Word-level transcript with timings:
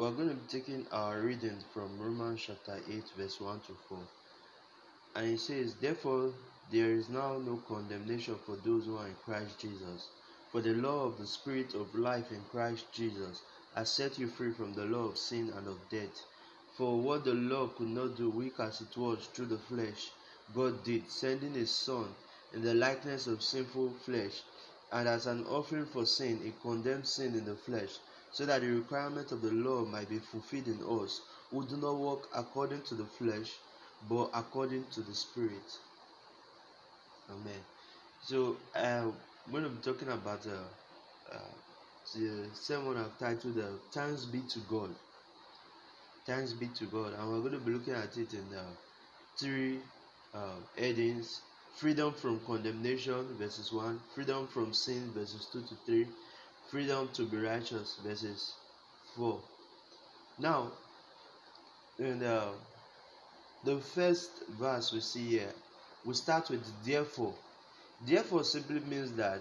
we're 0.00 0.10
going 0.12 0.30
to 0.30 0.34
be 0.34 0.48
taking 0.48 0.86
our 0.92 1.20
reading 1.20 1.58
from 1.74 2.00
Romans 2.00 2.40
chapter 2.46 2.80
8, 2.90 3.04
verse 3.18 3.38
1 3.38 3.60
to 3.66 3.76
4. 3.90 3.98
And 5.16 5.26
it 5.26 5.40
says, 5.40 5.74
Therefore, 5.74 6.32
there 6.72 6.92
is 6.92 7.10
now 7.10 7.36
no 7.36 7.62
condemnation 7.68 8.36
for 8.46 8.56
those 8.64 8.86
who 8.86 8.96
are 8.96 9.08
in 9.08 9.14
Christ 9.26 9.58
Jesus. 9.58 10.08
For 10.52 10.62
the 10.62 10.72
law 10.72 11.04
of 11.04 11.18
the 11.18 11.26
Spirit 11.26 11.74
of 11.74 11.94
life 11.94 12.32
in 12.32 12.40
Christ 12.50 12.86
Jesus 12.94 13.42
has 13.74 13.90
set 13.90 14.18
you 14.18 14.28
free 14.28 14.52
from 14.52 14.72
the 14.72 14.86
law 14.86 15.04
of 15.04 15.18
sin 15.18 15.52
and 15.54 15.68
of 15.68 15.76
death. 15.90 16.24
For 16.78 16.98
what 16.98 17.26
the 17.26 17.34
law 17.34 17.66
could 17.66 17.88
not 17.88 18.16
do, 18.16 18.30
weak 18.30 18.54
as 18.58 18.80
it 18.80 18.96
was 18.96 19.26
through 19.34 19.48
the 19.48 19.58
flesh, 19.58 20.12
God 20.54 20.82
did, 20.82 21.10
sending 21.10 21.52
His 21.52 21.70
Son 21.70 22.08
in 22.54 22.62
the 22.62 22.72
likeness 22.72 23.26
of 23.26 23.42
sinful 23.42 23.90
flesh, 24.06 24.44
and 24.92 25.06
as 25.06 25.26
an 25.26 25.44
offering 25.44 25.84
for 25.84 26.06
sin, 26.06 26.40
He 26.42 26.54
condemned 26.62 27.06
sin 27.06 27.34
in 27.34 27.44
the 27.44 27.54
flesh, 27.54 27.98
so 28.32 28.46
that 28.46 28.60
the 28.62 28.68
requirement 28.68 29.32
of 29.32 29.42
the 29.42 29.50
law 29.50 29.84
might 29.84 30.08
be 30.08 30.18
fulfilled 30.18 30.66
in 30.68 30.80
us, 31.02 31.20
who 31.50 31.66
do 31.66 31.76
not 31.76 31.96
walk 31.96 32.28
according 32.34 32.82
to 32.82 32.94
the 32.94 33.04
flesh, 33.04 33.52
but 34.08 34.30
according 34.34 34.84
to 34.92 35.00
the 35.02 35.14
Spirit. 35.14 35.78
Amen. 37.30 37.60
So, 38.22 38.56
uh, 38.74 39.10
we're 39.50 39.60
going 39.60 39.64
to 39.64 39.76
be 39.76 39.82
talking 39.82 40.08
about 40.08 40.46
uh, 40.46 41.34
uh, 41.34 41.38
the 42.14 42.48
sermon 42.54 42.96
I've 42.96 43.18
titled 43.18 43.58
uh, 43.58 43.78
Thanks 43.92 44.24
Be 44.26 44.40
to 44.50 44.58
God. 44.68 44.90
Thanks 46.26 46.52
be 46.52 46.68
to 46.68 46.84
God. 46.86 47.14
And 47.14 47.30
we're 47.30 47.40
going 47.40 47.52
to 47.52 47.58
be 47.58 47.72
looking 47.72 47.94
at 47.94 48.16
it 48.16 48.34
in 48.34 48.54
uh, 48.54 48.62
three 49.38 49.80
uh, 50.34 50.56
headings 50.76 51.40
freedom 51.76 52.12
from 52.12 52.38
condemnation, 52.40 53.26
verses 53.38 53.72
1, 53.72 54.00
freedom 54.14 54.46
from 54.48 54.74
sin, 54.74 55.10
verses 55.12 55.48
2 55.52 55.62
to 55.62 55.74
3, 55.86 56.06
freedom 56.70 57.08
to 57.14 57.22
be 57.22 57.36
righteous, 57.36 57.98
verses 58.04 58.54
4. 59.16 59.40
Now, 60.38 60.70
in 61.98 62.20
the, 62.20 62.44
the 63.64 63.78
first 63.78 64.30
verse 64.58 64.92
we 64.92 65.00
see 65.00 65.26
here, 65.30 65.52
we 66.04 66.14
start 66.14 66.48
with 66.48 66.64
therefore. 66.84 67.34
Therefore 68.06 68.44
simply 68.44 68.80
means 68.80 69.12
that 69.12 69.40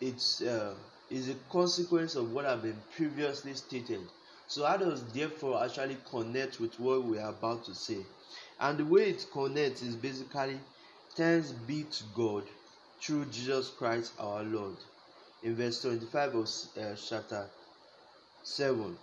it's 0.00 0.42
uh, 0.42 0.74
is 1.10 1.30
a 1.30 1.34
consequence 1.50 2.14
of 2.16 2.32
what 2.32 2.44
I've 2.44 2.62
been 2.62 2.76
previously 2.94 3.54
stated. 3.54 4.00
So 4.46 4.66
how 4.66 4.76
does 4.76 5.02
therefore 5.12 5.64
actually 5.64 5.96
connect 6.10 6.60
with 6.60 6.78
what 6.78 7.04
we 7.04 7.18
are 7.18 7.30
about 7.30 7.64
to 7.66 7.74
say? 7.74 7.98
And 8.60 8.78
the 8.78 8.84
way 8.84 9.10
it 9.10 9.26
connects 9.32 9.82
is 9.82 9.94
basically 9.94 10.58
thanks 11.14 11.52
be 11.52 11.84
to 11.84 12.04
God 12.14 12.44
through 13.00 13.26
Jesus 13.26 13.70
Christ 13.70 14.12
our 14.18 14.42
Lord. 14.42 14.76
In 15.42 15.54
verse 15.54 15.82
25 15.82 16.34
of 16.34 16.48
uh, 16.80 16.94
chapter 16.96 17.46
7. 18.42 18.96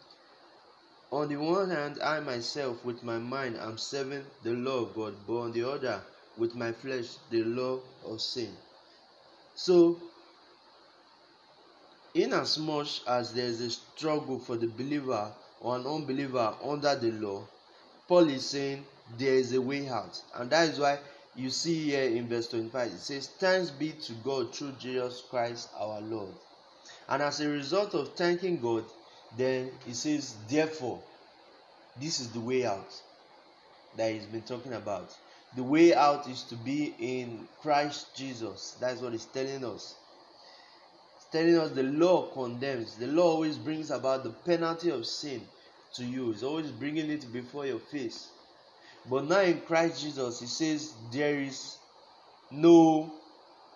On 1.11 1.29
the 1.29 1.37
one 1.37 1.69
hand, 1.69 2.01
I 2.01 2.19
myself 2.19 2.83
with 2.83 3.03
my 3.03 3.17
mind 3.17 3.57
am 3.57 3.77
serving 3.77 4.25
the 4.43 4.51
law 4.51 4.79
of 4.79 4.95
God, 4.95 5.15
but 5.25 5.37
on 5.37 5.51
the 5.53 5.69
other, 5.69 6.01
with 6.37 6.55
my 6.55 6.73
flesh, 6.73 7.15
the 7.29 7.43
law 7.43 7.79
of 8.05 8.19
sin. 8.19 8.53
So, 9.55 9.97
inasmuch 12.13 13.07
as 13.07 13.33
there 13.33 13.45
is 13.45 13.61
a 13.61 13.69
struggle 13.69 14.39
for 14.39 14.57
the 14.57 14.67
believer 14.67 15.31
or 15.61 15.77
an 15.77 15.87
unbeliever 15.87 16.53
under 16.61 16.95
the 16.95 17.11
law, 17.11 17.47
Paul 18.09 18.29
is 18.29 18.45
saying 18.45 18.85
there 19.17 19.35
is 19.35 19.53
a 19.53 19.61
way 19.61 19.87
out. 19.87 20.21
And 20.35 20.49
that 20.49 20.69
is 20.69 20.79
why 20.79 20.99
you 21.35 21.49
see 21.49 21.91
here 21.91 22.03
in 22.03 22.27
verse 22.27 22.47
25 22.49 22.87
it 22.91 22.99
says, 22.99 23.27
Thanks 23.27 23.69
be 23.69 23.91
to 23.91 24.13
God 24.23 24.55
through 24.55 24.73
Jesus 24.79 25.23
Christ 25.29 25.69
our 25.77 26.01
Lord. 26.01 26.33
And 27.09 27.21
as 27.21 27.41
a 27.41 27.49
result 27.49 27.93
of 27.93 28.15
thanking 28.15 28.59
God, 28.59 28.85
then 29.37 29.71
it 29.87 29.95
says, 29.95 30.35
Therefore, 30.49 31.01
this 31.99 32.19
is 32.19 32.29
the 32.29 32.39
way 32.39 32.65
out 32.65 33.01
that 33.97 34.11
he's 34.11 34.25
been 34.25 34.41
talking 34.41 34.73
about. 34.73 35.15
The 35.55 35.63
way 35.63 35.93
out 35.93 36.27
is 36.27 36.43
to 36.43 36.55
be 36.55 36.93
in 36.99 37.47
Christ 37.61 38.15
Jesus. 38.15 38.77
That's 38.79 39.01
what 39.01 39.13
he's 39.13 39.25
telling 39.25 39.63
us 39.63 39.95
telling 41.35 41.57
us 41.57 41.71
the 41.71 41.83
law 41.83 42.27
condemns. 42.33 42.95
The 42.95 43.07
law 43.07 43.33
always 43.33 43.57
brings 43.57 43.91
about 43.91 44.23
the 44.23 44.29
penalty 44.29 44.89
of 44.89 45.05
sin 45.05 45.41
to 45.95 46.05
you. 46.05 46.31
It's 46.31 46.43
always 46.43 46.71
bringing 46.71 47.09
it 47.09 47.31
before 47.33 47.65
your 47.65 47.79
face. 47.79 48.29
But 49.09 49.25
now 49.25 49.41
in 49.41 49.61
Christ 49.61 50.01
Jesus, 50.01 50.39
he 50.39 50.47
says 50.47 50.93
there 51.11 51.39
is 51.39 51.77
no 52.51 53.13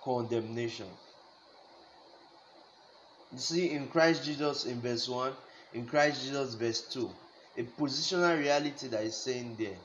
condemnation. 0.04 0.88
You 3.32 3.38
see, 3.38 3.72
in 3.72 3.88
Christ 3.88 4.24
Jesus 4.24 4.66
in 4.66 4.82
verse 4.82 5.08
1, 5.08 5.34
in 5.74 5.86
Christ 5.86 6.24
Jesus 6.24 6.56
verse 6.56 6.82
2, 6.82 7.10
a 7.58 7.64
positional 7.64 8.40
reality 8.40 8.88
that 8.88 9.04
is 9.04 9.16
saying 9.16 9.56
there. 9.60 9.78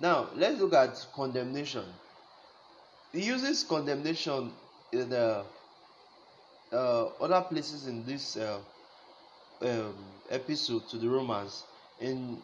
Now, 0.00 0.28
let's 0.36 0.60
look 0.60 0.74
at 0.74 1.06
condemnation. 1.14 1.84
He 3.12 3.24
uses 3.24 3.64
condemnation 3.64 4.52
in 4.92 5.08
the 5.08 5.44
uh, 6.72 7.06
other 7.20 7.40
places 7.48 7.86
in 7.86 8.04
this 8.04 8.36
uh, 8.36 8.58
um, 9.62 9.94
to 10.30 10.98
the 10.98 11.08
Romans. 11.08 11.64
In 12.00 12.40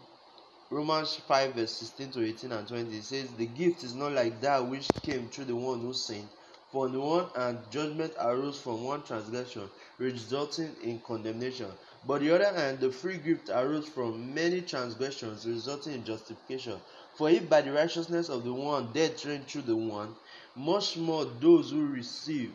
Romans 0.74 1.14
5, 1.14 1.54
verse 1.54 1.70
16 1.70 2.10
to 2.10 2.26
18 2.26 2.50
and 2.50 2.66
20, 2.66 2.98
it 2.98 3.04
says, 3.04 3.30
The 3.36 3.46
gift 3.46 3.84
is 3.84 3.94
not 3.94 4.10
like 4.10 4.40
that 4.40 4.68
which 4.68 4.88
came 5.04 5.28
through 5.28 5.44
the 5.44 5.54
one 5.54 5.78
who 5.78 5.94
sinned. 5.94 6.28
For 6.72 6.88
the 6.88 6.98
one 6.98 7.28
hand, 7.36 7.60
judgment 7.70 8.12
arose 8.20 8.58
from 8.58 8.82
one 8.82 9.04
transgression, 9.04 9.70
resulting 9.98 10.74
in 10.82 11.00
condemnation. 11.06 11.70
But 12.04 12.22
the 12.22 12.34
other 12.34 12.52
hand, 12.52 12.80
the 12.80 12.90
free 12.90 13.18
gift 13.18 13.50
arose 13.50 13.86
from 13.86 14.34
many 14.34 14.62
transgressions, 14.62 15.46
resulting 15.46 15.92
in 15.92 16.04
justification. 16.04 16.80
For 17.16 17.30
if 17.30 17.48
by 17.48 17.60
the 17.60 17.70
righteousness 17.70 18.28
of 18.28 18.42
the 18.42 18.52
one 18.52 18.92
death 18.92 19.24
reigned 19.24 19.46
through 19.46 19.62
the 19.62 19.76
one, 19.76 20.16
much 20.56 20.96
more 20.96 21.24
those 21.24 21.70
who 21.70 21.86
receive 21.86 22.50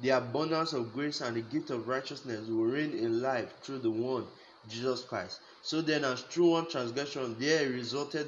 the 0.00 0.10
abundance 0.10 0.72
of 0.72 0.94
grace 0.94 1.20
and 1.20 1.36
the 1.36 1.42
gift 1.42 1.68
of 1.68 1.86
righteousness 1.86 2.48
will 2.48 2.64
reign 2.64 2.92
in 2.92 3.20
life 3.20 3.52
through 3.62 3.80
the 3.80 3.90
one, 3.90 4.24
Jesus 4.68 5.02
Christ. 5.02 5.40
So 5.62 5.80
then, 5.80 6.04
as 6.04 6.22
through 6.22 6.50
one 6.50 6.68
transgression 6.68 7.36
there 7.38 7.68
resulted 7.68 8.26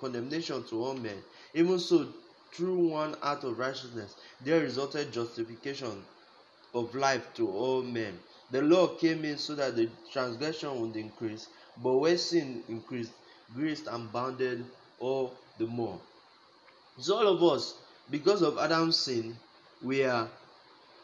condemnation 0.00 0.64
to 0.64 0.84
all 0.84 0.94
men, 0.94 1.22
even 1.54 1.78
so, 1.78 2.08
through 2.52 2.88
one 2.88 3.16
act 3.22 3.44
of 3.44 3.58
righteousness 3.58 4.14
there 4.40 4.60
resulted 4.60 5.12
justification 5.12 6.04
of 6.72 6.94
life 6.94 7.32
to 7.34 7.48
all 7.50 7.82
men. 7.82 8.18
The 8.50 8.62
law 8.62 8.88
came 8.88 9.24
in 9.24 9.38
so 9.38 9.54
that 9.54 9.76
the 9.76 9.88
transgression 10.12 10.80
would 10.80 10.96
increase, 10.96 11.48
but 11.82 11.94
where 11.94 12.18
sin 12.18 12.62
increased, 12.68 13.12
grace 13.54 13.82
abounded 13.86 14.64
all 15.00 15.34
the 15.58 15.66
more. 15.66 16.00
So, 16.98 17.16
all 17.16 17.28
of 17.28 17.42
us, 17.42 17.74
because 18.10 18.42
of 18.42 18.58
Adam's 18.58 18.98
sin, 18.98 19.36
we 19.82 20.04
are 20.04 20.28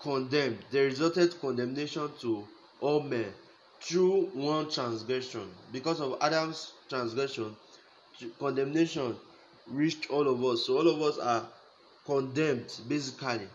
condemned. 0.03 0.59
There 0.71 0.85
resulted 0.85 1.41
condemnation 1.41 2.11
to 2.21 2.47
all 2.81 3.01
men 3.01 3.33
through 3.81 4.27
one 4.35 4.71
transgression. 4.71 5.49
Because 5.73 6.01
of 6.01 6.19
Adam's 6.21 6.73
transgression, 6.89 7.57
condemnation 8.39 9.17
reached 9.67 10.11
all 10.11 10.29
of 10.29 10.45
us. 10.45 10.67
So 10.67 10.79
all 10.79 10.89
of 10.89 11.01
us 11.01 11.19
are 11.19 11.47
condemned 12.07 12.73
basically. 12.89 13.49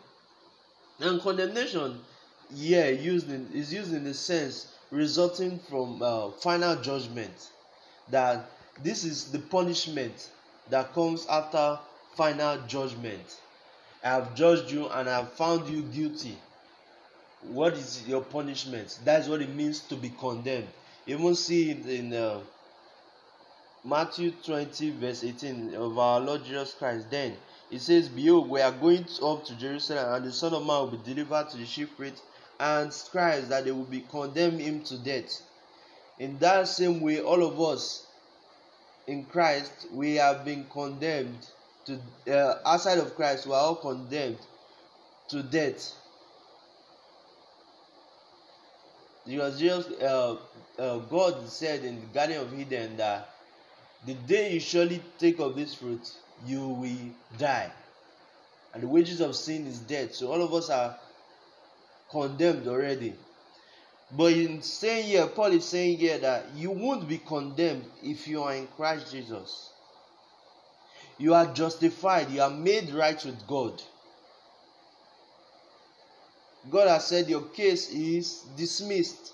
And 0.99 1.21
condemnation 1.21 1.99
yeah, 2.51 2.89
used 2.89 3.29
in, 3.29 3.49
is 3.53 3.73
used 3.73 3.93
in 3.93 4.03
the 4.03 4.13
sense 4.13 4.71
resulting 4.91 5.59
from 5.69 6.01
uh, 6.01 6.31
final 6.31 6.75
judgment. 6.77 7.51
That 8.09 8.49
this 8.83 9.03
is 9.03 9.31
the 9.31 9.39
punishment 9.39 10.29
that 10.69 10.93
comes 10.93 11.25
after 11.27 11.79
final 12.15 12.59
judgment. 12.67 13.39
I 14.03 14.09
have 14.09 14.35
judged 14.35 14.71
you 14.71 14.87
and 14.89 15.09
I 15.09 15.19
have 15.19 15.33
found 15.33 15.67
you 15.67 15.81
guilty. 15.81 16.37
What 17.49 17.73
is 17.73 18.07
your 18.07 18.21
punishment? 18.21 18.99
That's 19.03 19.27
what 19.27 19.41
it 19.41 19.53
means 19.53 19.79
to 19.81 19.95
be 19.95 20.09
condemned. 20.09 20.67
Even 21.07 21.35
see 21.35 21.71
it 21.71 21.85
in 21.85 22.13
uh, 22.13 22.39
Matthew 23.83 24.31
20, 24.43 24.91
verse 24.91 25.23
18 25.23 25.75
of 25.75 25.97
our 25.99 26.19
Lord 26.19 26.43
Jesus 26.43 26.73
Christ. 26.73 27.09
Then 27.11 27.35
it 27.71 27.81
says, 27.81 28.09
Behold, 28.09 28.49
we 28.49 28.61
are 28.61 28.71
going 28.71 29.05
up 29.23 29.45
to 29.45 29.55
Jerusalem, 29.57 30.13
and 30.13 30.25
the 30.25 30.31
Son 30.31 30.53
of 30.53 30.65
Man 30.65 30.79
will 30.81 30.97
be 30.97 31.13
delivered 31.13 31.49
to 31.49 31.57
the 31.57 31.85
priests 31.97 32.21
and 32.59 32.91
scribes, 32.91 33.49
that 33.49 33.65
they 33.65 33.71
will 33.71 33.83
be 33.83 34.01
condemn 34.09 34.57
him 34.57 34.81
to 34.83 34.97
death. 34.97 35.41
In 36.17 36.37
that 36.39 36.67
same 36.67 37.01
way, 37.01 37.21
all 37.21 37.43
of 37.43 37.59
us 37.61 38.07
in 39.07 39.25
Christ, 39.25 39.87
we 39.91 40.15
have 40.15 40.45
been 40.45 40.65
condemned 40.71 41.47
to 41.85 41.99
uh, 42.27 42.59
outside 42.65 42.97
of 42.97 43.15
Christ, 43.15 43.45
we 43.45 43.53
are 43.53 43.61
all 43.61 43.75
condemned 43.75 44.39
to 45.29 45.43
death. 45.43 45.93
Because 49.25 49.59
Jesus, 49.59 49.87
uh, 50.01 50.37
uh, 50.77 50.97
God 50.97 51.49
said 51.49 51.83
in 51.83 51.99
the 51.99 52.07
Garden 52.07 52.37
of 52.37 52.59
Eden 52.59 52.97
that 52.97 53.29
the 54.05 54.13
day 54.13 54.53
you 54.53 54.59
surely 54.59 55.01
take 55.17 55.39
of 55.39 55.55
this 55.55 55.73
fruit, 55.73 56.11
you 56.45 56.67
will 56.67 57.37
die. 57.39 57.71
And 58.73 58.83
the 58.83 58.87
wages 58.87 59.21
of 59.21 59.35
sin 59.35 59.65
is 59.65 59.79
death. 59.79 60.13
So 60.13 60.31
all 60.31 60.41
of 60.41 60.53
us 60.53 60.69
are 60.69 60.97
condemned 62.11 62.67
already. 62.67 63.15
But 64.11 64.33
in 64.33 64.61
saying 64.61 65.07
here, 65.07 65.25
Paul 65.27 65.53
is 65.53 65.65
saying 65.65 65.97
here 65.97 66.19
that 66.19 66.45
you 66.55 66.71
won't 66.71 67.07
be 67.07 67.17
condemned 67.17 67.85
if 68.03 68.27
you 68.27 68.43
are 68.43 68.53
in 68.53 68.67
Christ 68.67 69.11
Jesus. 69.11 69.71
You 71.17 71.33
are 71.33 71.51
justified, 71.53 72.29
you 72.29 72.41
are 72.41 72.49
made 72.49 72.91
right 72.91 73.23
with 73.25 73.47
God. 73.47 73.81
God 76.71 76.87
has 76.87 77.07
said 77.07 77.29
your 77.29 77.41
case 77.41 77.91
is 77.91 78.43
dismissed. 78.57 79.33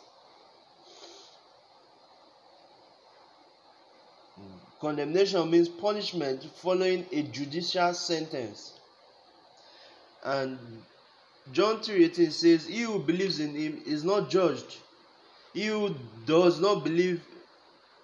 Condemnation 4.80 5.50
means 5.50 5.69
punishment 5.69 6.44
following 6.56 7.06
a 7.12 7.22
judicial 7.24 7.94
sentence. 7.94 8.74
And 10.24 10.57
John 11.51 11.78
3:18 11.78 12.31
says, 12.31 12.66
He 12.66 12.81
who 12.81 13.00
believes 13.00 13.39
in 13.39 13.56
him 13.56 13.81
is 13.86 14.04
not 14.04 14.30
judged. 14.30 14.77
He 15.54 15.68
who 15.68 15.95
does 16.25 16.60
not 16.60 16.84
believe 16.84 17.22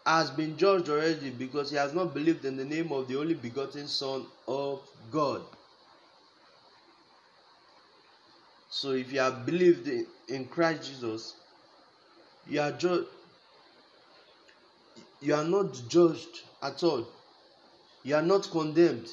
has 0.06 0.30
been 0.32 0.58
judged 0.58 0.90
already 0.90 1.32
because 1.32 1.70
he 1.70 1.78
has 1.78 1.94
not 1.94 2.14
believed 2.14 2.46
in 2.46 2.58
the 2.58 2.66
name 2.66 2.92
of 2.92 3.08
the 3.08 3.20
only 3.20 3.34
begotten 3.34 3.88
Son 3.88 4.26
of 4.48 4.82
God. 5.12 5.42
So 8.80 8.92
if 8.92 9.12
you 9.12 9.20
have 9.20 9.44
believed 9.44 9.90
in 10.28 10.46
Christ 10.46 10.88
Jesus, 10.88 11.34
you 12.48 12.62
are 12.62 12.72
ju- 12.72 13.08
you 15.20 15.34
are 15.34 15.44
not 15.44 15.82
judged 15.90 16.44
at 16.62 16.84
all. 16.84 17.08
You 18.04 18.14
are 18.18 18.22
not 18.22 18.48
condemned. 18.52 19.10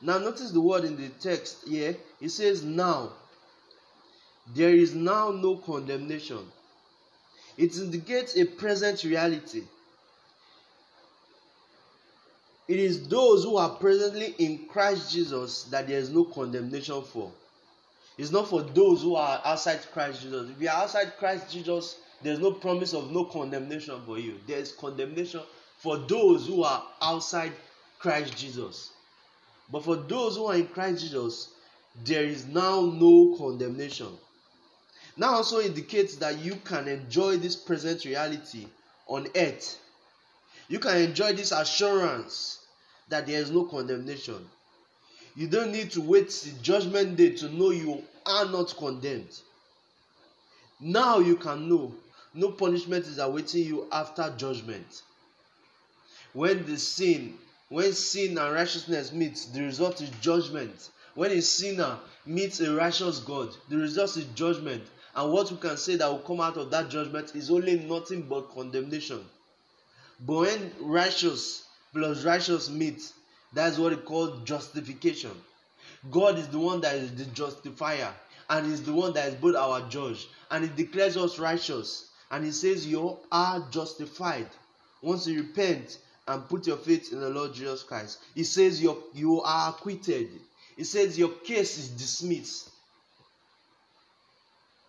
Now 0.00 0.16
notice 0.16 0.52
the 0.52 0.60
word 0.62 0.84
in 0.84 0.96
the 0.96 1.10
text 1.20 1.68
here. 1.68 1.94
It 2.18 2.30
says 2.30 2.64
now. 2.64 3.12
There 4.54 4.74
is 4.74 4.94
now 4.94 5.32
no 5.32 5.56
condemnation. 5.56 6.50
It 7.58 7.76
indicates 7.76 8.38
a 8.38 8.46
present 8.46 9.04
reality. 9.04 9.64
It 12.68 12.78
is 12.78 13.06
those 13.08 13.44
who 13.44 13.58
are 13.58 13.68
presently 13.76 14.34
in 14.38 14.66
Christ 14.66 15.12
Jesus 15.12 15.64
that 15.64 15.88
there 15.88 15.98
is 15.98 16.08
no 16.08 16.24
condemnation 16.24 17.02
for. 17.02 17.30
It's 18.16 18.30
not 18.30 18.48
for 18.48 18.62
those 18.62 19.02
who 19.02 19.16
are 19.16 19.40
outside 19.44 19.80
Christ 19.92 20.22
Jesus. 20.22 20.50
If 20.50 20.60
you 20.60 20.68
are 20.68 20.82
outside 20.82 21.16
Christ 21.18 21.50
Jesus, 21.50 21.96
there's 22.22 22.38
no 22.38 22.52
promise 22.52 22.94
of 22.94 23.10
no 23.10 23.24
condemnation 23.24 24.00
for 24.06 24.18
you. 24.18 24.38
There 24.46 24.58
is 24.58 24.72
condemnation 24.72 25.42
for 25.78 25.98
those 25.98 26.46
who 26.46 26.62
are 26.62 26.82
outside 27.02 27.52
Christ 27.98 28.36
Jesus. 28.36 28.90
But 29.70 29.84
for 29.84 29.96
those 29.96 30.36
who 30.36 30.46
are 30.46 30.54
in 30.54 30.68
Christ 30.68 31.02
Jesus, 31.02 31.48
there 32.04 32.24
is 32.24 32.46
now 32.46 32.82
no 32.82 33.34
condemnation. 33.36 34.08
Now 35.16 35.34
also 35.34 35.60
indicates 35.60 36.16
that 36.16 36.38
you 36.38 36.56
can 36.64 36.88
enjoy 36.88 37.36
this 37.36 37.56
present 37.56 38.04
reality 38.04 38.66
on 39.06 39.28
earth. 39.36 39.78
You 40.68 40.78
can 40.78 40.96
enjoy 40.98 41.32
this 41.34 41.52
assurance 41.52 42.58
that 43.08 43.26
there 43.26 43.40
is 43.40 43.50
no 43.50 43.64
condemnation. 43.64 44.48
You 45.36 45.48
don't 45.48 45.72
need 45.72 45.90
to 45.92 46.00
wait 46.00 46.30
the 46.30 46.52
judgment 46.62 47.16
day 47.16 47.30
to 47.36 47.48
know 47.48 47.70
you 47.70 48.02
are 48.24 48.46
not 48.46 48.76
condemned. 48.76 49.40
Now 50.80 51.18
you 51.18 51.36
can 51.36 51.68
know 51.68 51.94
no 52.34 52.50
punishment 52.50 53.06
is 53.06 53.18
awaiting 53.18 53.64
you 53.64 53.86
after 53.92 54.32
judgment. 54.36 55.02
When 56.32 56.66
the 56.66 56.76
sin, 56.78 57.38
when 57.68 57.92
sin 57.92 58.38
and 58.38 58.52
righteousness 58.52 59.12
meet, 59.12 59.46
the 59.52 59.62
result 59.62 60.00
is 60.00 60.10
judgment. 60.20 60.90
When 61.14 61.30
a 61.30 61.40
sinner 61.40 61.98
meets 62.26 62.60
a 62.60 62.74
righteous 62.74 63.20
God, 63.20 63.50
the 63.68 63.76
result 63.76 64.16
is 64.16 64.24
judgment. 64.34 64.82
And 65.14 65.32
what 65.32 65.50
we 65.50 65.56
can 65.58 65.76
say 65.76 65.94
that 65.96 66.10
will 66.10 66.18
come 66.18 66.40
out 66.40 66.56
of 66.56 66.70
that 66.72 66.90
judgment 66.90 67.36
is 67.36 67.50
only 67.50 67.78
nothing 67.78 68.22
but 68.22 68.52
condemnation. 68.52 69.24
But 70.18 70.38
when 70.38 70.72
righteous 70.80 71.62
plus 71.92 72.24
righteous 72.24 72.68
meet, 72.68 73.00
that's 73.54 73.78
what 73.78 73.92
it 73.92 74.04
called 74.04 74.46
justification. 74.46 75.30
God 76.10 76.38
is 76.38 76.48
the 76.48 76.58
one 76.58 76.80
that 76.82 76.96
is 76.96 77.14
the 77.14 77.24
justifier, 77.26 78.12
and 78.50 78.66
is 78.66 78.82
the 78.82 78.92
one 78.92 79.12
that 79.14 79.28
is 79.28 79.34
both 79.36 79.56
our 79.56 79.88
judge, 79.88 80.28
and 80.50 80.64
He 80.64 80.84
declares 80.84 81.16
us 81.16 81.38
righteous, 81.38 82.10
and 82.30 82.44
He 82.44 82.52
says 82.52 82.86
you 82.86 83.18
are 83.32 83.66
justified 83.70 84.48
once 85.02 85.26
you 85.26 85.40
repent 85.40 85.98
and 86.26 86.48
put 86.48 86.66
your 86.66 86.76
faith 86.76 87.12
in 87.12 87.20
the 87.20 87.30
Lord 87.30 87.54
Jesus 87.54 87.82
Christ. 87.82 88.18
He 88.34 88.44
says 88.44 88.82
you 88.82 89.02
you 89.14 89.42
are 89.42 89.70
acquitted. 89.70 90.28
He 90.76 90.84
says 90.84 91.18
your 91.18 91.28
case 91.28 91.78
is 91.78 91.88
dismissed. 91.88 92.70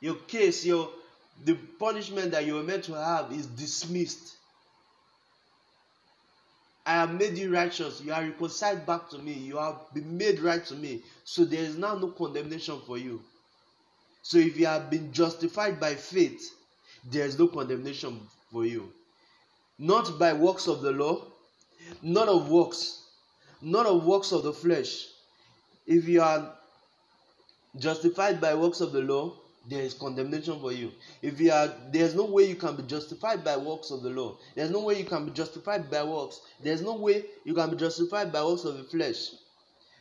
Your 0.02 0.16
case, 0.16 0.66
your 0.66 0.90
the 1.44 1.56
punishment 1.80 2.32
that 2.32 2.46
you 2.46 2.56
were 2.56 2.64
meant 2.64 2.86
to 2.86 2.94
have 2.94 3.32
is 3.32 3.46
dismissed. 3.48 4.36
I 6.86 6.94
have 6.94 7.14
made 7.14 7.38
you 7.38 7.52
righteous. 7.52 8.02
You 8.02 8.14
are 8.14 8.22
reconciled 8.22 8.86
back 8.86 9.10
to 9.10 9.18
me. 9.18 9.34
You 9.34 9.58
have 9.58 9.78
been 9.94 10.18
made 10.18 10.40
right 10.40 10.64
to 10.68 10.76
me. 10.76 11.02
So 11.24 11.44
there 11.44 11.62
is 11.64 11.78
now 11.78 11.96
no 11.96 12.10
condemnation 12.10 12.80
for 12.86 12.98
you. 12.98 13.22
So 14.22 14.38
if 14.38 14.58
you 14.58 14.68
have 14.68 14.90
been 14.90 15.12
justified 15.12 15.80
by 15.80 15.96
faith, 15.96 16.52
there 17.12 17.26
is 17.26 17.40
no 17.40 17.48
condemnation 17.48 18.20
for 18.52 18.66
you. 18.66 18.92
Not 19.80 20.20
by 20.20 20.34
works 20.34 20.68
of 20.68 20.82
the 20.82 20.92
law, 20.92 21.26
not 22.02 22.28
of 22.28 22.50
works, 22.50 23.02
not 23.62 23.86
of 23.86 24.06
works 24.06 24.32
of 24.32 24.44
the 24.44 24.54
flesh. 24.54 25.08
If 25.86 26.08
you 26.08 26.22
are 26.22 26.54
justified 27.78 28.40
by 28.40 28.54
works 28.56 28.82
of 28.82 28.92
the 28.92 29.02
law, 29.02 29.34
there 29.68 29.82
is 29.82 29.94
condemnation 29.94 30.60
for 30.60 30.72
you. 30.72 30.92
If 31.22 31.40
you 31.40 31.52
are, 31.52 31.74
there's 31.92 32.16
no 32.16 32.26
way 32.26 32.44
you 32.44 32.56
can 32.56 32.76
be 32.76 32.84
justified 32.84 33.44
by 33.44 33.58
works 33.58 33.92
of 33.92 34.04
the 34.04 34.10
law. 34.10 34.38
There's 34.56 34.70
no 34.70 34.82
way 34.82 35.00
you 35.00 35.06
can 35.06 35.26
be 35.26 35.32
justified 35.32 35.90
by 35.90 36.04
works. 36.04 36.42
There's 36.62 36.82
no 36.82 36.96
way 36.96 37.26
you 37.44 37.54
can 37.54 37.72
be 37.72 37.78
justified 37.78 38.32
by 38.32 38.44
works 38.44 38.64
of 38.66 38.78
the 38.78 38.84
flesh. 38.84 39.32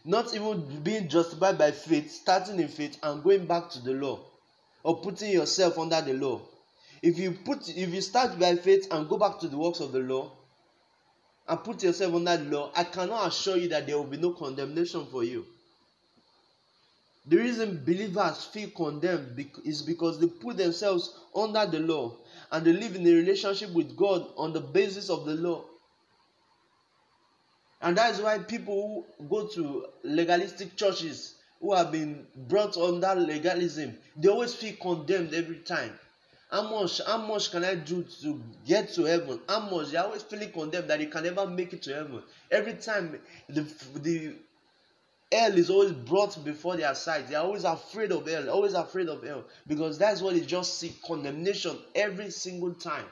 Not 0.05 0.35
even 0.35 0.81
being 0.83 1.09
justified 1.09 1.57
by 1.57 1.71
faith, 1.71 2.11
starting 2.11 2.61
in 2.61 2.69
faith 2.69 2.99
and 3.03 3.23
going 3.23 3.47
back 3.47 3.71
to 3.71 3.81
the 3.81 3.93
law, 3.93 4.21
or 4.83 5.01
putting 5.01 5.33
yourself 5.33 5.79
under 5.79 6.01
the 6.03 6.13
law. 6.13 6.43
If 7.03 7.19
you 7.19 7.33
put, 7.33 7.69
if 7.69 7.95
you 7.95 8.01
start 8.03 8.39
by 8.39 8.57
faith 8.57 8.89
and 8.91 9.09
go 9.09 9.17
back 9.17 9.39
to 9.41 9.49
the 9.49 9.57
works 9.57 9.81
of 9.81 9.93
the 9.93 10.01
law, 10.01 10.33
and 11.49 11.63
put 11.63 11.83
yourself 11.83 12.15
under 12.15 12.37
the 12.37 12.45
law, 12.45 12.71
I 12.75 12.85
cannot 12.85 13.29
assure 13.29 13.57
you 13.57 13.69
that 13.69 13.87
there 13.87 13.97
will 13.97 14.05
be 14.05 14.17
no 14.17 14.33
condemnation 14.33 15.07
for 15.11 15.25
you. 15.25 15.47
The 17.27 17.39
reason 17.39 17.83
believers 17.85 18.45
feel 18.45 18.71
condemned 18.71 19.51
is 19.65 19.83
because 19.83 20.19
they 20.21 20.27
put 20.27 20.59
themselves 20.59 21.15
under 21.35 21.65
the 21.65 21.81
law 21.81 22.17
and 22.53 22.65
they 22.65 22.73
live 22.73 22.97
in 22.97 23.07
a 23.07 23.13
relationship 23.13 23.71
with 23.71 23.97
God 23.97 24.27
on 24.37 24.53
the 24.53 24.61
basis 24.61 25.09
of 25.09 25.25
the 25.25 25.35
law. 25.35 25.65
And 27.81 27.97
that 27.97 28.15
is 28.15 28.21
why 28.21 28.39
people 28.39 29.07
who 29.19 29.25
go 29.25 29.47
to 29.49 29.87
legalistic 30.03 30.77
churches 30.77 31.37
who 31.61 31.73
have 31.75 31.91
been 31.91 32.27
brought 32.37 32.77
under 32.77 33.15
legalism, 33.15 33.97
they 34.17 34.29
always 34.29 34.55
feel 34.55 34.75
condemned 34.77 35.33
every 35.33 35.59
time. 35.59 35.99
How 36.51 36.63
much, 36.71 37.01
how 37.07 37.19
much 37.19 37.51
can 37.51 37.65
I 37.65 37.75
do 37.75 38.05
to 38.23 38.41
get 38.67 38.93
to 38.95 39.05
heaven? 39.05 39.41
How 39.49 39.61
much? 39.61 39.91
They're 39.91 40.05
always 40.05 40.23
feeling 40.23 40.53
condemned 40.53 40.89
that 40.89 40.99
they 40.99 41.07
can 41.07 41.25
never 41.25 41.47
make 41.47 41.73
it 41.73 41.83
to 41.83 41.95
heaven. 41.95 42.23
Every 42.51 42.75
time 42.75 43.19
the, 43.49 43.63
the 43.95 44.35
hell 45.35 45.59
is 45.59 45.71
always 45.71 45.93
brought 45.93 46.43
before 46.45 46.77
their 46.77 46.95
sight. 46.95 47.29
They 47.29 47.35
are 47.35 47.45
always 47.45 47.65
afraid 47.65 48.13
of 48.13 48.27
hell, 48.27 48.49
always 48.49 48.75
afraid 48.75 49.09
of 49.09 49.23
hell, 49.23 49.45
because 49.67 49.99
that's 49.99 50.23
what 50.23 50.35
they 50.35 50.41
just 50.41 50.79
see 50.79 50.95
condemnation 51.07 51.77
every 51.95 52.31
single 52.31 52.73
time. 52.75 53.07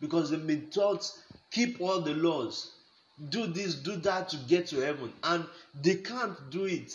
Because 0.00 0.30
they've 0.30 0.46
been 0.46 0.68
taught, 0.70 1.10
keep 1.50 1.80
all 1.80 2.00
the 2.00 2.14
laws, 2.14 2.72
do 3.28 3.46
this, 3.46 3.76
do 3.76 3.96
that 3.96 4.28
to 4.30 4.36
get 4.48 4.66
to 4.68 4.80
heaven, 4.80 5.12
and 5.22 5.46
they 5.80 5.96
can't 5.96 6.50
do 6.50 6.64
it, 6.64 6.92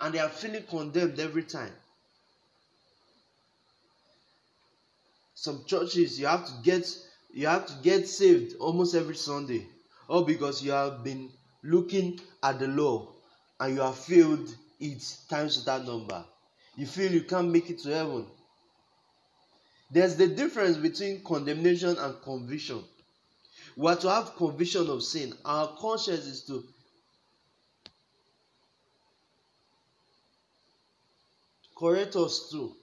and 0.00 0.14
they 0.14 0.18
are 0.18 0.28
feeling 0.28 0.64
condemned 0.68 1.18
every 1.18 1.44
time. 1.44 1.72
Some 5.34 5.64
churches 5.66 6.20
you 6.20 6.26
have 6.26 6.44
to 6.44 6.52
get 6.62 6.86
you 7.32 7.46
have 7.46 7.64
to 7.64 7.72
get 7.82 8.08
saved 8.08 8.56
almost 8.58 8.94
every 8.94 9.14
Sunday, 9.14 9.64
all 10.08 10.24
because 10.24 10.62
you 10.62 10.72
have 10.72 11.02
been 11.02 11.30
looking 11.62 12.20
at 12.42 12.58
the 12.58 12.68
law 12.68 13.08
and 13.58 13.74
you 13.74 13.80
have 13.80 13.96
failed 13.96 14.54
it 14.78 15.16
times 15.28 15.64
that 15.64 15.84
number. 15.84 16.24
You 16.76 16.86
feel 16.86 17.12
you 17.12 17.22
can't 17.22 17.50
make 17.50 17.68
it 17.68 17.80
to 17.80 17.90
heaven. 17.90 18.26
There's 19.90 20.16
the 20.16 20.28
difference 20.28 20.76
between 20.76 21.22
condemnation 21.24 21.96
and 21.98 22.14
conviction. 22.22 22.82
We 23.76 23.88
are 23.90 23.96
to 23.96 24.10
have 24.10 24.36
conviction 24.36 24.88
of 24.88 25.02
sin. 25.02 25.34
Our 25.44 25.76
conscience 25.78 26.26
is 26.26 26.42
to 26.44 26.64
correct 31.76 32.16
us 32.16 32.48
too. 32.50 32.74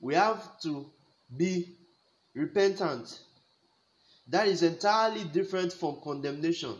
We 0.00 0.14
have 0.14 0.60
to 0.62 0.86
be 1.36 1.74
repentant. 2.34 3.18
That 4.28 4.46
is 4.46 4.62
entirely 4.62 5.24
different 5.24 5.72
from 5.72 5.98
condemnation. 6.02 6.74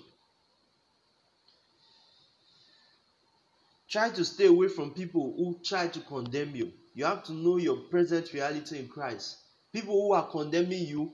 Try 3.88 4.10
to 4.10 4.24
stay 4.24 4.46
away 4.46 4.68
from 4.68 4.90
people 4.92 5.34
who 5.36 5.58
try 5.64 5.88
to 5.88 6.00
condemn 6.00 6.54
you. 6.54 6.72
You 6.94 7.06
have 7.06 7.24
to 7.24 7.32
know 7.32 7.56
your 7.56 7.76
present 7.76 8.32
reality 8.32 8.78
in 8.78 8.88
Christ. 8.88 9.38
People 9.72 9.94
who 9.94 10.12
are 10.12 10.28
condemning 10.28 10.86
you 10.86 11.12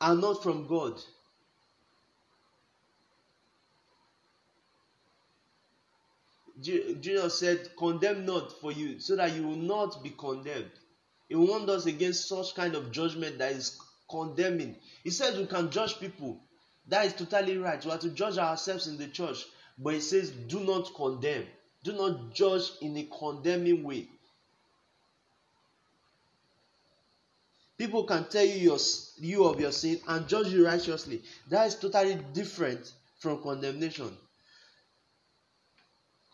are 0.00 0.14
not 0.14 0.42
from 0.42 0.66
God. 0.66 1.00
Jesus 6.60 7.38
said, 7.38 7.68
Condemn 7.76 8.24
not 8.24 8.60
for 8.60 8.72
you, 8.72 8.98
so 8.98 9.16
that 9.16 9.34
you 9.34 9.46
will 9.46 9.56
not 9.56 10.02
be 10.02 10.10
condemned. 10.10 10.70
He 11.28 11.34
warned 11.34 11.68
us 11.68 11.86
against 11.86 12.28
such 12.28 12.54
kind 12.54 12.74
of 12.74 12.92
judgment 12.92 13.38
that 13.38 13.52
is 13.52 13.78
condemning. 14.08 14.76
He 15.04 15.10
says 15.10 15.36
we 15.36 15.46
can 15.46 15.70
judge 15.70 15.98
people. 15.98 16.40
That 16.88 17.04
is 17.04 17.12
totally 17.14 17.58
right. 17.58 17.84
We 17.84 17.90
have 17.90 18.00
to 18.00 18.10
judge 18.10 18.38
ourselves 18.38 18.86
in 18.86 18.96
the 18.96 19.08
church. 19.08 19.44
But 19.78 19.94
he 19.94 20.00
says, 20.00 20.30
do 20.30 20.60
not 20.60 20.94
condemn. 20.94 21.44
Do 21.86 21.92
not 21.92 22.34
judge 22.34 22.72
in 22.80 22.96
a 22.96 23.04
condemning 23.04 23.84
way. 23.84 24.08
People 27.78 28.02
can 28.02 28.24
tell 28.24 28.44
you 28.44 28.54
your 28.54 28.78
you 29.18 29.44
of 29.44 29.60
your 29.60 29.70
sin 29.70 30.00
and 30.08 30.26
judge 30.26 30.48
you 30.48 30.66
righteously. 30.66 31.22
That 31.48 31.68
is 31.68 31.76
totally 31.76 32.18
different 32.32 32.92
from 33.20 33.40
condemnation. 33.40 34.10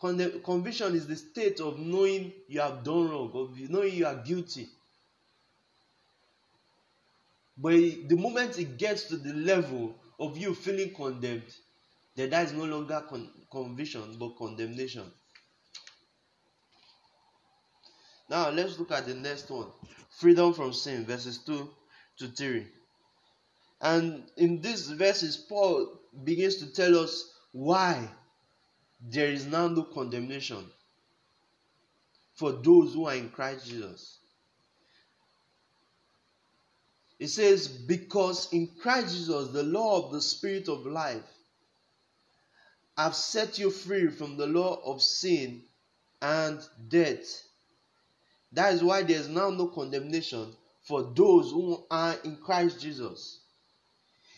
Condemn, 0.01 0.41
conviction 0.41 0.95
is 0.95 1.05
the 1.05 1.15
state 1.15 1.59
of 1.59 1.77
knowing 1.77 2.33
you 2.47 2.59
have 2.59 2.83
done 2.83 3.11
wrong, 3.11 3.31
of 3.35 3.69
knowing 3.69 3.93
you 3.93 4.07
are 4.07 4.23
guilty. 4.25 4.67
But 7.55 7.73
the 7.73 8.15
moment 8.15 8.57
it 8.57 8.79
gets 8.79 9.03
to 9.03 9.17
the 9.17 9.33
level 9.33 9.93
of 10.19 10.35
you 10.35 10.55
feeling 10.55 10.95
condemned, 10.95 11.53
then 12.15 12.31
that 12.31 12.47
is 12.47 12.53
no 12.53 12.65
longer 12.65 13.05
con- 13.07 13.29
conviction 13.51 14.15
but 14.17 14.35
condemnation. 14.35 15.11
Now 18.29 18.49
let's 18.49 18.79
look 18.79 18.91
at 18.91 19.05
the 19.05 19.15
next 19.15 19.49
one 19.49 19.67
freedom 20.09 20.53
from 20.53 20.73
sin, 20.73 21.05
verses 21.05 21.39
2 21.39 21.69
to 22.19 22.27
3. 22.27 22.67
And 23.81 24.23
in 24.37 24.61
these 24.61 24.89
verses, 24.89 25.35
Paul 25.35 25.99
begins 26.23 26.57
to 26.57 26.71
tell 26.71 26.97
us 26.99 27.33
why 27.51 28.07
there 29.01 29.27
is 29.27 29.45
now 29.45 29.67
no 29.67 29.83
condemnation 29.83 30.65
for 32.35 32.51
those 32.51 32.93
who 32.93 33.05
are 33.05 33.15
in 33.15 33.29
Christ 33.29 33.67
Jesus. 33.67 34.19
It 37.19 37.27
says, 37.27 37.67
Because 37.67 38.51
in 38.53 38.69
Christ 38.81 39.13
Jesus, 39.15 39.49
the 39.49 39.63
law 39.63 40.05
of 40.05 40.13
the 40.13 40.21
Spirit 40.21 40.67
of 40.67 40.85
life, 40.85 41.23
have 42.97 43.15
set 43.15 43.57
you 43.59 43.71
free 43.71 44.07
from 44.09 44.37
the 44.37 44.47
law 44.47 44.81
of 44.85 45.01
sin 45.01 45.63
and 46.21 46.59
death. 46.87 47.43
That 48.53 48.73
is 48.73 48.83
why 48.83 49.03
there 49.03 49.19
is 49.19 49.27
now 49.27 49.49
no 49.49 49.67
condemnation 49.67 50.53
for 50.83 51.11
those 51.15 51.51
who 51.51 51.83
are 51.89 52.15
in 52.23 52.37
Christ 52.37 52.79
Jesus. 52.79 53.39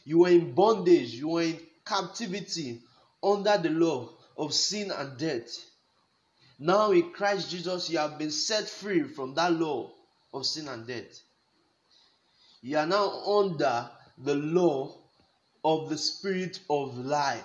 You 0.05 0.19
were 0.19 0.29
in 0.29 0.53
bondage, 0.53 1.13
you 1.13 1.29
were 1.29 1.41
in 1.41 1.59
captivity 1.85 2.81
under 3.21 3.57
the 3.57 3.69
law 3.69 4.09
of 4.37 4.53
sin 4.53 4.91
and 4.91 5.17
death. 5.17 5.49
Now 6.59 6.91
in 6.91 7.11
Christ 7.11 7.49
Jesus, 7.49 7.89
you 7.89 7.97
have 7.97 8.17
been 8.17 8.31
set 8.31 8.69
free 8.69 9.03
from 9.03 9.33
that 9.35 9.51
law 9.51 9.91
of 10.33 10.45
sin 10.45 10.67
and 10.69 10.87
death. 10.87 11.19
You 12.61 12.77
are 12.77 12.85
now 12.85 13.09
under 13.25 13.89
the 14.17 14.35
law 14.35 14.95
of 15.63 15.89
the 15.89 15.97
Spirit 15.97 16.59
of 16.69 16.97
life. 16.97 17.43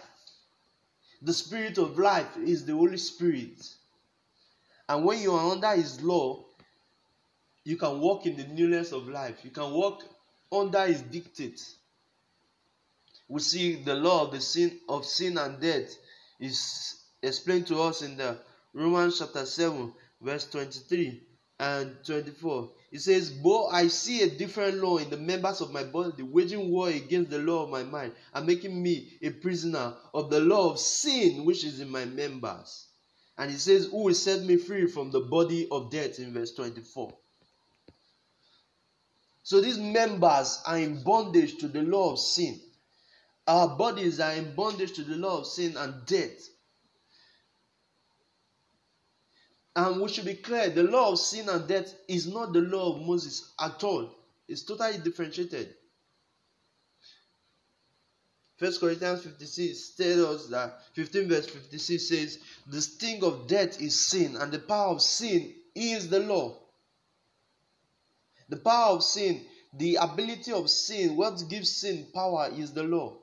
The 1.22 1.32
Spirit 1.32 1.78
of 1.78 1.98
life 1.98 2.36
is 2.36 2.64
the 2.64 2.74
Holy 2.74 2.96
Spirit. 2.96 3.60
And 4.88 5.04
when 5.04 5.20
you 5.20 5.32
are 5.32 5.50
under 5.50 5.70
His 5.70 6.00
law, 6.02 6.44
you 7.64 7.76
can 7.76 8.00
walk 8.00 8.26
in 8.26 8.36
the 8.36 8.44
newness 8.44 8.92
of 8.92 9.08
life. 9.08 9.44
You 9.44 9.50
can 9.50 9.70
walk 9.72 10.02
under 10.50 10.86
His 10.86 11.02
dictate. 11.02 11.62
We 13.28 13.40
see 13.40 13.76
the 13.76 13.94
law 13.94 14.24
of 14.24 14.32
the 14.32 14.40
sin 14.40 14.78
of 14.88 15.04
sin 15.04 15.38
and 15.38 15.60
death 15.60 15.94
is 16.40 16.96
explained 17.22 17.66
to 17.68 17.80
us 17.80 18.02
in 18.02 18.16
the 18.16 18.38
Romans 18.72 19.18
chapter 19.18 19.44
7, 19.44 19.92
verse 20.20 20.48
23 20.50 21.22
and 21.60 21.96
24. 22.04 22.70
It 22.92 23.00
says, 23.00 23.30
But 23.30 23.66
I 23.66 23.86
see 23.88 24.22
a 24.22 24.30
different 24.30 24.78
law 24.78 24.96
in 24.96 25.10
the 25.10 25.16
members 25.16 25.60
of 25.60 25.72
my 25.72 25.84
body, 25.84 26.22
waging 26.22 26.70
war 26.70 26.88
against 26.88 27.30
the 27.30 27.38
law 27.38 27.64
of 27.64 27.70
my 27.70 27.84
mind, 27.84 28.14
and 28.34 28.46
making 28.46 28.82
me 28.82 29.18
a 29.22 29.30
prisoner 29.30 29.94
of 30.12 30.30
the 30.30 30.40
law 30.40 30.70
of 30.70 30.80
sin 30.80 31.44
which 31.44 31.62
is 31.62 31.78
in 31.78 31.90
my 31.90 32.06
members. 32.06 32.88
And 33.38 33.50
he 33.50 33.58
says, 33.58 33.86
Who 33.86 34.04
will 34.04 34.14
set 34.14 34.42
me 34.42 34.56
free 34.56 34.86
from 34.86 35.10
the 35.10 35.20
body 35.20 35.68
of 35.70 35.90
death 35.90 36.18
in 36.18 36.32
verse 36.32 36.52
24. 36.54 37.16
So 39.42 39.60
these 39.60 39.78
members 39.78 40.60
are 40.66 40.78
in 40.78 41.02
bondage 41.02 41.58
to 41.58 41.68
the 41.68 41.82
law 41.82 42.12
of 42.12 42.18
sin. 42.18 42.60
Our 43.46 43.76
bodies 43.76 44.20
are 44.20 44.32
in 44.32 44.54
bondage 44.54 44.92
to 44.94 45.02
the 45.02 45.16
law 45.16 45.38
of 45.38 45.46
sin 45.46 45.76
and 45.76 46.04
death. 46.06 46.48
And 49.74 50.00
we 50.00 50.08
should 50.08 50.24
be 50.24 50.34
clear 50.34 50.68
the 50.68 50.82
law 50.82 51.12
of 51.12 51.18
sin 51.18 51.48
and 51.48 51.66
death 51.66 51.94
is 52.08 52.26
not 52.26 52.52
the 52.52 52.60
law 52.60 52.94
of 52.94 53.06
Moses 53.06 53.52
at 53.60 53.82
all, 53.82 54.14
it's 54.48 54.62
totally 54.62 54.98
differentiated. 54.98 55.74
First 58.58 58.80
Corinthians 58.80 59.22
56 59.22 59.90
tells 59.96 60.18
us 60.18 60.46
that 60.48 60.82
15 60.92 61.28
verse 61.30 61.46
56 61.46 62.08
says, 62.08 62.38
The 62.66 62.82
sting 62.82 63.24
of 63.24 63.46
death 63.46 63.80
is 63.80 63.98
sin, 63.98 64.36
and 64.36 64.52
the 64.52 64.58
power 64.58 64.88
of 64.88 65.00
sin 65.00 65.54
is 65.74 66.10
the 66.10 66.20
law. 66.20 66.58
The 68.50 68.56
power 68.56 68.94
of 68.96 69.04
sin, 69.04 69.46
the 69.72 69.94
ability 69.96 70.52
of 70.52 70.68
sin, 70.68 71.16
what 71.16 71.42
gives 71.48 71.70
sin 71.70 72.08
power 72.12 72.50
is 72.52 72.72
the 72.72 72.82
law. 72.82 73.16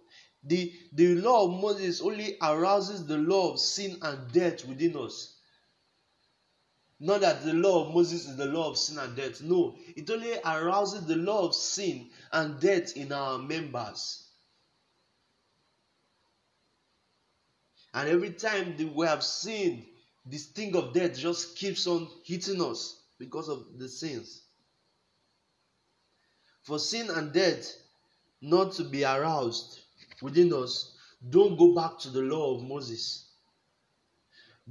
The, 0.44 0.74
the 0.94 1.16
law 1.16 1.46
of 1.46 1.62
Moses 1.62 2.02
only 2.02 2.38
arouses 2.42 3.06
the 3.06 3.18
law 3.18 3.52
of 3.52 3.60
sin 3.60 3.98
and 4.02 4.32
death 4.32 4.66
within 4.66 4.96
us. 4.96 5.36
Not 7.00 7.22
that 7.22 7.44
the 7.44 7.54
law 7.54 7.86
of 7.86 7.94
Moses 7.94 8.26
is 8.26 8.38
the 8.38 8.46
law 8.46 8.70
of 8.70 8.78
sin 8.78 8.98
and 8.98 9.16
death. 9.16 9.42
No, 9.42 9.76
it 9.96 10.10
only 10.10 10.40
arouses 10.44 11.06
the 11.06 11.18
law 11.18 11.46
of 11.46 11.54
sin 11.54 12.10
and 12.32 12.60
death 12.60 12.96
in 12.96 13.12
our 13.12 13.38
members. 13.38 14.24
And 17.94 18.08
every 18.08 18.32
time 18.32 18.76
we 18.96 19.06
have 19.06 19.24
sinned, 19.24 19.86
the 20.26 20.38
sting 20.38 20.76
of 20.76 20.94
death 20.94 21.18
just 21.18 21.58
keeps 21.58 21.86
on 21.86 22.08
hitting 22.24 22.62
us 22.62 23.02
because 23.20 23.50
of 23.50 23.66
the 23.78 23.90
sins. 23.90 24.47
For 26.68 26.80
sin 26.80 27.10
and 27.10 27.32
death 27.32 27.78
not 28.42 28.74
to 28.74 28.84
be 28.84 29.06
aroused 29.06 29.80
within 30.22 30.52
us, 30.52 30.98
don't 31.30 31.58
go 31.58 31.74
back 31.74 31.98
to 32.00 32.10
the 32.10 32.20
law 32.20 32.58
of 32.58 32.64
Moses. 32.68 33.30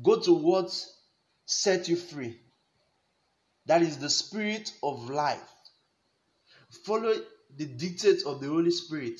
Go 0.02 0.20
to 0.20 0.34
what 0.34 0.70
set 1.46 1.88
you 1.88 1.96
free. 1.96 2.38
That 3.64 3.80
is 3.80 3.96
the 3.96 4.10
spirit 4.10 4.74
of 4.82 5.08
life. 5.08 5.48
Follow 6.84 7.14
the 7.56 7.64
dictates 7.64 8.24
of 8.26 8.42
the 8.42 8.48
Holy 8.48 8.72
Spirit. 8.72 9.18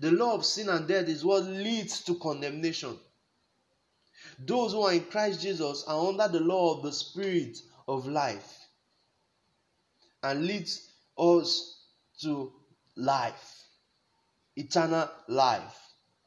The 0.00 0.10
law 0.10 0.34
of 0.34 0.44
sin 0.44 0.68
and 0.68 0.88
death 0.88 1.06
is 1.06 1.24
what 1.24 1.44
leads 1.44 2.02
to 2.06 2.16
condemnation. 2.16 2.98
Those 4.40 4.72
who 4.72 4.82
are 4.82 4.92
in 4.92 5.04
Christ 5.04 5.40
Jesus 5.40 5.84
are 5.86 6.08
under 6.08 6.26
the 6.26 6.40
law 6.40 6.76
of 6.76 6.82
the 6.82 6.92
Spirit 6.92 7.58
of 7.86 8.08
life 8.08 8.58
and 10.24 10.44
leads 10.44 10.87
us 11.18 11.80
to 12.20 12.52
life, 12.96 13.64
eternal 14.56 15.08
life, 15.28 15.76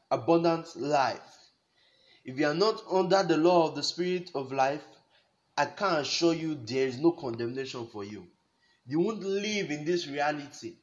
abundant 0.09 0.67
life. 0.75 1.19
If 2.23 2.37
you 2.37 2.47
are 2.47 2.53
not 2.53 2.83
under 2.91 3.23
the 3.23 3.37
law 3.37 3.67
of 3.67 3.75
the 3.75 3.83
Spirit 3.83 4.31
of 4.35 4.51
life, 4.51 4.83
I 5.57 5.65
can 5.65 5.95
assure 5.95 6.33
you 6.33 6.55
there 6.55 6.87
is 6.87 6.97
no 6.97 7.11
condemnation 7.11 7.87
for 7.87 8.03
you. 8.03 8.27
You 8.85 8.99
won't 8.99 9.23
live 9.23 9.71
in 9.71 9.85
this 9.85 10.07
reality. 10.07 10.75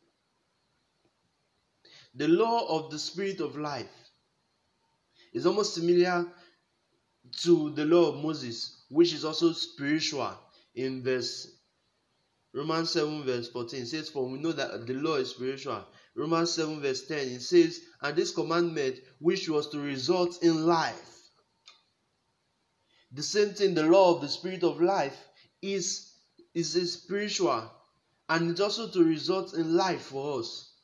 The 2.15 2.29
law 2.29 2.67
of 2.79 2.91
the 2.91 2.99
Spirit 2.99 3.41
of 3.41 3.57
life 3.57 4.11
is 5.33 5.47
almost 5.47 5.75
similar 5.75 6.27
to 7.43 7.71
the 7.71 7.85
law 7.85 8.09
of 8.09 8.23
Moses, 8.23 8.85
which 8.89 9.13
is 9.13 9.25
also 9.25 9.53
spiritual 9.53 10.33
in 10.75 11.03
verse 11.03 11.58
Romans 12.55 12.91
7 12.91 13.25
verse 13.25 13.49
14 13.51 13.87
says, 13.87 14.09
For 14.09 14.29
we 14.29 14.39
know 14.39 14.53
that 14.53 14.87
the 14.87 14.95
law 14.95 15.17
is 15.17 15.31
spiritual. 15.31 15.85
Romans 16.15 16.53
7 16.53 16.81
verse 16.81 17.07
10 17.07 17.19
it 17.19 17.43
says, 17.43 17.81
And 18.03 18.17
this 18.17 18.33
commandment 18.33 18.97
which 19.19 19.49
was 19.49 19.69
to 19.71 19.79
result 19.79 20.43
in 20.43 20.67
life 20.67 21.09
the 23.13 23.23
same 23.23 23.55
thing, 23.55 23.75
the 23.75 23.85
law 23.85 24.15
of 24.15 24.21
the 24.21 24.29
spirit 24.29 24.63
of 24.63 24.81
life 24.81 25.17
is, 25.63 26.13
is 26.55 26.93
spiritual 26.93 27.71
and 28.29 28.51
it's 28.51 28.61
also 28.61 28.89
to 28.89 29.03
result 29.03 29.55
in 29.55 29.75
life 29.75 30.03
for 30.03 30.41
us. 30.41 30.75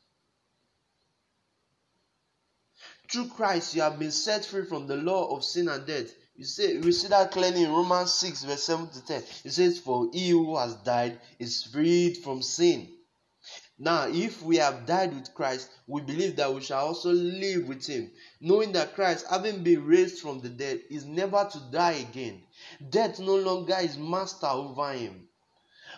Through 3.11 3.29
Christ, 3.29 3.75
you 3.75 3.83
have 3.83 3.99
been 3.99 4.11
set 4.11 4.45
free 4.45 4.65
from 4.65 4.87
the 4.87 4.97
law 4.97 5.35
of 5.35 5.43
sin 5.43 5.69
and 5.69 5.85
death. 5.85 6.09
You 6.37 6.43
say 6.43 6.77
we 6.79 6.91
see 6.91 7.07
that 7.07 7.31
clearly 7.31 7.63
in 7.63 7.71
Romans 7.71 8.13
6, 8.13 8.43
verse 8.43 8.63
7 8.63 8.89
to 8.89 9.05
10. 9.05 9.23
It 9.45 9.51
says, 9.51 9.79
For 9.79 10.09
he 10.11 10.31
who 10.31 10.57
has 10.57 10.75
died 10.75 11.19
is 11.39 11.63
freed 11.63 12.17
from 12.17 12.41
sin. 12.41 12.89
Now, 13.77 14.07
if 14.09 14.41
we 14.41 14.57
have 14.57 14.85
died 14.85 15.13
with 15.13 15.33
Christ, 15.33 15.69
we 15.87 16.01
believe 16.01 16.35
that 16.35 16.53
we 16.53 16.61
shall 16.61 16.87
also 16.87 17.11
live 17.11 17.67
with 17.67 17.85
him, 17.85 18.11
knowing 18.41 18.73
that 18.73 18.95
Christ, 18.95 19.25
having 19.29 19.63
been 19.63 19.85
raised 19.85 20.19
from 20.19 20.39
the 20.39 20.49
dead, 20.49 20.81
is 20.89 21.05
never 21.05 21.47
to 21.51 21.59
die 21.71 22.05
again. 22.09 22.41
Death 22.89 23.19
no 23.19 23.35
longer 23.35 23.77
is 23.79 23.97
master 23.97 24.47
over 24.47 24.93
him. 24.93 25.29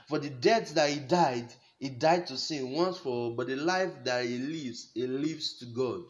For 0.08 0.20
the 0.20 0.30
death 0.30 0.74
that 0.76 0.90
he 0.90 1.00
died, 1.00 1.54
he 1.80 1.90
died 1.90 2.28
to 2.28 2.38
sin 2.38 2.72
once 2.72 2.98
for 2.98 3.10
all, 3.10 3.36
but 3.36 3.48
the 3.48 3.56
life 3.56 3.92
that 4.04 4.26
he 4.26 4.38
lives, 4.38 4.90
he 4.94 5.08
lives 5.08 5.60
to 5.60 5.66
God. 5.66 6.04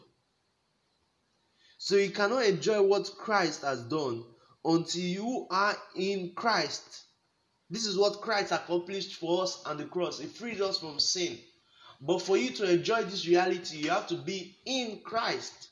So 1.78 1.94
you 1.94 2.10
cannot 2.10 2.44
enjoy 2.44 2.82
what 2.82 3.10
Christ 3.16 3.62
has 3.62 3.82
done 3.82 4.24
until 4.64 5.00
you 5.00 5.46
are 5.48 5.76
in 5.94 6.32
Christ. 6.34 7.04
This 7.70 7.86
is 7.86 7.96
what 7.96 8.20
Christ 8.20 8.50
accomplished 8.50 9.14
for 9.14 9.44
us 9.44 9.62
on 9.64 9.76
the 9.76 9.84
cross. 9.84 10.18
He 10.18 10.26
freed 10.26 10.60
us 10.60 10.78
from 10.78 10.98
sin. 10.98 11.38
But 12.00 12.20
for 12.20 12.36
you 12.36 12.50
to 12.50 12.70
enjoy 12.70 13.04
this 13.04 13.26
reality, 13.26 13.78
you 13.78 13.90
have 13.90 14.08
to 14.08 14.16
be 14.16 14.56
in 14.64 15.00
Christ. 15.04 15.68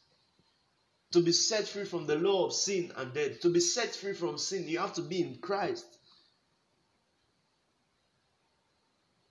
To 1.13 1.21
be 1.21 1.33
set 1.33 1.67
free 1.67 1.85
from 1.85 2.07
the 2.07 2.17
law 2.17 2.47
of 2.47 2.53
sin 2.53 2.93
and 2.97 3.13
death. 3.13 3.41
To 3.41 3.51
be 3.51 3.61
set 3.61 3.95
free 3.95 4.13
from 4.13 4.39
sin, 4.39 4.69
you 4.69 4.79
have 4.79 4.95
to 4.95 5.03
be 5.03 5.21
in 5.21 5.39
Christ. 5.39 5.87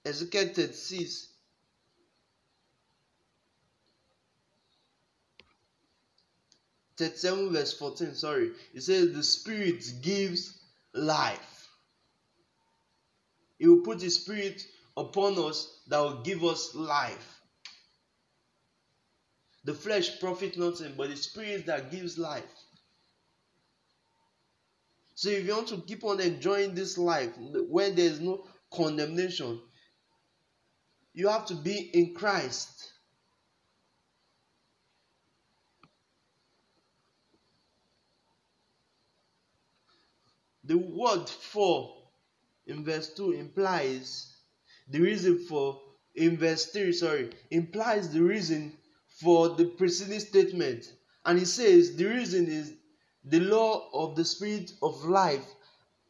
Ezekiel 0.03 0.49
36 0.53 1.34
37 6.97 7.51
verse 7.51 7.77
14 7.77 8.15
sorry. 8.15 8.51
It 8.73 8.81
says 8.81 9.13
the 9.13 9.23
spirit 9.23 9.83
gives 10.01 10.57
life. 10.93 11.67
He 13.57 13.67
will 13.67 13.81
put 13.81 14.01
his 14.01 14.15
spirit 14.15 14.65
upon 14.97 15.37
us 15.37 15.81
that 15.87 15.99
will 15.99 16.21
give 16.23 16.43
us 16.43 16.73
life. 16.75 17.39
The 19.63 19.73
flesh 19.73 20.19
profit 20.19 20.57
nothing 20.57 20.93
but 20.95 21.09
the 21.09 21.17
spirit 21.17 21.65
that 21.65 21.91
gives 21.91 22.17
life. 22.17 22.43
So 25.15 25.29
if 25.29 25.45
you 25.45 25.55
want 25.55 25.69
to 25.69 25.77
keep 25.77 26.03
on 26.03 26.19
enjoying 26.19 26.75
this 26.75 26.97
life 26.97 27.31
when 27.37 27.95
there 27.95 28.05
is 28.05 28.19
no 28.19 28.45
condemnation 28.71 29.59
you 31.15 31.29
have 31.29 31.45
to 31.45 31.55
be 31.55 31.89
in 31.93 32.13
christ 32.13 32.91
The 40.67 40.77
word 40.77 41.29
for 41.29 41.95
in 42.65 42.83
verse 42.83 43.13
2 43.13 43.33
implies 43.33 44.35
the 44.87 44.99
reason 44.99 45.45
for 45.45 45.81
in 46.15 46.37
verse 46.37 46.65
3 46.67 46.91
sorry 46.93 47.31
implies 47.51 48.09
the 48.09 48.21
reason 48.21 48.75
for 49.07 49.49
the 49.49 49.65
preceding 49.65 50.19
statement. 50.19 50.91
And 51.25 51.37
he 51.37 51.45
says 51.45 51.95
the 51.95 52.05
reason 52.05 52.47
is 52.47 52.73
the 53.23 53.39
law 53.41 53.89
of 53.93 54.15
the 54.15 54.25
spirit 54.25 54.71
of 54.81 55.05
life 55.05 55.45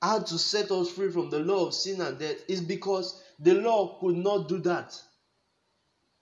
had 0.01 0.27
to 0.27 0.38
set 0.38 0.71
us 0.71 0.89
free 0.89 1.12
from 1.12 1.29
the 1.29 1.39
law 1.39 1.67
of 1.67 1.74
sin 1.74 2.01
and 2.01 2.17
death 2.19 2.38
is 2.47 2.62
because 2.62 3.21
the 3.39 3.55
law 3.55 4.00
could 4.00 4.17
not 4.17 4.47
do 4.47 4.59
that. 4.59 5.01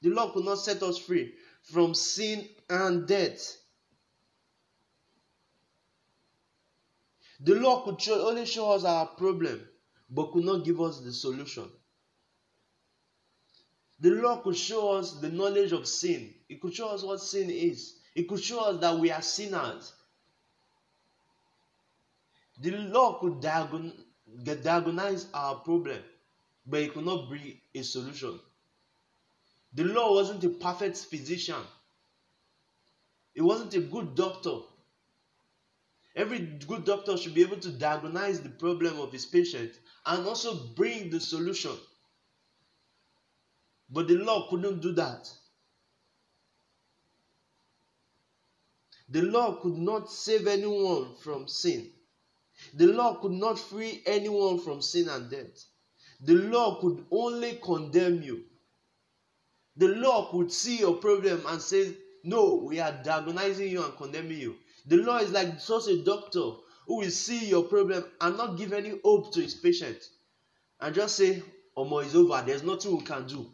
The 0.02 0.10
law 0.10 0.32
could 0.32 0.46
not 0.46 0.60
set 0.60 0.82
us 0.84 0.98
free 0.98 1.34
from 1.62 1.94
sin 1.94 2.48
and 2.70 3.08
death 3.08 3.58
The 7.44 7.56
law 7.56 7.84
could 7.84 8.02
show, 8.02 8.30
only 8.30 8.46
show 8.46 8.72
us 8.72 8.86
our 8.86 9.06
problem, 9.06 9.68
but 10.10 10.32
could 10.32 10.46
not 10.46 10.64
give 10.64 10.80
us 10.80 11.02
the 11.02 11.12
solution. 11.12 11.70
The 14.00 14.12
law 14.12 14.42
could 14.42 14.56
show 14.56 14.94
us 14.94 15.20
the 15.20 15.30
knowledge 15.30 15.74
of 15.74 15.88
sin. 15.88 16.34
It 16.48 16.62
could 16.62 16.74
show 16.74 16.90
us 16.90 17.04
what 17.04 17.20
sin 17.20 17.50
is. 17.50 17.96
It 18.16 18.30
could 18.30 18.42
show 18.42 18.62
us 18.62 18.80
that 18.80 18.98
we 18.98 19.12
are 19.12 19.22
sinners. 19.22 19.94
The 22.60 22.72
law 22.72 23.20
could 23.20 23.42
diagon- 23.42 23.94
diagnose 24.44 25.28
our 25.34 25.56
problem, 25.56 26.02
but 26.66 26.82
it 26.82 26.94
could 26.94 27.06
not 27.06 27.28
bring 27.28 27.60
a 27.76 27.82
solution. 27.82 28.40
The 29.74 29.84
law 29.84 30.14
wasn't 30.14 30.44
a 30.44 30.50
perfect 30.50 30.98
physician. 30.98 31.62
It 33.36 33.42
wasn't 33.42 33.74
a 33.74 33.82
good 33.82 34.16
doctor. 34.16 34.60
Every 36.16 36.40
good 36.40 36.86
doctor 36.86 37.18
should 37.18 37.34
be 37.34 37.42
able 37.42 37.58
to 37.58 37.72
diagnose 37.72 38.40
the 38.40 38.50
problem 38.50 39.00
of 39.00 39.12
his 39.12 39.26
patient 39.26 39.74
and 40.06 40.28
also 40.28 40.68
bring 40.76 41.10
the 41.10 41.20
solution. 41.20 41.76
But 43.90 44.08
the 44.08 44.16
law 44.16 44.48
couldn't 44.50 44.82
do 44.82 44.92
that. 44.94 45.32
The 49.10 49.22
law 49.22 49.56
could 49.62 49.78
not 49.78 50.12
save 50.12 50.48
anyone 50.48 51.16
from 51.16 51.48
sin. 51.48 51.92
The 52.74 52.88
law 52.88 53.16
could 53.22 53.32
not 53.32 53.60
free 53.60 54.02
anyone 54.06 54.60
from 54.60 54.82
sin 54.82 55.10
and 55.10 55.30
death. 55.30 55.66
The 56.22 56.34
law 56.36 56.80
could 56.80 57.06
only 57.12 57.60
condemn 57.62 58.22
you. 58.22 58.46
The 59.76 59.88
law 59.88 60.32
could 60.32 60.52
see 60.52 60.80
your 60.80 60.96
problem 60.96 61.44
and 61.48 61.62
say, 61.62 61.96
No, 62.24 62.56
we 62.56 62.80
are 62.80 63.04
diagnosing 63.04 63.70
you 63.70 63.84
and 63.84 63.98
condemning 63.98 64.40
you. 64.40 64.56
The 64.86 64.98
law 64.98 65.18
is 65.18 65.32
like 65.32 65.60
such 65.60 65.88
a 65.88 66.04
doctor 66.04 66.52
who 66.88 66.98
will 66.98 67.12
see 67.12 67.48
your 67.48 67.64
problem 67.64 68.04
and 68.20 68.38
not 68.38 68.58
give 68.58 68.74
any 68.74 69.00
hope 69.04 69.34
to 69.34 69.42
his 69.42 69.56
patient 69.56 69.98
and 70.82 70.94
just 70.94 71.16
say, 71.16 71.42
Omo 71.78 72.06
is 72.06 72.16
over, 72.16 72.44
there's 72.46 72.64
nothing 72.64 72.98
we 72.98 73.04
can 73.04 73.26
do. 73.26 73.50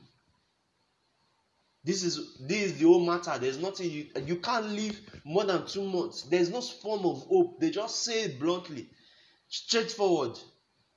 This 1.84 2.04
is 2.04 2.38
this 2.42 2.72
is 2.72 2.78
the 2.78 2.86
whole 2.86 3.06
matter. 3.06 3.38
There's 3.40 3.58
nothing 3.58 3.90
you 3.90 4.08
you 4.26 4.36
can't 4.38 4.70
live 4.72 5.00
more 5.24 5.46
than 5.46 5.66
two 5.66 5.84
months. 5.84 6.24
There's 6.24 6.50
no 6.50 6.62
form 6.62 7.06
of 7.06 7.24
hope. 7.24 7.60
They 7.60 7.70
just 7.70 8.04
say 8.04 8.24
it 8.24 8.40
bluntly, 8.40 8.90
straightforward. 9.48 10.38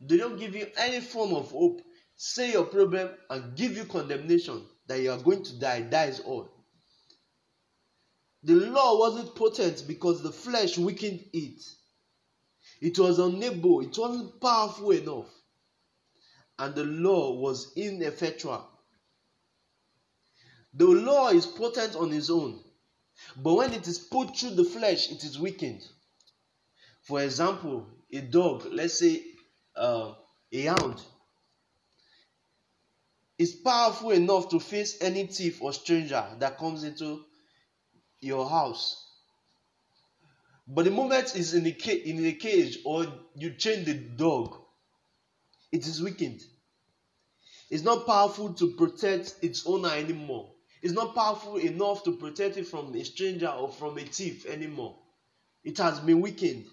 They 0.01 0.17
don't 0.17 0.39
give 0.39 0.57
you 0.57 0.67
any 0.77 1.01
form 1.01 1.35
of 1.35 1.51
hope. 1.53 1.83
Say 2.17 2.53
your 2.53 2.65
problem 2.65 3.11
and 3.31 3.57
give 3.57 3.77
you 3.77 3.85
condemnation 3.85 4.67
that 4.89 5.01
you 5.01 5.13
are 5.13 5.19
going 5.19 5.45
to 5.45 5.59
die. 5.61 5.83
That 5.83 6.09
is 6.09 6.21
all. 6.21 6.51
The 8.45 8.55
law 8.55 8.99
wasn't 8.99 9.35
potent 9.35 9.85
because 9.87 10.23
the 10.23 10.33
flesh 10.33 10.77
weakened 10.77 11.25
it. 11.33 11.63
It 12.81 12.99
was 12.99 13.19
unable, 13.19 13.81
it 13.81 13.97
wasn't 13.97 14.41
powerful 14.41 14.91
enough. 14.91 15.29
And 16.59 16.75
the 16.75 16.85
law 16.85 17.35
was 17.35 17.73
ineffectual. 17.77 18.69
The 20.75 20.87
law 20.87 21.29
is 21.29 21.47
potent 21.47 21.95
on 21.97 22.13
its 22.13 22.31
own, 22.31 22.59
but 23.37 23.55
when 23.55 23.73
it 23.73 23.87
is 23.87 23.99
put 23.99 24.37
through 24.37 24.55
the 24.55 24.65
flesh, 24.65 25.11
it 25.13 25.23
is 25.23 25.39
weakened. 25.39 25.87
For 27.03 27.21
example, 27.21 27.87
a 28.11 28.21
dog, 28.21 28.67
let's 28.71 28.99
say 28.99 29.23
uh, 29.77 30.15
a 30.51 30.63
hound, 30.63 31.01
is 33.39 33.55
powerful 33.55 34.11
enough 34.11 34.49
to 34.49 34.61
face 34.61 35.01
any 35.01 35.27
thief 35.27 35.61
or 35.63 35.73
stranger 35.73 36.25
that 36.39 36.59
comes 36.59 36.85
into 36.85 37.25
your 38.23 38.49
house. 38.49 39.05
But 40.67 40.85
the 40.85 40.91
moment 40.91 41.35
it's 41.35 41.53
in 41.53 41.65
the 41.65 41.73
cage, 41.73 42.05
in 42.07 42.23
the 42.23 42.33
cage 42.33 42.79
or 42.85 43.07
you 43.35 43.51
chain 43.51 43.85
the 43.85 43.95
dog, 43.95 44.57
it 45.73 45.87
is 45.87 46.03
weakened. 46.03 46.41
It's 47.69 47.83
not 47.83 48.07
powerful 48.07 48.55
to 48.55 48.73
protect 48.73 49.35
its 49.43 49.67
owner 49.67 49.91
anymore. 49.91 50.53
It's 50.83 50.93
not 50.93 51.15
powerful 51.15 51.57
enough 51.57 52.05
to 52.05 52.17
protect 52.17 52.57
it 52.57 52.67
from 52.67 52.95
a 52.95 53.05
stranger 53.05 53.49
or 53.49 53.69
from 53.69 53.99
a 53.99 54.03
thief 54.03 54.47
anymore. 54.47 54.99
It 55.65 55.79
has 55.79 56.01
been 56.01 56.21
weakened. 56.21 56.67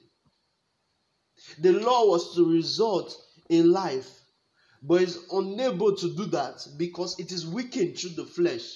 The 1.60 1.74
law 1.74 2.06
was 2.08 2.36
to 2.36 2.46
result 2.46 3.16
in 3.50 3.72
life, 3.72 4.10
but 4.84 5.02
is 5.02 5.26
unable 5.32 5.96
to 5.96 6.16
do 6.16 6.26
that 6.26 6.68
because 6.78 7.20
it 7.20 7.32
is 7.32 7.46
weakened 7.46 7.98
through 7.98 8.12
the 8.12 8.26
flesh. 8.26 8.76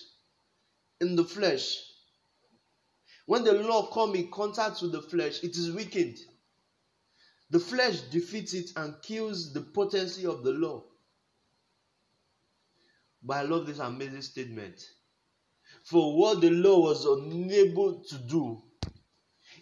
In 1.01 1.15
the 1.15 1.25
flesh, 1.25 1.77
when 3.25 3.43
the 3.43 3.53
law 3.53 3.88
come 3.88 4.15
in 4.15 4.29
contact 4.31 4.81
with 4.81 4.91
the 4.91 5.01
flesh, 5.01 5.43
it 5.43 5.55
is 5.57 5.71
weakened. 5.71 6.17
The 7.49 7.59
flesh 7.59 8.01
defeats 8.12 8.53
it 8.53 8.71
and 8.75 8.95
kills 9.01 9.53
the 9.53 9.62
potency 9.62 10.25
of 10.25 10.43
the 10.43 10.51
law. 10.51 10.83
But 13.21 13.38
I 13.38 13.41
love 13.43 13.67
this 13.67 13.79
amazing 13.79 14.23
statement. 14.23 14.83
For 15.86 16.17
what 16.17 16.41
the 16.41 16.49
law 16.49 16.81
was 16.81 17.05
unable 17.05 18.03
to 18.09 18.17
do, 18.17 18.62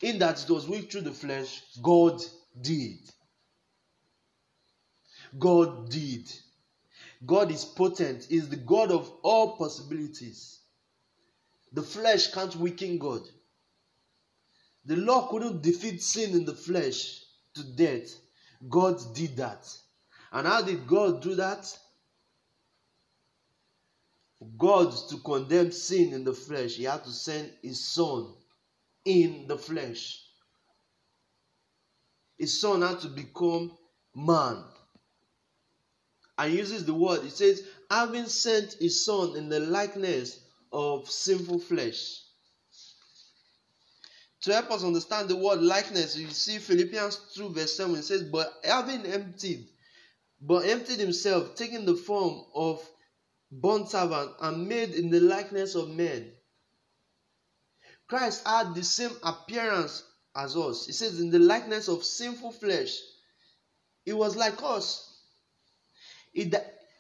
in 0.02 0.20
that 0.20 0.44
it 0.44 0.50
was 0.50 0.68
weak 0.68 0.92
through 0.92 1.02
the 1.02 1.12
flesh, 1.12 1.62
God 1.82 2.22
did. 2.60 2.98
God 5.38 5.90
did. 5.90 6.32
God 7.26 7.52
is 7.52 7.66
potent, 7.66 8.32
is 8.32 8.50
the 8.50 8.56
God 8.56 8.92
of 8.92 9.12
all 9.22 9.58
possibilities. 9.58 10.60
The 11.74 11.84
flesh 11.84 12.32
can't 12.32 12.56
weaken 12.56 12.98
God. 12.98 13.22
The 14.86 14.96
law 14.96 15.28
couldn't 15.30 15.62
defeat 15.62 16.02
sin 16.02 16.32
in 16.32 16.46
the 16.46 16.56
flesh. 16.56 17.22
to 17.56 17.64
death, 17.64 18.10
God 18.70 18.98
did 19.14 19.38
that. 19.38 19.68
And 20.32 20.48
how 20.48 20.62
did 20.62 20.88
God 20.88 21.22
do 21.22 21.36
that? 21.36 21.78
God, 24.58 24.94
to 25.10 25.18
condemn 25.18 25.72
sin 25.72 26.14
in 26.14 26.24
the 26.24 26.34
flesh, 26.34 26.76
He 26.76 26.86
had 26.86 27.04
to 27.04 27.12
send 27.12 27.52
His 27.62 27.86
Son 27.94 28.34
in 29.06 29.48
the 29.48 29.58
flesh. 29.58 30.24
His 32.38 32.60
Son 32.60 32.82
had 32.82 33.00
to 33.02 33.10
become 33.10 33.72
man. 34.16 34.64
And 36.38 36.54
uses 36.54 36.86
the 36.86 36.94
word, 36.94 37.24
it 37.24 37.34
says, 37.34 37.62
having 37.90 38.26
sent 38.26 38.74
His 38.80 39.06
Son 39.06 39.36
in 39.36 39.50
the 39.50 39.60
likeness 39.60 40.40
of 40.72 41.10
sinful 41.10 41.60
flesh. 41.60 42.22
To 44.42 44.54
help 44.54 44.72
us 44.72 44.84
understand 44.84 45.30
the 45.30 45.36
word 45.36 45.62
likeness, 45.62 46.18
you 46.18 46.30
see 46.32 46.58
Philippians 46.58 47.34
2, 47.36 47.50
verse 47.50 47.78
7 47.78 47.96
it 47.96 48.04
says, 48.04 48.24
But 48.24 48.52
having 48.64 49.06
emptied, 49.06 49.68
but 50.42 50.66
emptied 50.66 51.00
himself, 51.00 51.56
taking 51.56 51.86
the 51.86 51.96
form 51.96 52.44
of 52.56 52.84
bond 53.52 53.90
servant 53.90 54.32
and 54.42 54.68
made 54.68 54.96
in 54.96 55.12
the 55.12 55.20
likeness 55.20 55.76
of 55.76 55.90
men. 55.90 56.32
Christ 58.08 58.46
had 58.48 58.74
the 58.74 58.84
same 58.84 59.12
appearance 59.22 60.04
as 60.36 60.58
us. 60.58 60.88
He 60.88 60.94
says, 60.94 61.20
in 61.20 61.30
the 61.30 61.40
likeness 61.40 61.88
of 61.88 62.04
sinful 62.04 62.54
flesh. 62.54 62.98
He 64.06 64.14
was 64.14 64.36
like 64.36 64.62
us. 64.64 65.08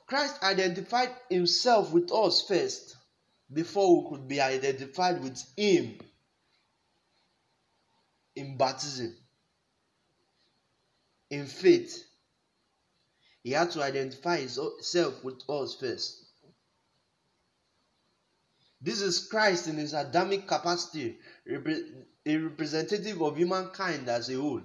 Christ 0.05 0.43
identified 0.43 1.09
himself 1.29 1.91
with 1.91 2.11
us 2.11 2.45
first 2.47 2.95
before 3.51 4.03
we 4.03 4.09
could 4.09 4.27
be 4.27 4.39
identified 4.39 5.23
with 5.23 5.41
him 5.57 5.97
in 8.35 8.57
baptism, 8.57 9.15
in 11.29 11.45
faith. 11.45 12.05
He 13.43 13.51
had 13.51 13.71
to 13.71 13.81
identify 13.81 14.37
himself 14.37 15.23
with 15.23 15.41
us 15.49 15.75
first. 15.75 16.25
This 18.79 19.01
is 19.01 19.27
Christ 19.27 19.67
in 19.67 19.77
his 19.77 19.93
Adamic 19.93 20.47
capacity, 20.47 21.17
a 21.47 22.37
representative 22.37 23.21
of 23.21 23.37
humankind 23.37 24.07
as 24.09 24.29
a 24.29 24.35
whole, 24.35 24.61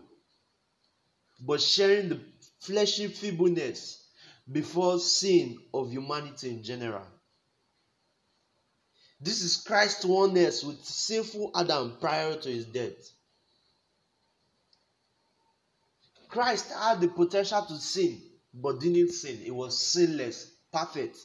but 1.41 1.61
sharing 1.61 2.09
the 2.09 2.21
fleshy 2.61 3.09
feebleness 3.09 4.05
before 4.51 4.99
sin 4.99 5.59
of 5.73 5.91
humanity 5.91 6.51
in 6.51 6.63
general. 6.63 7.07
This 9.21 9.43
is 9.43 9.57
Christ's 9.57 10.05
oneness 10.05 10.63
with 10.63 10.85
sinful 10.85 11.51
Adam 11.55 11.97
prior 12.01 12.37
to 12.37 12.49
his 12.49 12.67
death. 12.67 13.11
Christ 16.37 16.71
had 16.71 17.01
the 17.01 17.09
potential 17.09 17.63
to 17.63 17.79
sin, 17.79 18.21
but 18.53 18.79
didn't 18.79 19.13
sin. 19.13 19.39
He 19.39 19.51
was 19.51 19.79
sinless, 19.79 20.53
perfect. 20.71 21.17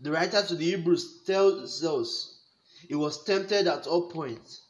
The 0.00 0.12
writer 0.12 0.40
to 0.46 0.54
the 0.54 0.64
Hebrews 0.64 1.24
tells 1.26 1.82
us 1.82 2.38
he 2.88 2.94
was 2.94 3.24
tempted 3.24 3.66
at 3.66 3.88
all 3.88 4.12
points. 4.12 4.62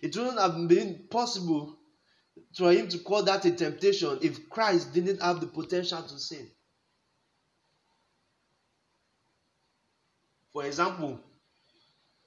It 0.00 0.16
wouldn't 0.16 0.38
have 0.38 0.68
been 0.68 1.06
possible 1.10 1.76
for 2.56 2.72
him 2.72 2.88
to 2.88 2.98
call 3.00 3.22
that 3.24 3.44
a 3.44 3.50
temptation 3.50 4.18
if 4.22 4.48
Christ 4.48 4.94
didn't 4.94 5.20
have 5.20 5.42
the 5.42 5.48
potential 5.48 6.00
to 6.00 6.18
sin. 6.18 6.50
For 10.54 10.64
example, 10.64 11.20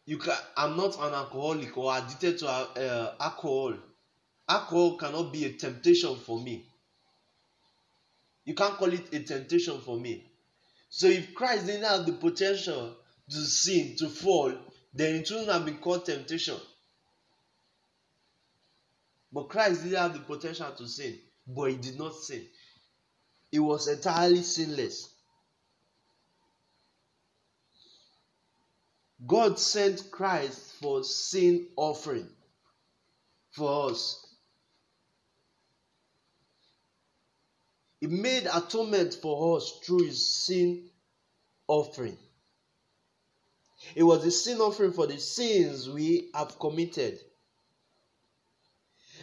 you 0.05 0.19
can, 0.19 0.37
I'm 0.55 0.77
not 0.77 0.95
an 0.99 1.15
alcoholic 1.15 1.75
or 1.75 1.97
addicted 1.97 2.37
to 2.39 2.47
uh, 2.47 3.15
alcohol. 3.19 3.73
Alcohol 4.49 4.97
cannot 4.97 5.31
be 5.31 5.45
a 5.45 5.53
temptation 5.53 6.15
for 6.15 6.41
me. 6.41 6.65
You 8.45 8.55
can't 8.55 8.73
call 8.77 8.91
it 8.91 9.13
a 9.13 9.19
temptation 9.19 9.79
for 9.79 9.95
me. 9.95 10.25
So 10.89 11.05
if 11.07 11.35
Christ 11.35 11.67
didn't 11.67 11.83
have 11.83 12.07
the 12.07 12.13
potential 12.13 12.95
to 13.29 13.37
sin, 13.45 13.95
to 13.99 14.09
fall, 14.09 14.51
then 14.91 15.15
it 15.15 15.29
wouldn't 15.29 15.51
have 15.51 15.65
been 15.65 15.77
called 15.77 16.05
temptation. 16.05 16.57
But 19.31 19.49
Christ 19.49 19.83
didn't 19.83 19.99
have 19.99 20.13
the 20.13 20.19
potential 20.19 20.71
to 20.71 20.87
sin, 20.87 21.19
but 21.47 21.69
he 21.69 21.77
did 21.77 21.99
not 21.99 22.15
sin. 22.15 22.43
He 23.51 23.59
was 23.59 23.87
entirely 23.87 24.41
sinless. 24.41 25.13
God 29.27 29.59
sent 29.59 30.09
Christ 30.09 30.73
for 30.81 31.03
sin 31.03 31.67
offering 31.75 32.29
for 33.51 33.91
us. 33.91 34.25
He 37.99 38.07
made 38.07 38.45
atonement 38.45 39.13
for 39.15 39.57
us 39.57 39.79
through 39.83 40.05
his 40.05 40.25
sin 40.45 40.89
offering. 41.67 42.17
It 43.95 44.03
was 44.03 44.23
the 44.23 44.31
sin 44.31 44.59
offering 44.59 44.93
for 44.93 45.07
the 45.07 45.19
sins 45.19 45.89
we 45.89 46.29
have 46.33 46.59
committed. 46.59 47.19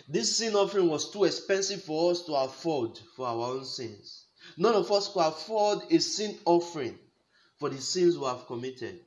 This 0.09 0.37
sin 0.37 0.55
offering 0.55 0.89
was 0.89 1.11
too 1.11 1.25
expensive 1.25 1.83
for 1.83 2.11
us 2.13 2.23
to 2.27 2.35
afford 2.35 2.99
for 3.17 3.27
our 3.27 3.55
own 3.55 3.65
sins. 3.65 4.27
None 4.57 4.75
of 4.75 4.91
us 4.93 5.13
could 5.13 5.27
afford 5.27 5.91
a 5.91 5.99
sin 5.99 6.39
offering 6.45 6.99
for 7.59 7.69
the 7.71 7.81
sins 7.81 8.17
we 8.17 8.27
have 8.27 8.47
committed. 8.47 9.01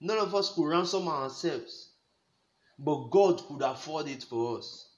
None 0.00 0.18
of 0.18 0.34
us 0.34 0.52
could 0.54 0.66
ransom 0.68 1.08
ourselves, 1.08 1.90
but 2.78 3.10
God 3.10 3.46
could 3.46 3.62
afford 3.62 4.08
it 4.08 4.24
for 4.24 4.58
us. 4.58 4.89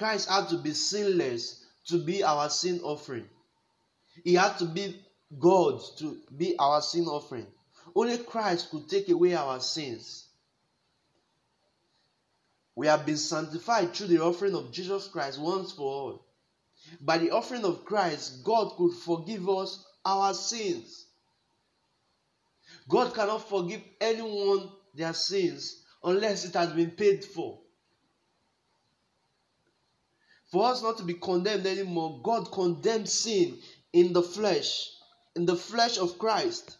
Christ 0.00 0.30
had 0.30 0.48
to 0.48 0.56
be 0.56 0.72
sinless 0.72 1.62
to 1.88 1.98
be 1.98 2.24
our 2.24 2.48
sin 2.48 2.80
offering. 2.82 3.28
He 4.24 4.32
had 4.32 4.56
to 4.56 4.64
be 4.64 4.98
God 5.38 5.82
to 5.98 6.16
be 6.34 6.58
our 6.58 6.80
sin 6.80 7.04
offering. 7.04 7.46
Only 7.94 8.16
Christ 8.16 8.70
could 8.70 8.88
take 8.88 9.10
away 9.10 9.34
our 9.34 9.60
sins. 9.60 10.24
We 12.74 12.86
have 12.86 13.04
been 13.04 13.18
sanctified 13.18 13.92
through 13.92 14.06
the 14.06 14.22
offering 14.22 14.54
of 14.54 14.72
Jesus 14.72 15.06
Christ 15.06 15.38
once 15.38 15.72
for 15.72 15.82
all. 15.82 16.24
By 17.02 17.18
the 17.18 17.32
offering 17.32 17.66
of 17.66 17.84
Christ, 17.84 18.42
God 18.42 18.70
could 18.78 18.94
forgive 18.94 19.46
us 19.50 19.84
our 20.02 20.32
sins. 20.32 21.04
God 22.88 23.12
cannot 23.12 23.46
forgive 23.46 23.82
anyone 24.00 24.70
their 24.94 25.12
sins 25.12 25.84
unless 26.02 26.46
it 26.46 26.54
has 26.54 26.72
been 26.72 26.92
paid 26.92 27.22
for. 27.22 27.58
For 30.50 30.66
us 30.66 30.82
not 30.82 30.98
to 30.98 31.04
be 31.04 31.14
condemned 31.14 31.66
anymore, 31.66 32.20
God 32.22 32.50
condemned 32.50 33.08
sin 33.08 33.58
in 33.92 34.12
the 34.12 34.22
flesh, 34.22 34.90
in 35.36 35.46
the 35.46 35.56
flesh 35.56 35.96
of 35.96 36.18
Christ. 36.18 36.76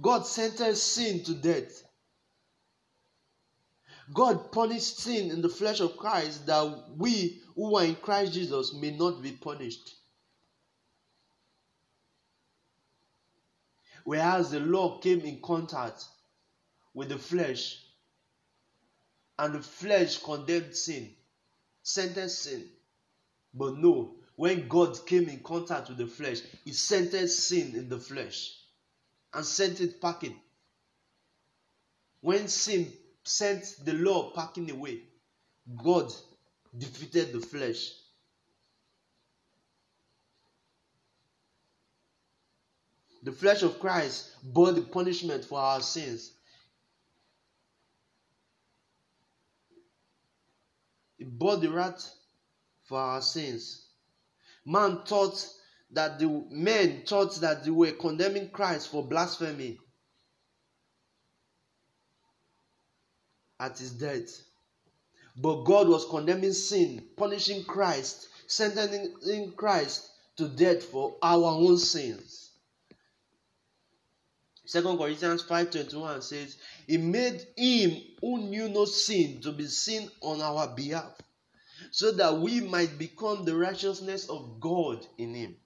God 0.00 0.24
sentenced 0.24 0.84
sin 0.84 1.24
to 1.24 1.34
death. 1.34 1.82
God 4.12 4.52
punished 4.52 4.98
sin 4.98 5.30
in 5.30 5.42
the 5.42 5.48
flesh 5.48 5.80
of 5.80 5.96
Christ 5.96 6.46
that 6.46 6.96
we 6.96 7.40
who 7.56 7.76
are 7.76 7.84
in 7.84 7.96
Christ 7.96 8.34
Jesus 8.34 8.74
may 8.74 8.96
not 8.96 9.22
be 9.22 9.32
punished. 9.32 9.94
Whereas 14.04 14.50
the 14.50 14.60
law 14.60 14.98
came 14.98 15.20
in 15.20 15.40
contact 15.40 16.04
with 16.94 17.08
the 17.08 17.18
flesh, 17.18 17.78
and 19.38 19.54
the 19.54 19.62
flesh 19.62 20.18
condemned 20.18 20.76
sin 20.76 21.14
sentenced 21.82 22.42
sin. 22.42 22.68
But 23.54 23.76
no, 23.76 24.14
when 24.36 24.68
God 24.68 25.06
came 25.06 25.28
in 25.28 25.40
contact 25.40 25.88
with 25.88 25.98
the 25.98 26.06
flesh, 26.06 26.38
He 26.64 26.72
sentenced 26.72 27.48
sin 27.48 27.74
in 27.74 27.88
the 27.88 27.98
flesh 27.98 28.56
and 29.34 29.44
sent 29.44 29.80
it 29.80 30.00
packing. 30.00 30.36
When 32.20 32.48
sin 32.48 32.92
sent 33.24 33.76
the 33.84 33.94
law 33.94 34.30
packing 34.30 34.70
away, 34.70 35.00
God 35.82 36.12
defeated 36.76 37.32
the 37.32 37.40
flesh. 37.40 37.92
The 43.24 43.32
flesh 43.32 43.62
of 43.62 43.78
Christ 43.78 44.30
bore 44.42 44.72
the 44.72 44.82
punishment 44.82 45.44
for 45.44 45.60
our 45.60 45.80
sins 45.80 46.32
bore 51.22 51.56
the 51.56 51.70
wrath 51.70 52.12
for 52.84 52.98
our 52.98 53.22
sins. 53.22 53.86
Man 54.64 55.02
thought 55.04 55.46
that 55.90 56.18
the 56.18 56.28
men 56.50 57.02
thought 57.06 57.34
that 57.40 57.64
they 57.64 57.70
were 57.70 57.92
condemning 57.92 58.48
Christ 58.50 58.88
for 58.88 59.02
blasphemy 59.04 59.78
at 63.60 63.78
his 63.78 63.92
death. 63.92 64.42
But 65.36 65.64
God 65.64 65.88
was 65.88 66.06
condemning 66.06 66.52
sin, 66.52 67.06
punishing 67.16 67.64
Christ, 67.64 68.28
sentencing 68.46 69.52
Christ 69.52 70.10
to 70.36 70.48
death 70.48 70.84
for 70.84 71.16
our 71.22 71.44
own 71.44 71.78
sins. 71.78 72.51
Second 74.72 74.96
Corinthians 74.96 75.42
5:21 75.42 76.22
says, 76.22 76.56
He 76.86 76.96
made 76.96 77.46
him 77.58 78.02
who 78.22 78.38
knew 78.38 78.70
no 78.70 78.86
sin 78.86 79.42
to 79.42 79.52
be 79.52 79.66
sin 79.66 80.10
on 80.22 80.40
our 80.40 80.66
behalf, 80.66 81.12
so 81.90 82.10
that 82.12 82.38
we 82.38 82.62
might 82.62 82.96
become 82.96 83.44
the 83.44 83.54
righteousness 83.54 84.30
of 84.30 84.60
God 84.60 85.06
in 85.18 85.34
him. 85.34 85.56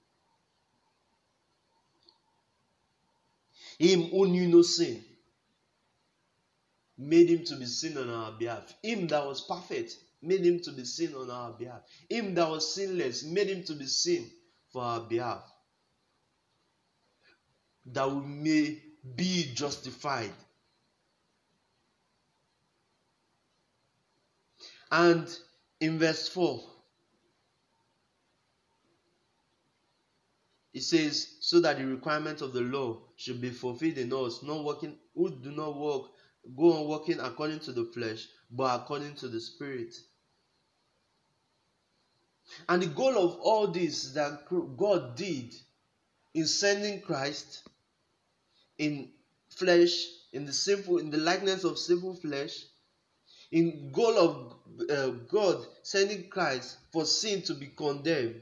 Him 3.79 4.09
who 4.09 4.27
knew 4.27 4.49
no 4.49 4.61
sin 4.61 5.01
made 6.97 7.29
him 7.29 7.45
to 7.45 7.55
be 7.55 7.65
sin 7.65 7.97
on 7.97 8.09
our 8.09 8.33
behalf. 8.33 8.73
Him 8.83 9.07
that 9.07 9.25
was 9.25 9.39
perfect 9.39 9.95
made 10.21 10.45
him 10.45 10.59
to 10.63 10.73
be 10.73 10.83
sin 10.83 11.15
on 11.15 11.31
our 11.31 11.53
behalf. 11.53 11.79
Him 12.09 12.35
that 12.35 12.49
was 12.49 12.75
sinless 12.75 13.23
made 13.23 13.47
him 13.47 13.63
to 13.63 13.73
be 13.73 13.85
sin 13.85 14.29
for 14.73 14.81
our 14.83 14.99
behalf. 14.99 15.49
That 17.85 18.11
we 18.11 18.21
may 18.21 18.83
be 19.15 19.51
justified. 19.53 20.33
And 24.91 25.27
in 25.79 25.99
verse 25.99 26.29
4, 26.29 26.61
it 30.73 30.81
says, 30.81 31.35
So 31.41 31.59
that 31.61 31.77
the 31.77 31.85
requirement 31.85 32.41
of 32.41 32.53
the 32.53 32.61
law 32.61 32.99
should 33.15 33.41
be 33.41 33.49
fulfilled 33.49 33.97
in 33.97 34.13
us, 34.13 34.43
not 34.43 34.63
working 34.63 34.95
who 35.13 35.29
do 35.29 35.51
not 35.51 35.77
work, 35.77 36.03
go 36.55 36.73
on 36.73 36.87
working 36.87 37.19
according 37.19 37.59
to 37.61 37.71
the 37.71 37.85
flesh, 37.85 38.27
but 38.51 38.81
according 38.81 39.15
to 39.15 39.27
the 39.27 39.41
spirit. 39.41 39.93
And 42.69 42.81
the 42.81 42.87
goal 42.87 43.17
of 43.17 43.39
all 43.41 43.67
this 43.67 44.11
that 44.13 44.43
God 44.77 45.15
did 45.15 45.53
in 46.33 46.45
sending 46.45 47.01
Christ 47.01 47.67
in 48.77 49.09
flesh, 49.49 50.07
in 50.33 50.45
the 50.45 50.53
simple, 50.53 50.97
in 50.97 51.09
the 51.09 51.17
likeness 51.17 51.63
of 51.63 51.77
simple 51.77 52.15
flesh, 52.15 52.65
in 53.51 53.91
goal 53.91 54.17
of 54.17 54.89
uh, 54.89 55.09
God 55.29 55.65
sending 55.83 56.29
Christ 56.29 56.77
for 56.91 57.05
sin 57.05 57.41
to 57.43 57.53
be 57.53 57.67
condemned 57.67 58.41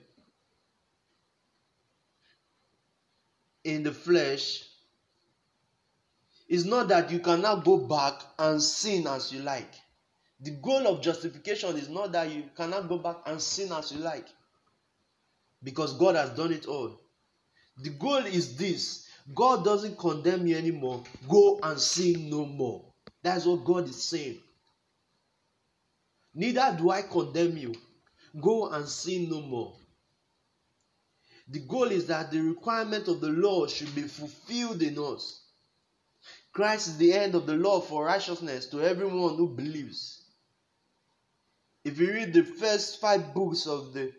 in 3.66 3.84
the 3.84 3.92
flesh 3.92 4.64
is 6.48 6.66
not 6.66 6.88
that 6.90 7.12
you 7.12 7.20
cannot 7.20 7.66
go 7.66 7.78
back 7.78 8.22
and 8.38 8.62
sin 8.62 9.08
as 9.08 9.32
you 9.34 9.42
like. 9.42 9.74
The 10.40 10.52
goal 10.52 10.88
of 10.88 11.02
justification 11.02 11.76
is 11.76 11.90
not 11.90 12.12
that 12.12 12.32
you 12.32 12.44
cannot 12.56 12.88
go 12.88 12.98
back 13.00 13.18
and 13.26 13.42
sin 13.42 13.72
as 13.72 13.92
you 13.92 14.00
like 14.00 14.28
because 15.64 15.98
God 15.98 16.16
has 16.16 16.30
done 16.32 16.54
it 16.54 16.68
all. 16.68 17.00
The 17.82 17.90
goal 17.90 18.26
is 18.26 18.56
this 18.56 19.05
God 19.34 19.66
doesn't 19.66 19.98
condemn 19.98 20.46
you 20.46 20.56
anymore. 20.56 21.04
Go 21.28 21.60
and 21.64 21.80
sin 21.80 22.30
no 22.30 22.46
more. 22.46 22.86
That's 23.24 23.46
what 23.46 23.66
God 23.66 23.90
is 23.90 24.04
saying. 24.04 24.40
Neither 26.34 26.76
do 26.78 26.92
I 26.92 27.02
condemn 27.02 27.58
you. 27.58 27.74
Go 28.40 28.70
and 28.70 28.88
sin 28.88 29.30
no 29.30 29.42
more. 29.42 29.74
The 31.48 31.60
goal 31.60 31.92
is 31.92 32.08
that 32.08 32.32
the 32.32 32.42
requirement 32.42 33.08
of 33.08 33.22
the 33.22 33.30
law 33.30 33.68
should 33.68 33.94
be 33.96 34.04
fulfilled 34.04 34.82
in 34.82 34.98
us. 34.98 35.42
Christ 36.54 36.88
is 36.88 36.98
the 36.98 37.14
end 37.14 37.36
of 37.36 37.46
the 37.46 37.56
law 37.56 37.82
for 37.82 38.06
righteousness 38.06 38.68
to 38.68 38.82
everyone 38.82 39.36
who 39.36 39.48
believes. 39.50 40.24
If 41.84 42.00
you 42.00 42.12
read 42.12 42.34
the 42.34 42.44
first 42.44 43.00
five 43.00 43.34
books 43.34 43.68
of 43.68 43.94
the 43.94 44.12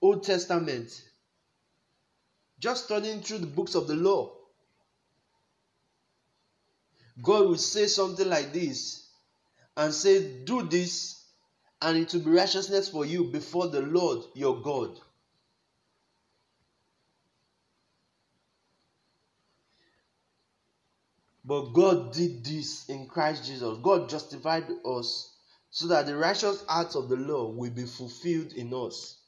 Old 0.00 0.24
Testament, 0.24 1.02
just 2.62 2.84
studying 2.84 3.20
through 3.20 3.38
the 3.38 3.46
books 3.46 3.74
of 3.74 3.88
the 3.88 3.96
law, 3.96 4.32
God 7.20 7.48
will 7.48 7.56
say 7.56 7.86
something 7.88 8.28
like 8.28 8.52
this 8.52 9.08
and 9.76 9.92
say, 9.92 10.44
Do 10.44 10.62
this, 10.62 11.24
and 11.82 11.98
it 11.98 12.14
will 12.14 12.20
be 12.20 12.30
righteousness 12.30 12.88
for 12.88 13.04
you 13.04 13.24
before 13.24 13.66
the 13.66 13.82
Lord 13.82 14.20
your 14.34 14.62
God. 14.62 14.96
But 21.44 21.72
God 21.72 22.12
did 22.12 22.44
this 22.44 22.88
in 22.88 23.08
Christ 23.08 23.44
Jesus. 23.44 23.78
God 23.82 24.08
justified 24.08 24.66
us 24.86 25.34
so 25.70 25.88
that 25.88 26.06
the 26.06 26.16
righteous 26.16 26.64
acts 26.68 26.94
of 26.94 27.08
the 27.08 27.16
law 27.16 27.50
will 27.50 27.72
be 27.72 27.86
fulfilled 27.86 28.52
in 28.52 28.72
us. 28.72 29.21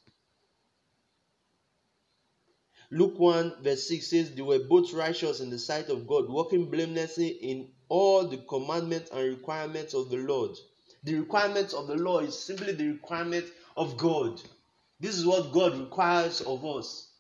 Luke 2.95 3.19
1 3.19 3.57
verse 3.61 3.89
6 3.89 4.07
says, 4.07 4.31
They 4.31 4.43
were 4.43 4.61
both 4.61 4.93
righteous 4.93 5.41
in 5.41 5.51
the 5.51 5.59
sight 5.59 5.89
of 5.89 6.07
God, 6.07 6.29
walking 6.29 6.71
blamelessly 6.71 7.27
in 7.27 7.69
all 7.89 8.25
the 8.25 8.37
commandments 8.37 9.11
and 9.11 9.29
requirements 9.29 9.95
of 9.95 10.11
the 10.11 10.19
Lord. 10.19 10.53
The 11.03 11.17
requirements 11.17 11.75
of 11.75 11.89
the 11.89 11.97
law 11.97 12.21
is 12.21 12.39
simply 12.39 12.73
the 12.73 12.87
requirement 12.87 13.47
of 13.77 13.97
God. 13.97 14.41
This 15.01 15.17
is 15.17 15.27
what 15.27 15.51
God 15.51 15.77
requires 15.77 16.41
of 16.43 16.65
us. 16.65 17.11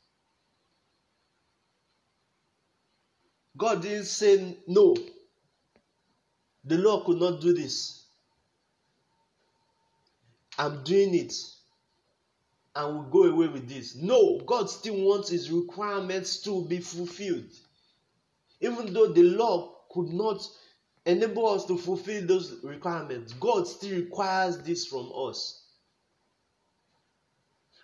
God 3.56 3.82
didn't 3.82 4.04
say 4.04 4.56
no. 4.68 4.96
The 6.64 6.78
law 6.78 7.04
could 7.04 7.18
not 7.18 7.40
do 7.40 7.52
this. 7.52 8.06
I'm 10.56 10.84
doing 10.84 11.16
it 11.16 11.34
and 12.76 12.94
we'll 12.94 13.04
go 13.04 13.24
away 13.24 13.48
with 13.48 13.68
this. 13.68 13.94
No, 13.94 14.40
God 14.40 14.68
still 14.68 14.96
wants 14.96 15.28
his 15.28 15.50
requirements 15.50 16.42
to 16.42 16.64
be 16.64 16.80
fulfilled. 16.80 17.50
Even 18.60 18.92
though 18.92 19.08
the 19.08 19.22
law 19.22 19.74
could 19.90 20.08
not 20.08 20.42
enable 21.06 21.48
us 21.48 21.66
to 21.66 21.76
fulfill 21.76 22.26
those 22.26 22.60
requirements, 22.64 23.32
God 23.34 23.68
still 23.68 23.96
requires 23.96 24.58
this 24.58 24.86
from 24.86 25.10
us. 25.14 25.62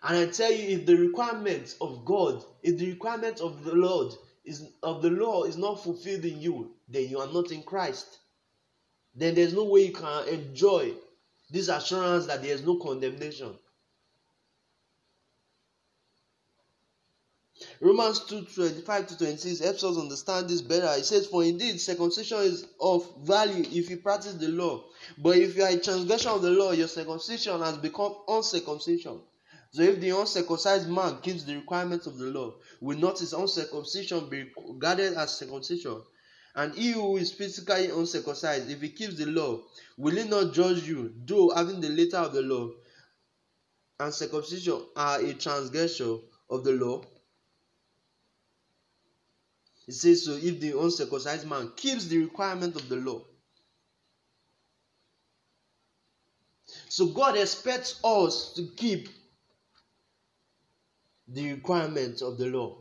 And 0.02 0.16
I 0.16 0.26
tell 0.26 0.50
you, 0.50 0.78
if 0.78 0.86
the 0.86 0.96
requirement 0.96 1.76
of 1.80 2.04
God, 2.04 2.42
if 2.62 2.78
the 2.78 2.90
requirement 2.90 3.40
of 3.40 3.64
the 3.64 3.74
Lord 3.74 4.14
is 4.44 4.66
of 4.82 5.02
the 5.02 5.10
law 5.10 5.44
is 5.44 5.58
not 5.58 5.82
fulfilled 5.82 6.24
in 6.24 6.40
you, 6.40 6.70
then 6.88 7.08
you 7.08 7.18
are 7.20 7.30
not 7.30 7.52
in 7.52 7.62
Christ. 7.62 8.18
Then 9.14 9.34
there's 9.34 9.52
no 9.52 9.64
way 9.64 9.86
you 9.86 9.92
can 9.92 10.28
enjoy 10.28 10.94
this 11.50 11.68
assurance 11.68 12.26
that 12.26 12.42
there 12.42 12.54
is 12.54 12.64
no 12.64 12.76
condemnation. 12.76 13.54
Romans 17.82 18.20
2 18.26 18.42
25 18.42 19.06
to 19.06 19.16
26 19.16 19.60
helps 19.60 19.84
us 19.84 19.96
understand 19.96 20.50
this 20.50 20.60
better. 20.60 20.98
It 20.98 21.06
says, 21.06 21.26
For 21.26 21.42
indeed, 21.42 21.80
circumcision 21.80 22.40
is 22.40 22.66
of 22.78 23.10
value 23.22 23.64
if 23.72 23.88
you 23.88 23.96
practice 23.96 24.34
the 24.34 24.48
law. 24.48 24.84
But 25.16 25.38
if 25.38 25.56
you 25.56 25.62
are 25.62 25.70
a 25.70 25.78
transgression 25.78 26.30
of 26.30 26.42
the 26.42 26.50
law, 26.50 26.72
your 26.72 26.88
circumcision 26.88 27.62
has 27.62 27.78
become 27.78 28.16
uncircumcision. 28.28 29.22
So 29.72 29.82
if 29.82 29.98
the 29.98 30.10
uncircumcised 30.10 30.90
man 30.90 31.22
keeps 31.22 31.44
the 31.44 31.54
requirements 31.54 32.06
of 32.06 32.18
the 32.18 32.26
law, 32.26 32.54
will 32.82 32.98
not 32.98 33.18
his 33.18 33.32
uncircumcision 33.32 34.28
be 34.28 34.50
regarded 34.68 35.14
as 35.14 35.38
circumcision? 35.38 36.02
And 36.54 36.74
he 36.74 36.90
who 36.90 37.16
is 37.16 37.32
physically 37.32 37.86
uncircumcised, 37.86 38.68
if 38.68 38.82
he 38.82 38.90
keeps 38.90 39.16
the 39.16 39.26
law, 39.26 39.60
will 39.96 40.16
he 40.16 40.28
not 40.28 40.52
judge 40.52 40.86
you, 40.86 41.14
though 41.24 41.50
having 41.54 41.80
the 41.80 41.88
letter 41.88 42.18
of 42.18 42.34
the 42.34 42.42
law 42.42 42.72
and 44.00 44.12
circumcision 44.12 44.82
are 44.96 45.20
a 45.20 45.32
transgression 45.32 46.20
of 46.50 46.62
the 46.64 46.72
law? 46.72 47.02
It 49.90 49.94
says 49.94 50.24
so 50.24 50.38
if 50.40 50.60
the 50.60 50.78
uncircumcised 50.78 51.48
man 51.48 51.72
keeps 51.74 52.04
the 52.04 52.18
requirement 52.18 52.76
of 52.76 52.88
the 52.88 52.94
law. 52.94 53.22
So 56.88 57.06
God 57.06 57.36
expects 57.36 57.98
us 58.04 58.52
to 58.52 58.68
keep 58.76 59.08
the 61.26 61.54
requirements 61.54 62.22
of 62.22 62.38
the 62.38 62.46
law. 62.46 62.76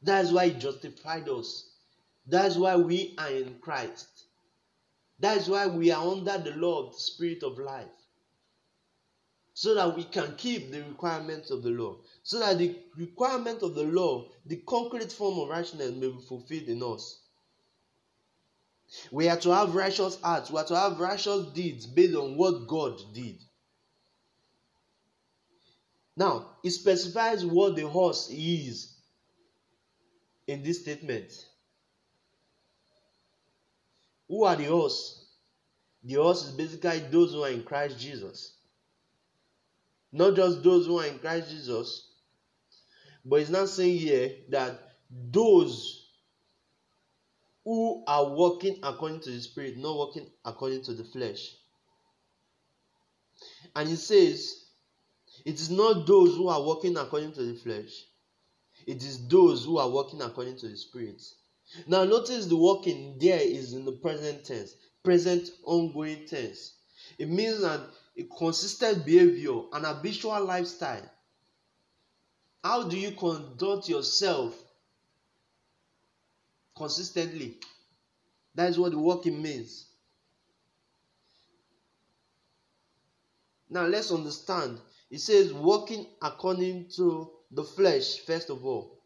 That's 0.00 0.32
why 0.32 0.48
He 0.48 0.54
justified 0.54 1.28
us. 1.28 1.72
That's 2.26 2.56
why 2.56 2.76
we 2.76 3.14
are 3.18 3.28
in 3.28 3.58
Christ. 3.60 4.08
That's 5.18 5.46
why 5.46 5.66
we 5.66 5.90
are 5.90 6.10
under 6.10 6.38
the 6.38 6.56
law 6.56 6.86
of 6.86 6.94
the 6.94 7.00
Spirit 7.00 7.42
of 7.42 7.58
life. 7.58 7.84
So 9.52 9.74
that 9.74 9.94
we 9.94 10.04
can 10.04 10.36
keep 10.36 10.70
the 10.70 10.84
requirements 10.84 11.50
of 11.50 11.62
the 11.62 11.68
law. 11.68 11.98
So 12.28 12.40
that 12.40 12.58
the 12.58 12.76
requirement 12.94 13.62
of 13.62 13.74
the 13.74 13.84
law, 13.84 14.26
the 14.44 14.56
concrete 14.56 15.10
form 15.10 15.38
of 15.38 15.48
righteousness, 15.48 15.92
may 15.92 16.08
be 16.08 16.20
fulfilled 16.28 16.64
in 16.64 16.82
us. 16.82 17.20
We 19.10 19.30
are 19.30 19.38
to 19.38 19.54
have 19.54 19.74
righteous 19.74 20.18
acts. 20.22 20.50
We 20.50 20.58
are 20.58 20.66
to 20.66 20.76
have 20.76 21.00
righteous 21.00 21.46
deeds 21.54 21.86
based 21.86 22.14
on 22.14 22.36
what 22.36 22.66
God 22.66 23.00
did. 23.14 23.38
Now, 26.18 26.50
it 26.62 26.72
specifies 26.72 27.46
what 27.46 27.76
the 27.76 27.88
horse 27.88 28.28
is 28.30 28.94
in 30.46 30.62
this 30.62 30.82
statement. 30.82 31.32
Who 34.28 34.44
are 34.44 34.54
the 34.54 34.66
horse? 34.66 35.30
The 36.04 36.16
horse 36.16 36.44
is 36.44 36.50
basically 36.50 36.98
those 37.10 37.32
who 37.32 37.42
are 37.42 37.50
in 37.50 37.62
Christ 37.62 37.98
Jesus. 37.98 38.52
Not 40.12 40.36
just 40.36 40.62
those 40.62 40.84
who 40.84 40.98
are 40.98 41.06
in 41.06 41.18
Christ 41.20 41.48
Jesus, 41.48 42.04
but 43.28 43.40
it's 43.40 43.50
not 43.50 43.68
saying 43.68 43.98
here 43.98 44.32
that 44.50 44.80
those 45.30 46.06
who 47.64 48.02
are 48.06 48.30
walking 48.30 48.78
according 48.82 49.20
to 49.20 49.30
the 49.30 49.40
spirit, 49.40 49.76
not 49.76 49.94
walking 49.94 50.26
according 50.44 50.82
to 50.82 50.94
the 50.94 51.04
flesh. 51.04 51.54
And 53.76 53.88
he 53.88 53.96
says, 53.96 54.64
it 55.44 55.54
is 55.54 55.70
not 55.70 56.06
those 56.06 56.34
who 56.34 56.48
are 56.48 56.62
walking 56.62 56.96
according 56.96 57.32
to 57.32 57.42
the 57.42 57.58
flesh, 57.58 57.90
it 58.86 59.02
is 59.02 59.28
those 59.28 59.64
who 59.64 59.78
are 59.78 59.88
walking 59.88 60.22
according 60.22 60.56
to 60.58 60.68
the 60.68 60.76
spirit. 60.76 61.22
Now, 61.86 62.04
notice 62.04 62.46
the 62.46 62.56
walking 62.56 63.18
there 63.20 63.40
is 63.40 63.74
in 63.74 63.84
the 63.84 63.92
present 63.92 64.44
tense, 64.46 64.74
present 65.04 65.50
ongoing 65.64 66.26
tense. 66.26 66.74
It 67.18 67.28
means 67.28 67.60
that 67.60 67.80
a 68.16 68.22
consistent 68.38 69.04
behavior, 69.04 69.60
an 69.72 69.84
habitual 69.84 70.42
lifestyle. 70.44 71.08
How 72.62 72.88
do 72.88 72.98
you 72.98 73.12
conduct 73.12 73.88
yourself 73.88 74.54
consistently? 76.76 77.56
That 78.54 78.70
is 78.70 78.78
what 78.78 78.92
the 78.92 78.98
walking 78.98 79.40
means. 79.40 79.86
Now 83.70 83.86
let's 83.86 84.10
understand. 84.10 84.80
It 85.10 85.20
says 85.20 85.52
walking 85.52 86.06
according 86.22 86.88
to 86.96 87.30
the 87.50 87.64
flesh, 87.64 88.18
first 88.20 88.50
of 88.50 88.64
all. 88.64 88.98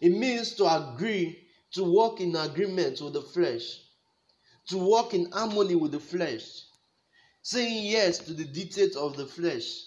It 0.00 0.10
means 0.10 0.54
to 0.54 0.66
agree, 0.66 1.46
to 1.72 1.84
walk 1.84 2.20
in 2.20 2.36
agreement 2.36 3.00
with 3.00 3.14
the 3.14 3.22
flesh, 3.22 3.80
to 4.68 4.78
walk 4.78 5.14
in 5.14 5.30
harmony 5.32 5.74
with 5.74 5.92
the 5.92 6.00
flesh, 6.00 6.62
saying 7.42 7.86
yes 7.86 8.18
to 8.18 8.34
the 8.34 8.44
dictates 8.44 8.96
of 8.96 9.16
the 9.16 9.26
flesh. 9.26 9.82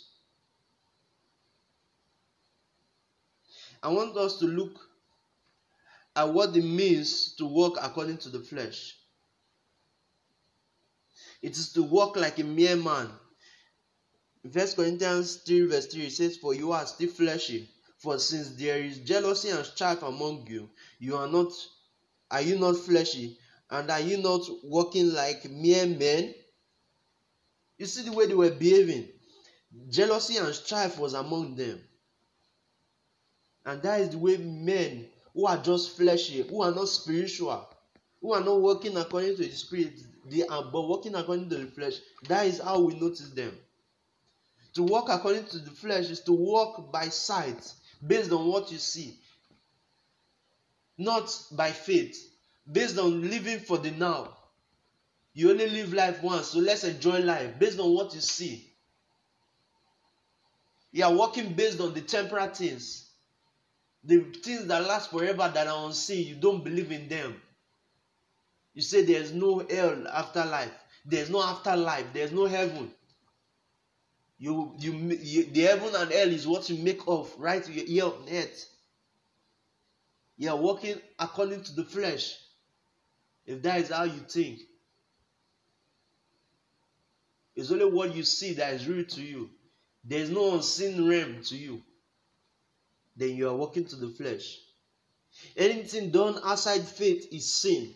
I 3.81 3.89
want 3.89 4.17
us 4.17 4.37
to 4.39 4.45
look 4.45 4.77
at 6.15 6.33
what 6.33 6.55
it 6.55 6.63
means 6.63 7.35
to 7.35 7.45
walk 7.45 7.77
according 7.81 8.17
to 8.19 8.29
the 8.29 8.39
flesh. 8.39 8.95
It 11.41 11.57
is 11.57 11.71
to 11.73 11.83
walk 11.83 12.17
like 12.17 12.39
a 12.39 12.43
mere 12.43 12.75
man. 12.75 13.09
First 14.51 14.75
Corinthians 14.75 15.37
3 15.37 15.67
verse 15.67 15.87
3 15.87 16.05
it 16.07 16.11
says, 16.11 16.37
For 16.37 16.53
you 16.53 16.71
are 16.71 16.85
still 16.85 17.09
fleshy, 17.09 17.69
for 17.97 18.19
since 18.19 18.51
there 18.51 18.79
is 18.79 18.99
jealousy 18.99 19.49
and 19.49 19.65
strife 19.65 20.03
among 20.03 20.47
you, 20.47 20.69
you 20.99 21.15
are 21.15 21.27
not 21.27 21.51
are 22.31 22.41
you 22.41 22.59
not 22.59 22.77
fleshy? 22.77 23.37
And 23.71 23.89
are 23.89 23.99
you 23.99 24.17
not 24.17 24.41
walking 24.63 25.13
like 25.13 25.49
mere 25.49 25.85
men? 25.85 26.33
You 27.77 27.85
see 27.85 28.03
the 28.03 28.11
way 28.11 28.25
they 28.27 28.33
were 28.35 28.51
behaving. 28.51 29.07
Jealousy 29.89 30.37
and 30.37 30.53
strife 30.53 30.99
was 30.99 31.13
among 31.13 31.55
them. 31.55 31.81
And 33.69 33.83
that 33.83 34.01
is 34.01 34.09
the 34.09 34.17
way 34.17 34.35
men 34.37 35.05
who 35.35 35.45
are 35.45 35.57
just 35.57 35.95
fleshy, 35.95 36.41
who 36.41 36.63
are 36.63 36.73
not 36.73 36.89
spiritual, 36.89 37.69
who 38.19 38.33
are 38.33 38.43
not 38.43 38.59
working 38.59 38.97
according 38.97 39.35
to 39.35 39.43
the 39.43 39.51
spirit, 39.51 39.93
they 40.25 40.43
are 40.47 40.63
but 40.63 40.89
working 40.89 41.13
according 41.13 41.49
to 41.49 41.57
the 41.57 41.67
flesh. 41.67 41.93
That 42.27 42.47
is 42.47 42.59
how 42.59 42.79
we 42.79 42.95
notice 42.99 43.29
them. 43.29 43.55
To 44.73 44.81
walk 44.81 45.09
according 45.09 45.45
to 45.45 45.59
the 45.59 45.69
flesh 45.69 46.09
is 46.09 46.21
to 46.21 46.31
walk 46.31 46.91
by 46.91 47.09
sight, 47.09 47.71
based 48.05 48.31
on 48.31 48.47
what 48.47 48.71
you 48.71 48.79
see, 48.79 49.19
not 50.97 51.31
by 51.51 51.69
faith, 51.71 52.17
based 52.71 52.97
on 52.97 53.29
living 53.29 53.59
for 53.59 53.77
the 53.77 53.91
now. 53.91 54.35
You 55.35 55.51
only 55.51 55.69
live 55.69 55.93
life 55.93 56.23
once, 56.23 56.47
so 56.47 56.59
let's 56.59 56.85
enjoy 56.85 57.19
life 57.19 57.59
based 57.59 57.79
on 57.79 57.93
what 57.93 58.15
you 58.15 58.21
see. 58.21 58.67
You 60.91 61.05
are 61.05 61.13
walking 61.13 61.53
based 61.53 61.79
on 61.79 61.93
the 61.93 62.01
temporal 62.01 62.47
things 62.47 63.08
the 64.03 64.19
things 64.43 64.65
that 64.65 64.87
last 64.87 65.11
forever 65.11 65.51
that 65.53 65.67
are 65.67 65.85
unseen, 65.87 66.27
you 66.27 66.35
don't 66.35 66.63
believe 66.63 66.91
in 66.91 67.07
them. 67.07 67.41
You 68.73 68.81
say 68.81 69.03
there's 69.03 69.33
no 69.33 69.65
hell 69.69 70.07
after 70.07 70.45
life, 70.45 70.71
there's 71.05 71.29
no 71.29 71.41
afterlife, 71.41 72.05
there's 72.13 72.31
no 72.31 72.45
heaven. 72.45 72.91
You, 74.37 74.73
you, 74.79 74.93
you, 75.21 75.45
the 75.51 75.61
heaven 75.61 75.93
and 75.95 76.11
hell 76.11 76.29
is 76.29 76.47
what 76.47 76.69
you 76.69 76.81
make 76.81 77.01
of 77.07 77.33
right 77.37 77.65
here 77.65 78.05
on 78.05 78.25
earth. 78.31 78.69
You 80.37 80.49
are 80.51 80.55
walking 80.55 80.95
according 81.17 81.63
to 81.63 81.73
the 81.73 81.83
flesh. 81.83 82.37
If 83.45 83.61
that 83.63 83.81
is 83.81 83.89
how 83.89 84.03
you 84.03 84.19
think, 84.29 84.59
it's 87.55 87.71
only 87.71 87.85
what 87.85 88.15
you 88.15 88.23
see 88.23 88.53
that 88.53 88.75
is 88.75 88.87
real 88.87 89.03
to 89.03 89.21
you. 89.21 89.49
There 90.05 90.19
is 90.19 90.29
no 90.29 90.55
unseen 90.55 91.05
realm 91.09 91.43
to 91.43 91.57
you 91.57 91.81
then 93.19 93.35
you 93.35 93.49
are 93.49 93.55
walking 93.55 93.85
to 93.85 93.95
the 93.95 94.09
flesh. 94.09 94.57
Anything 95.55 96.09
done 96.09 96.39
outside 96.43 96.81
faith 96.81 97.27
is 97.31 97.51
sin. 97.51 97.93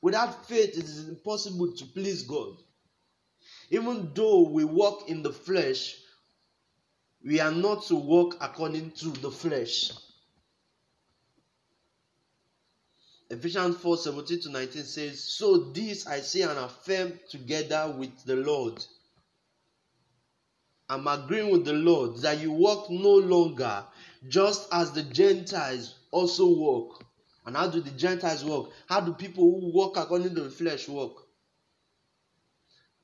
Without 0.00 0.46
faith, 0.48 0.76
it 0.76 0.84
is 0.84 1.08
impossible 1.08 1.72
to 1.72 1.84
please 1.86 2.22
God. 2.22 2.56
Even 3.70 4.10
though 4.14 4.42
we 4.48 4.64
walk 4.64 5.08
in 5.08 5.22
the 5.22 5.32
flesh, 5.32 5.96
we 7.24 7.40
are 7.40 7.52
not 7.52 7.84
to 7.84 7.94
walk 7.94 8.36
according 8.40 8.90
to 8.90 9.10
the 9.10 9.30
flesh. 9.30 9.92
Ephesians 13.30 13.76
4 13.78 13.96
17 13.96 14.40
to 14.40 14.50
19 14.50 14.82
says, 14.82 15.22
So 15.22 15.56
this 15.56 16.06
I 16.06 16.20
say 16.20 16.42
and 16.42 16.58
affirm 16.58 17.18
together 17.30 17.94
with 17.96 18.24
the 18.24 18.36
Lord. 18.36 18.84
I'm 20.88 21.06
agreeing 21.06 21.50
with 21.50 21.64
the 21.64 21.72
Lord 21.72 22.18
that 22.18 22.40
you 22.40 22.52
walk 22.52 22.90
no 22.90 23.14
longer 23.14 23.84
just 24.28 24.68
as 24.72 24.92
the 24.92 25.02
Gentiles 25.02 25.94
also 26.10 26.46
walk. 26.46 27.04
And 27.44 27.56
how 27.56 27.68
do 27.68 27.80
the 27.80 27.90
Gentiles 27.90 28.44
walk? 28.44 28.72
How 28.88 29.00
do 29.00 29.12
people 29.14 29.44
who 29.44 29.72
walk 29.72 29.96
according 29.96 30.34
to 30.34 30.42
the 30.42 30.50
flesh 30.50 30.88
walk? 30.88 31.26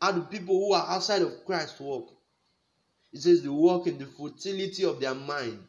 How 0.00 0.12
do 0.12 0.22
people 0.22 0.54
who 0.54 0.72
are 0.74 0.86
outside 0.88 1.22
of 1.22 1.44
Christ 1.44 1.80
walk? 1.80 2.14
It 3.12 3.22
says 3.22 3.42
they 3.42 3.48
walk 3.48 3.86
in 3.86 3.98
the 3.98 4.06
futility 4.06 4.84
of 4.84 5.00
their 5.00 5.14
mind, 5.14 5.64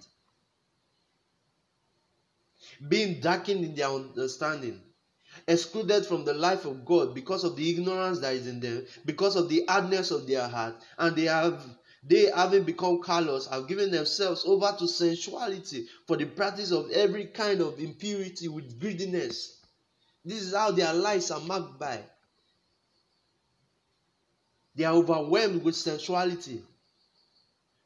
being 2.88 3.22
darkened 3.22 3.64
in 3.64 3.76
their 3.76 3.88
understanding, 3.88 4.82
excluded 5.48 6.06
from 6.06 6.26
the 6.26 6.34
life 6.34 6.66
of 6.66 6.86
God 6.86 7.16
because 7.16 7.44
of 7.44 7.56
the 7.56 7.70
ignorance 7.70 8.20
that 8.20 8.34
is 8.34 8.46
in 8.46 8.60
them, 8.60 8.86
because 9.06 9.36
of 9.36 9.50
the 9.50 9.64
hardness 9.68 10.12
of 10.12 10.28
their 10.28 10.48
heart, 10.48 10.76
and 10.98 11.16
they 11.16 11.26
have 11.26 11.64
they, 12.04 12.32
having 12.32 12.64
become 12.64 13.02
callous, 13.02 13.48
have 13.48 13.68
given 13.68 13.92
themselves 13.92 14.44
over 14.46 14.74
to 14.80 14.88
sensuality 14.88 15.88
for 16.08 16.16
the 16.18 16.26
practice 16.26 16.72
of 16.72 16.90
every 16.92 17.26
kind 17.26 17.62
of 17.62 17.80
impurity 17.80 18.48
with 18.48 18.80
greediness. 18.80 19.58
This 20.24 20.42
is 20.44 20.54
how 20.54 20.72
their 20.72 20.94
lives 20.94 21.32
are 21.32 21.42
marked 21.42 21.80
by. 21.80 22.02
They 24.76 24.86
are 24.86 24.94
overwhelmed 24.96 25.64
with 25.64 25.76
sensuality, 25.76 26.62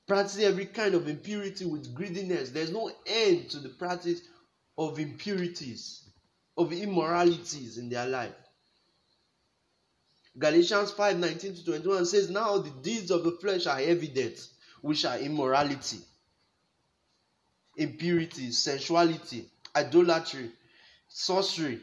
practicing 0.08 0.44
every 0.46 0.66
kind 0.66 0.94
of 0.94 1.08
impurity 1.08 1.66
with 1.66 1.94
greediness. 1.96 2.52
There's 2.52 2.72
no 2.72 2.92
end 3.08 3.50
to 3.52 3.60
the 3.60 3.70
practice 3.70 4.22
of 4.78 5.00
impurities, 5.00 6.08
of 6.56 6.72
immoralities 6.72 7.78
in 7.80 7.90
their 7.90 8.08
life. 8.08 8.36
Galatians 10.38 10.92
5 10.92 11.20
19 11.20 11.56
to 11.56 11.66
21 11.66 12.06
says, 12.06 12.30
Now 12.30 12.58
the 12.58 12.72
deeds 12.82 13.12
of 13.12 13.24
the 13.24 13.32
flesh 13.32 13.68
are 13.68 13.80
evident, 13.80 14.40
which 14.82 15.06
are 15.06 15.18
immorality, 15.20 16.00
impurity, 17.78 18.52
sensuality, 18.52 19.50
idolatry, 19.76 20.52
sorcery, 21.08 21.80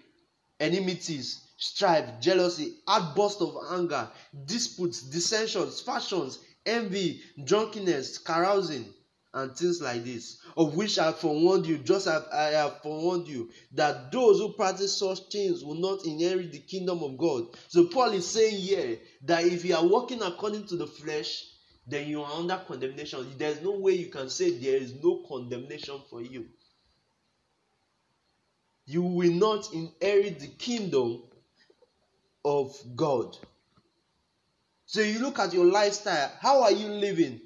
enmities, 0.59 1.41
strife, 1.57 2.21
jealousy, 2.21 2.75
outburst 2.89 3.41
of 3.41 3.57
anger, 3.71 4.09
disputes, 4.47 5.03
dissensions, 5.03 5.81
fashions, 5.81 6.41
envy, 6.67 7.23
drunkenness, 7.45 8.19
carousing 8.19 8.93
and 9.33 9.57
things 9.57 9.81
like 9.81 10.05
this, 10.05 10.38
of 10.57 10.75
which 10.75 10.99
I 10.99 11.12
forewarned 11.12 11.66
you, 11.66 11.79
just 11.79 12.07
as 12.07 12.23
I 12.33 12.47
have 12.51 12.83
forewarned 12.83 13.29
you, 13.29 13.51
that 13.73 14.11
those 14.11 14.38
who 14.38 14.53
practice 14.55 14.99
such 14.99 15.21
things 15.31 15.64
will 15.64 15.77
not 15.77 16.05
inherit 16.05 16.53
the 16.53 16.59
kingdom 16.59 17.03
of 17.03 17.16
God. 17.16 17.45
So 17.69 17.87
Paul 17.87 18.11
is 18.11 18.29
saying 18.29 18.57
here 18.57 18.98
that 19.25 19.44
if 19.44 19.65
you 19.65 19.77
are 19.77 19.87
walking 19.87 20.23
according 20.23 20.67
to 20.69 20.77
the 20.77 20.87
flesh, 20.87 21.44
then 21.87 22.09
you 22.09 22.23
are 22.23 22.33
under 22.33 22.57
condemnation. 22.67 23.27
There's 23.38 23.63
no 23.63 23.79
way 23.79 23.92
you 23.92 24.07
can 24.07 24.29
say 24.31 24.50
there 24.50 24.77
is 24.77 24.94
no 25.02 25.25
condemnation 25.29 26.00
for 26.11 26.23
you. 26.23 26.46
You 28.87 29.02
will 29.02 29.33
not 29.33 29.73
inherit 29.73 30.40
the 30.40 30.48
kingdom 30.48 31.23
of 32.44 32.77
God. 32.96 33.37
So 34.87 35.00
you 35.00 35.21
look 35.21 35.38
at 35.38 35.52
your 35.52 35.67
lifestyle. 35.67 36.33
How 36.40 36.63
are 36.63 36.73
you 36.73 36.88
living? 36.88 37.40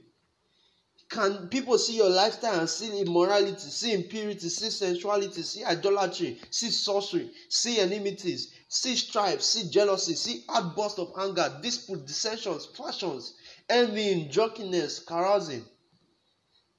Can 1.15 1.49
people 1.49 1.79
see 1.79 1.97
your 1.97 2.11
lifestyle 2.11 2.61
and 2.61 2.69
see 2.69 3.01
immorality, 3.01 3.57
see 3.71 3.93
impurity, 3.93 4.49
see 4.49 4.71
sensuality, 4.71 5.43
see 5.43 5.65
idolatry, 5.65 6.41
see 6.51 6.71
sorcery, 6.71 7.31
see 7.49 7.79
enmities, 7.79 8.53
see 8.69 8.97
strife, 8.97 9.41
see 9.41 9.71
jealousy, 9.71 10.15
see 10.15 10.45
outburst 10.51 10.99
of 10.99 11.13
anger, 11.19 11.57
dispute, 11.63 12.05
dissensions, 12.07 12.67
passions, 12.67 13.35
envying, 13.71 14.29
drunkenness, 14.29 15.05
carousing? 15.05 15.65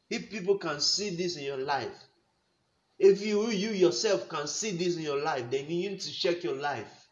If 0.09 0.29
people 0.29 0.57
can 0.57 0.81
see 0.81 1.15
this 1.15 1.37
in 1.37 1.45
your 1.45 1.59
life, 1.59 1.97
If 2.99 3.21
you 3.25 3.49
you 3.49 3.71
yourself 3.71 4.29
can 4.29 4.47
see 4.47 4.71
this 4.71 4.95
in 4.97 5.03
your 5.03 5.21
life, 5.21 5.49
then 5.51 5.69
you 5.69 5.89
need 5.89 6.01
to 6.01 6.11
check 6.13 6.43
your 6.43 6.55
life. 6.55 7.07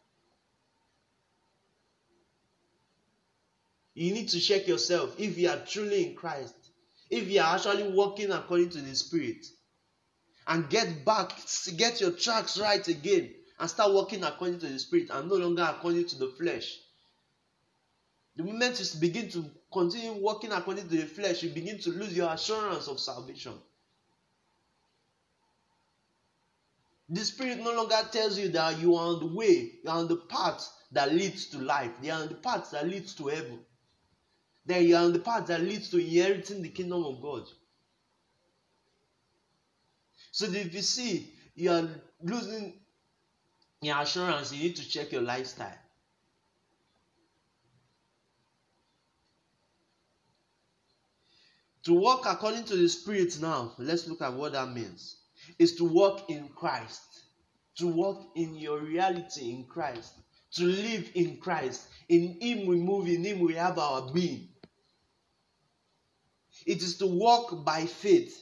You 3.94 4.12
need 4.14 4.28
to 4.30 4.40
check 4.40 4.66
yourself 4.66 5.14
if 5.18 5.38
you 5.38 5.48
are 5.50 5.64
truly 5.66 6.06
in 6.06 6.16
Christ, 6.16 6.54
if 7.10 7.28
you 7.28 7.40
are 7.40 7.54
actually 7.56 7.92
walking 7.92 8.30
according 8.30 8.70
to 8.70 8.80
the 8.80 8.94
Spirit, 8.94 9.46
and 10.46 10.68
get 10.68 11.04
back, 11.04 11.32
get 11.76 12.00
your 12.00 12.12
tracks 12.12 12.58
right 12.58 12.86
again, 12.88 13.30
and 13.58 13.70
start 13.70 13.92
walking 13.92 14.24
according 14.24 14.58
to 14.60 14.66
the 14.66 14.78
Spirit 14.78 15.10
and 15.10 15.28
no 15.28 15.36
longer 15.36 15.62
according 15.62 16.06
to 16.06 16.18
the 16.18 16.28
flesh. 16.28 16.78
The 18.36 18.42
moment 18.42 18.80
you 18.80 19.00
begin 19.00 19.30
to 19.30 19.44
continue 19.72 20.12
walking 20.12 20.52
according 20.52 20.88
to 20.88 20.96
the 20.96 21.06
flesh, 21.06 21.42
you 21.42 21.50
begin 21.50 21.78
to 21.80 21.90
lose 21.90 22.16
your 22.16 22.32
assurance 22.32 22.88
of 22.88 22.98
salvation. 22.98 23.54
The 27.08 27.24
Spirit 27.24 27.58
no 27.58 27.74
longer 27.74 28.00
tells 28.10 28.38
you 28.38 28.48
that 28.48 28.80
you 28.80 28.96
are 28.96 29.14
on 29.14 29.20
the 29.20 29.34
way, 29.34 29.72
you 29.82 29.90
are 29.90 29.98
on 29.98 30.08
the 30.08 30.16
path 30.16 30.68
that 30.92 31.12
leads 31.12 31.46
to 31.48 31.58
life, 31.58 31.92
you 32.02 32.10
are 32.10 32.22
on 32.22 32.28
the 32.28 32.34
path 32.34 32.70
that 32.72 32.88
leads 32.88 33.14
to 33.16 33.28
heaven. 33.28 33.60
Then 34.66 34.86
you 34.86 34.96
are 34.96 35.04
on 35.04 35.12
the 35.12 35.18
path 35.18 35.46
that 35.46 35.60
leads 35.60 35.90
to 35.90 35.98
inheriting 35.98 36.62
the 36.62 36.70
kingdom 36.70 37.04
of 37.04 37.20
God. 37.20 37.44
So 40.30 40.46
if 40.46 40.74
you 40.74 40.82
see 40.82 41.32
you 41.54 41.70
are 41.70 41.88
losing 42.22 42.74
your 43.82 44.00
assurance, 44.00 44.52
you 44.52 44.64
need 44.64 44.76
to 44.76 44.88
check 44.88 45.12
your 45.12 45.22
lifestyle. 45.22 45.78
To 51.84 51.92
walk 51.92 52.24
according 52.26 52.64
to 52.64 52.76
the 52.76 52.88
Spirit 52.88 53.38
now, 53.40 53.72
let's 53.78 54.08
look 54.08 54.22
at 54.22 54.32
what 54.32 54.52
that 54.52 54.72
means. 54.72 55.18
Is 55.58 55.76
to 55.76 55.84
walk 55.84 56.30
in 56.30 56.48
Christ, 56.48 57.24
to 57.76 57.86
walk 57.86 58.24
in 58.34 58.56
your 58.56 58.80
reality 58.80 59.50
in 59.50 59.64
Christ, 59.64 60.14
to 60.52 60.64
live 60.64 61.10
in 61.14 61.36
Christ. 61.36 61.86
In 62.08 62.38
Him 62.40 62.66
we 62.66 62.76
move, 62.76 63.06
in 63.06 63.22
Him 63.22 63.40
we 63.40 63.54
have 63.54 63.78
our 63.78 64.10
being. 64.10 64.48
It 66.66 66.82
is 66.82 66.98
to 66.98 67.06
walk 67.06 67.64
by 67.64 67.86
faith. 67.86 68.40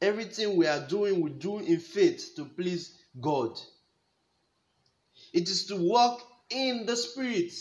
Everything 0.00 0.56
we 0.56 0.66
are 0.66 0.86
doing, 0.86 1.20
we 1.20 1.30
do 1.30 1.58
in 1.58 1.80
faith 1.80 2.32
to 2.36 2.44
please 2.44 2.94
God. 3.20 3.58
It 5.32 5.48
is 5.48 5.66
to 5.66 5.76
walk 5.76 6.22
in 6.50 6.86
the 6.86 6.96
Spirit. 6.96 7.52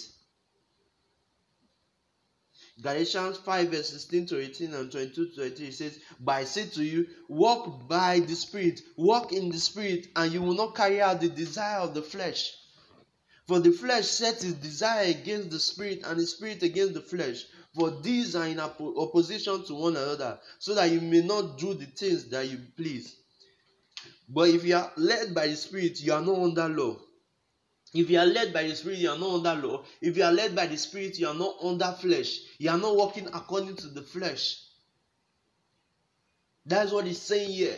Galatians 2.80 3.38
5, 3.38 3.70
verse 3.70 3.90
16 3.90 4.26
to 4.28 4.40
18 4.40 4.74
and 4.74 4.92
22 4.92 5.30
to 5.30 5.36
23 5.36 5.72
says, 5.72 6.00
But 6.20 6.32
I 6.34 6.44
say 6.44 6.68
to 6.68 6.84
you, 6.84 7.08
walk 7.28 7.88
by 7.88 8.20
the 8.20 8.36
Spirit, 8.36 8.82
walk 8.96 9.34
in 9.34 9.50
the 9.50 9.58
Spirit, 9.58 10.08
and 10.16 10.32
you 10.32 10.44
will 10.44 10.54
not 10.54 10.76
carry 10.76 11.02
out 11.02 11.20
the 11.20 11.30
desire 11.30 11.80
of 11.80 11.96
the 11.96 12.04
flesh. 12.04 12.54
For 13.48 13.60
the 13.60 13.72
flesh 13.72 14.08
sets 14.08 14.44
its 14.44 14.56
desire 14.56 15.06
against 15.10 15.52
the 15.52 15.60
Spirit, 15.60 16.02
and 16.06 16.20
the 16.20 16.28
Spirit 16.28 16.64
against 16.64 16.94
the 16.96 17.02
flesh. 17.02 17.46
For 17.76 17.92
these 17.92 18.36
are 18.36 18.48
in 18.48 18.60
opposition 18.60 19.64
to 19.66 19.74
one 19.76 19.96
another, 19.96 20.40
so 20.60 20.76
that 20.76 20.92
you 20.92 21.02
may 21.02 21.22
not 21.22 21.58
do 21.58 21.74
the 21.74 21.86
things 21.86 22.26
that 22.30 22.48
you 22.50 22.60
please. 22.76 23.16
But 24.30 24.50
if 24.50 24.66
you 24.66 24.76
are 24.76 24.92
led 24.98 25.34
by 25.34 25.48
the 25.48 25.56
Spirit, 25.56 26.02
you 26.02 26.14
are 26.14 26.22
not 26.22 26.38
under 26.40 26.68
law. 26.70 26.98
If 27.94 28.10
you 28.10 28.20
are 28.20 28.26
led 28.26 28.54
by 28.54 28.64
the 28.64 28.76
Spirit, 28.76 29.00
you 29.00 29.10
are 29.12 29.18
not 29.18 29.46
under 29.46 29.68
law. 29.68 29.84
If 30.02 30.18
you 30.18 30.24
are 30.24 30.32
led 30.34 30.56
by 30.56 30.68
the 30.68 30.78
Spirit, 30.78 31.18
you 31.20 31.28
are 31.28 31.34
not 31.36 31.56
under 31.64 31.92
flesh. 31.94 32.40
You 32.60 32.70
are 32.72 32.78
not 32.78 32.96
walking 32.98 33.28
according 33.28 33.78
to 33.78 33.88
the 33.88 34.02
flesh. 34.02 34.62
That's 36.66 36.92
what 36.92 37.06
he's 37.08 37.22
saying 37.22 37.52
here. 37.52 37.78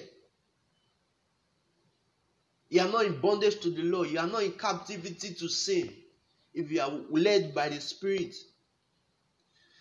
You 2.69 2.81
are 2.81 2.89
not 2.89 3.05
in 3.05 3.19
bondage 3.21 3.59
to 3.61 3.71
the 3.71 3.83
law. 3.83 4.03
You 4.03 4.19
are 4.19 4.27
not 4.27 4.43
in 4.43 4.53
captivity 4.53 5.33
to 5.35 5.47
sin. 5.49 5.93
If 6.53 6.71
you 6.71 6.81
are 6.81 6.91
led 7.09 7.53
by 7.53 7.69
the 7.69 7.81
Spirit. 7.81 8.35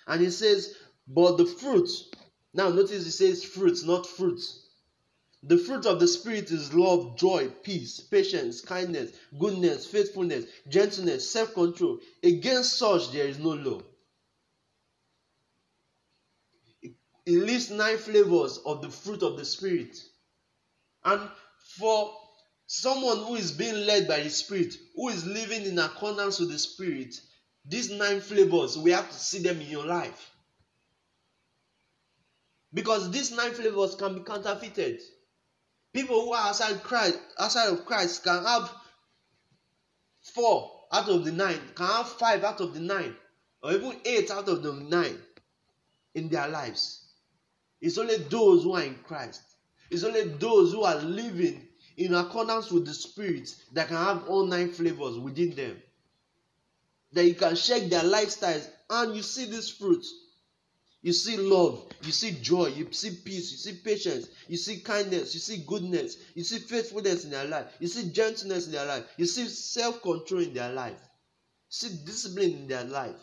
And 0.07 0.21
he 0.23 0.31
says, 0.31 0.75
but 1.07 1.37
the 1.37 1.47
fruit. 1.47 1.89
Now 2.55 2.71
notice 2.71 3.05
he 3.05 3.11
says 3.11 3.45
fruit, 3.45 3.79
not 3.85 4.07
fruits. 4.07 4.65
The 5.43 5.59
fruit 5.59 5.87
of 5.87 6.01
the 6.01 6.09
Spirit 6.09 6.51
is 6.51 6.75
love, 6.75 7.17
joy, 7.19 7.49
peace, 7.63 8.01
patience, 8.01 8.61
kindness, 8.61 9.13
goodness, 9.39 9.87
faithfulness, 9.87 10.47
gentleness, 10.69 11.31
self 11.31 11.55
control. 11.55 11.99
Against 12.23 12.79
such 12.79 13.13
there 13.13 13.29
is 13.29 13.39
no 13.39 13.51
law. 13.51 13.81
It 17.27 17.35
lists 17.45 17.71
nine 17.71 17.99
flavors 17.99 18.59
of 18.67 18.83
the 18.83 18.91
fruit 18.91 19.23
of 19.23 19.37
the 19.37 19.45
Spirit. 19.45 19.97
And 21.05 21.29
for 21.79 22.13
someone 22.69 23.17
who 23.25 23.35
is 23.35 23.51
being 23.51 23.87
led 23.87 24.07
by 24.07 24.21
the 24.21 24.29
Spirit, 24.29 24.75
who 24.95 25.09
is 25.09 25.27
living 25.27 25.65
in 25.65 25.79
accordance 25.79 26.39
with 26.39 26.53
the 26.53 26.59
Spirit, 26.59 27.19
these 27.65 27.91
nine 27.91 28.21
flavors, 28.21 28.79
we 28.79 28.93
have 28.93 29.09
to 29.11 29.17
see 29.17 29.39
them 29.39 29.61
in 29.61 29.69
your 29.69 29.87
life. 29.87 30.31
Because 32.73 33.11
these 33.11 33.35
nine 33.35 33.53
flavors 33.53 33.95
can 33.95 34.15
be 34.15 34.21
counterfeited. 34.21 35.01
People 35.95 36.21
who 36.21 36.33
are 36.35 36.49
outside 36.49 36.83
Christ, 36.83 37.19
outside 37.39 37.71
of 37.71 37.87
Christ 37.87 38.23
can 38.23 38.45
have 38.45 38.71
four 40.35 40.71
out 40.93 41.09
of 41.09 41.25
the 41.25 41.33
nine, 41.33 41.61
can 41.75 41.87
have 41.87 42.09
five 42.09 42.45
out 42.45 42.61
of 42.61 42.75
the 42.75 42.81
nine, 42.81 43.17
or 43.63 43.73
even 43.73 43.97
eight 44.05 44.31
out 44.31 44.49
of 44.49 44.63
the 44.63 44.75
nine 44.75 45.19
in 46.15 46.29
their 46.29 46.49
lives. 46.49 47.07
It's 47.81 47.97
only 47.97 48.19
those 48.19 48.65
who 48.65 48.75
are 48.75 48.83
in 48.83 48.97
Christ. 48.97 49.41
It's 49.91 50.05
only 50.05 50.25
those 50.25 50.73
who 50.73 50.83
are 50.83 50.97
living 50.97 51.68
in 51.99 52.15
accordance 52.15 52.71
with 52.71 52.87
the 52.87 52.95
Spirit 52.95 53.55
that 53.73 53.89
can 53.89 53.97
have 53.97 54.29
all 54.29 54.47
nine 54.47 54.71
flavors 54.71 55.19
within 55.19 55.55
them. 55.55 55.83
That 57.13 57.25
you 57.25 57.35
can 57.35 57.57
check 57.57 57.91
their 57.91 58.03
lifestyles 58.03 58.69
and 58.89 59.17
you 59.17 59.23
see 59.23 59.47
this 59.47 59.69
fruit. 59.69 60.05
You 61.03 61.13
see 61.13 61.37
love, 61.37 61.87
you 62.03 62.13
see 62.13 62.33
joy, 62.41 62.67
you 62.67 62.89
see 62.93 63.11
peace, 63.25 63.51
you 63.53 63.57
see 63.59 63.81
patience, 63.85 64.29
you 64.49 64.57
see 64.57 64.81
kindness, 64.81 65.33
you 65.35 65.41
see 65.41 65.65
goodness, 65.67 66.17
you 66.35 66.43
see 66.45 66.59
faithfulness 66.59 67.25
in 67.25 67.31
their 67.31 67.47
life, 67.47 67.67
you 67.79 67.87
see 67.89 68.11
gentleness 68.11 68.67
in 68.67 68.73
their 68.73 68.87
life, 68.87 69.05
you 69.17 69.25
see 69.27 69.47
self 69.47 70.03
control 70.03 70.41
in 70.43 70.53
their 70.55 70.73
life, 70.73 70.99
you 71.01 71.71
see 71.71 72.05
discipline 72.05 72.51
in 72.51 72.69
their 72.69 72.85
life. 72.85 73.17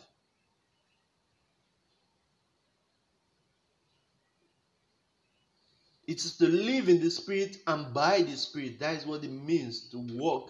It 6.16 6.24
is 6.24 6.38
to 6.38 6.48
live 6.48 6.88
in 6.88 7.02
the 7.02 7.12
Spirit 7.12 7.58
and 7.68 7.94
by 7.94 8.22
the 8.22 8.38
Spirit. 8.38 8.80
That 8.80 8.96
is 8.96 9.06
what 9.06 9.26
it 9.26 9.32
means 9.32 9.90
to 9.90 9.98
walk 9.98 10.50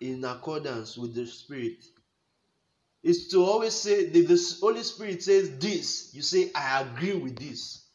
in 0.00 0.24
accordance 0.24 0.96
with 0.96 1.16
the 1.16 1.26
Spirit 1.26 1.84
is 3.02 3.26
to 3.28 3.44
always 3.44 3.74
say, 3.74 3.94
if 3.94 4.12
the 4.28 4.56
Holy 4.60 4.84
Spirit 4.84 5.20
says 5.20 5.58
this, 5.58 6.14
you 6.14 6.22
say, 6.22 6.52
I 6.54 6.82
agree 6.82 7.14
with 7.14 7.36
this. 7.36 7.86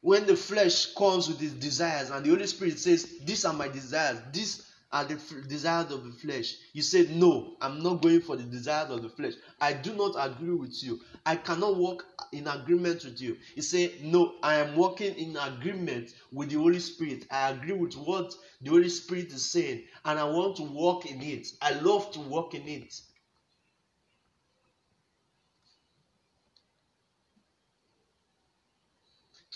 When 0.00 0.26
the 0.26 0.36
flesh 0.36 0.94
comes 0.94 1.28
with 1.28 1.42
its 1.42 1.52
desires 1.52 2.08
and 2.08 2.24
the 2.24 2.30
Holy 2.30 2.46
Spirit 2.46 2.78
says, 2.78 3.06
These 3.26 3.44
are 3.44 3.52
my 3.52 3.68
desires, 3.68 4.20
these 4.32 4.65
are 4.92 5.04
the 5.04 5.16
desires 5.48 5.92
of 5.92 6.04
the 6.04 6.12
flesh. 6.12 6.56
You 6.72 6.82
said, 6.82 7.10
No, 7.10 7.56
I'm 7.60 7.82
not 7.82 8.02
going 8.02 8.20
for 8.20 8.36
the 8.36 8.44
desires 8.44 8.90
of 8.90 9.02
the 9.02 9.08
flesh. 9.10 9.34
I 9.60 9.72
do 9.74 9.94
not 9.94 10.14
agree 10.18 10.54
with 10.54 10.82
you. 10.82 11.00
I 11.26 11.36
cannot 11.36 11.76
walk 11.76 12.04
in 12.32 12.46
agreement 12.48 13.04
with 13.04 13.20
you. 13.20 13.36
He 13.54 13.62
said, 13.62 13.92
No, 14.02 14.34
I 14.42 14.56
am 14.56 14.76
walking 14.76 15.14
in 15.16 15.36
agreement 15.36 16.10
with 16.32 16.50
the 16.50 16.56
Holy 16.58 16.80
Spirit. 16.80 17.26
I 17.30 17.50
agree 17.50 17.72
with 17.74 17.94
what 17.94 18.34
the 18.62 18.70
Holy 18.70 18.88
Spirit 18.88 19.32
is 19.32 19.50
saying, 19.50 19.82
and 20.04 20.18
I 20.18 20.24
want 20.24 20.56
to 20.56 20.62
walk 20.64 21.06
in 21.06 21.22
it. 21.22 21.48
I 21.62 21.72
love 21.72 22.10
to 22.12 22.20
walk 22.20 22.54
in 22.54 22.68
it. 22.68 22.94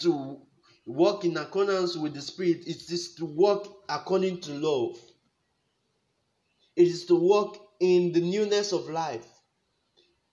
To 0.01 0.39
walk 0.87 1.25
in 1.25 1.37
accordance 1.37 1.97
with 1.97 2.15
the 2.15 2.23
Spirit, 2.23 2.63
it 2.67 2.91
is 2.91 3.15
to 3.17 3.27
walk 3.27 3.69
according 3.89 4.41
to 4.43 4.53
love. 4.55 4.97
It 6.81 6.89
is 6.89 7.05
to 7.07 7.15
walk 7.15 7.59
in 7.79 8.11
the 8.13 8.23
newness 8.23 8.73
of 8.73 8.89
life. 8.89 9.27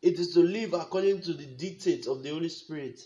It 0.01 0.17
is 0.17 0.33
to 0.33 0.39
live 0.39 0.73
according 0.73 1.19
to 1.23 1.33
the 1.33 1.45
dictates 1.45 2.07
of 2.07 2.23
the 2.23 2.29
Holy 2.29 2.47
Spirit. 2.47 3.01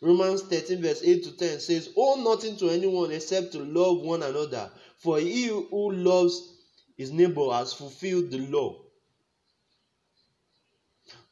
Romans 0.00 0.40
13, 0.40 0.80
verse 0.80 1.02
8 1.04 1.24
to 1.24 1.36
10 1.36 1.60
says, 1.60 1.90
Owe 1.98 2.14
nothing 2.14 2.56
to 2.56 2.70
anyone 2.70 3.12
except 3.12 3.52
to 3.52 3.58
love 3.58 4.00
one 4.00 4.22
another, 4.22 4.72
for 4.96 5.18
he 5.18 5.48
who 5.48 5.92
loves 5.92 6.48
his 6.96 7.12
neighbor 7.12 7.50
has 7.52 7.74
fulfilled 7.74 8.30
the 8.30 8.38
law. 8.38 8.80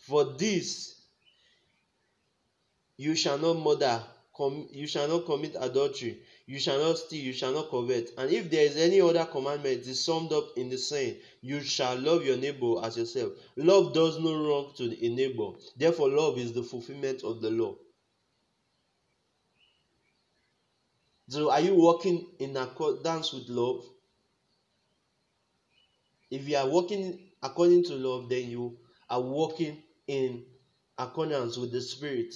For 0.01 0.25
this, 0.25 0.95
you 2.99 3.15
shall 3.15 3.39
not 3.39 3.55
murder, 3.55 4.05
com- 4.39 4.69
you 4.73 4.87
shall 4.87 5.09
not 5.09 5.27
commit 5.27 5.57
adultery, 5.61 6.23
you 6.47 6.59
shall 6.59 6.79
not 6.79 6.97
steal, 6.97 7.23
you 7.23 7.33
shall 7.35 7.53
not 7.53 7.71
covet. 7.71 8.11
And 8.17 8.31
if 8.31 8.51
there 8.51 8.65
is 8.65 8.77
any 8.79 9.01
other 9.01 9.27
commandment, 9.27 9.81
it 9.81 9.87
is 9.89 10.03
summed 10.03 10.33
up 10.33 10.47
in 10.57 10.71
the 10.71 10.79
saying, 10.79 11.17
You 11.43 11.61
shall 11.61 11.99
love 11.99 12.25
your 12.25 12.39
neighbor 12.39 12.77
as 12.83 12.97
yourself. 12.97 13.33
Love 13.57 13.93
does 13.93 14.19
no 14.19 14.35
wrong 14.35 14.73
to 14.77 14.85
a 14.85 15.09
neighbor. 15.11 15.51
Therefore, 15.77 16.09
love 16.09 16.39
is 16.39 16.53
the 16.53 16.63
fulfillment 16.63 17.23
of 17.25 17.43
the 17.43 17.51
law. 17.51 17.75
So, 21.29 21.51
are 21.51 21.61
you 21.61 21.75
walking 21.75 22.27
in 22.39 22.57
accordance 22.57 23.33
with 23.35 23.49
love? 23.49 23.85
If 26.31 26.49
you 26.49 26.57
are 26.57 26.69
walking 26.69 27.31
according 27.43 27.85
to 27.85 27.95
love, 27.95 28.29
then 28.31 28.49
you 28.51 28.79
are 29.11 29.21
walking 29.21 29.83
in 30.07 30.45
accordance 30.97 31.57
with 31.59 31.73
the 31.73 31.81
Spirit. 31.83 32.35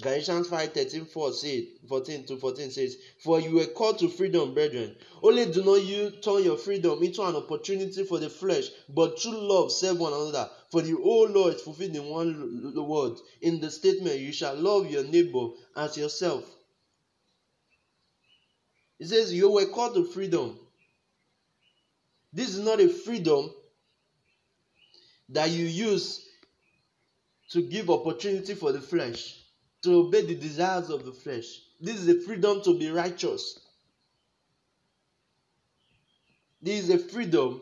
Galatians 0.00 0.48
5 0.48 0.72
13 0.72 1.04
4 1.04 1.32
say, 1.32 1.68
14 1.88 2.26
to 2.26 2.36
14 2.36 2.70
says, 2.70 2.96
For 3.20 3.40
you 3.40 3.54
were 3.54 3.66
called 3.66 4.00
to 4.00 4.08
freedom, 4.08 4.52
brethren. 4.52 4.96
Only 5.22 5.52
do 5.52 5.62
not 5.62 5.84
you 5.84 6.10
turn 6.10 6.42
your 6.42 6.56
freedom 6.56 7.00
into 7.02 7.22
an 7.22 7.36
opportunity 7.36 8.04
for 8.04 8.18
the 8.18 8.28
flesh, 8.28 8.70
but 8.88 9.20
through 9.20 9.38
love 9.38 9.70
serve 9.70 10.00
one 10.00 10.12
another. 10.12 10.50
For 10.72 10.82
the 10.82 10.96
whole 10.96 11.28
law 11.28 11.46
is 11.48 11.62
fulfilled 11.62 11.94
in 11.94 12.06
one 12.06 12.74
word. 12.88 13.18
In 13.40 13.60
the 13.60 13.70
statement, 13.70 14.18
you 14.18 14.32
shall 14.32 14.56
love 14.56 14.90
your 14.90 15.04
neighbor 15.04 15.50
as 15.76 15.96
yourself. 15.96 16.44
It 18.98 19.06
says, 19.06 19.32
You 19.32 19.48
were 19.52 19.66
called 19.66 19.94
to 19.94 20.06
freedom. 20.06 20.58
This 22.32 22.48
is 22.48 22.58
not 22.58 22.80
a 22.80 22.88
freedom 22.88 23.48
that 25.28 25.50
you 25.50 25.66
use 25.66 26.26
to 27.50 27.62
give 27.62 27.90
opportunity 27.90 28.54
for 28.54 28.72
the 28.72 28.80
flesh 28.80 29.43
to 29.84 30.00
obey 30.00 30.22
the 30.22 30.34
desires 30.34 30.88
of 30.90 31.04
the 31.04 31.12
flesh. 31.12 31.60
This 31.80 31.96
is 31.96 32.08
a 32.08 32.20
freedom 32.22 32.62
to 32.62 32.78
be 32.78 32.90
righteous. 32.90 33.60
This 36.62 36.84
is 36.84 36.90
a 36.90 36.98
freedom 36.98 37.60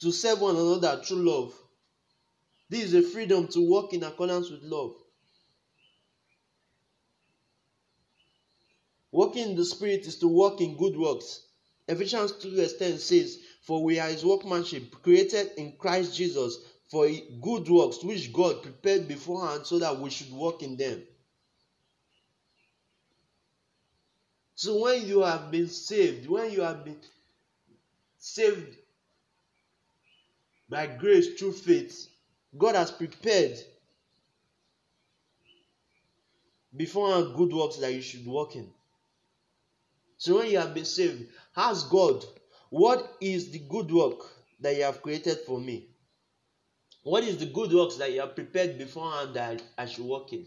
to 0.00 0.12
serve 0.12 0.40
one 0.40 0.54
another 0.54 1.02
through 1.04 1.28
love. 1.28 1.52
This 2.70 2.84
is 2.84 2.94
a 2.94 3.02
freedom 3.02 3.48
to 3.48 3.68
walk 3.68 3.92
in 3.92 4.04
accordance 4.04 4.50
with 4.50 4.62
love. 4.62 4.94
Walking 9.10 9.50
in 9.50 9.56
the 9.56 9.64
Spirit 9.64 10.06
is 10.06 10.16
to 10.18 10.28
walk 10.28 10.60
in 10.60 10.76
good 10.76 10.96
works. 10.96 11.42
Ephesians 11.88 12.32
2 12.32 12.54
verse 12.54 12.76
10 12.76 12.98
says, 12.98 13.38
For 13.62 13.82
we 13.82 13.98
are 13.98 14.08
his 14.08 14.24
workmanship, 14.24 15.02
created 15.02 15.50
in 15.56 15.72
Christ 15.78 16.16
Jesus 16.16 16.58
for 16.90 17.08
good 17.40 17.68
works, 17.68 18.04
which 18.04 18.32
God 18.32 18.62
prepared 18.62 19.08
beforehand 19.08 19.66
so 19.66 19.80
that 19.80 19.98
we 19.98 20.10
should 20.10 20.32
walk 20.32 20.62
in 20.62 20.76
them. 20.76 21.02
So 24.56 24.80
when 24.80 25.06
you 25.06 25.20
have 25.20 25.50
been 25.50 25.68
saved, 25.68 26.28
when 26.30 26.50
you 26.50 26.62
have 26.62 26.82
been 26.82 26.96
saved 28.16 28.74
by 30.66 30.86
grace 30.86 31.38
through 31.38 31.52
faith, 31.52 32.08
God 32.56 32.74
has 32.74 32.90
prepared 32.90 33.58
beforehand 36.74 37.36
good 37.36 37.52
works 37.52 37.76
that 37.76 37.92
you 37.92 38.00
should 38.00 38.26
walk 38.26 38.56
in. 38.56 38.66
So 40.16 40.38
when 40.38 40.50
you 40.50 40.58
have 40.58 40.72
been 40.72 40.86
saved, 40.86 41.26
ask 41.54 41.90
God, 41.90 42.24
what 42.70 43.14
is 43.20 43.50
the 43.50 43.58
good 43.58 43.92
work 43.92 44.20
that 44.60 44.74
you 44.74 44.84
have 44.84 45.02
created 45.02 45.40
for 45.46 45.60
me? 45.60 45.84
What 47.02 47.24
is 47.24 47.36
the 47.36 47.46
good 47.46 47.74
works 47.74 47.96
that 47.96 48.10
you 48.10 48.20
have 48.20 48.34
prepared 48.34 48.78
beforehand 48.78 49.34
that 49.34 49.62
I 49.76 49.84
should 49.84 50.06
walk 50.06 50.32
in? 50.32 50.46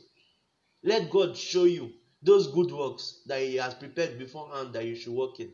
Let 0.84 1.12
God 1.12 1.38
show 1.38 1.66
you 1.66 1.92
those 2.22 2.48
good 2.48 2.72
works 2.72 3.22
that 3.28 3.42
He 3.42 3.56
has 3.56 3.74
prepared 3.74 4.18
beforehand 4.18 4.74
that 4.74 4.86
you 4.86 4.96
should 4.96 5.14
walk 5.14 5.40
in. 5.40 5.52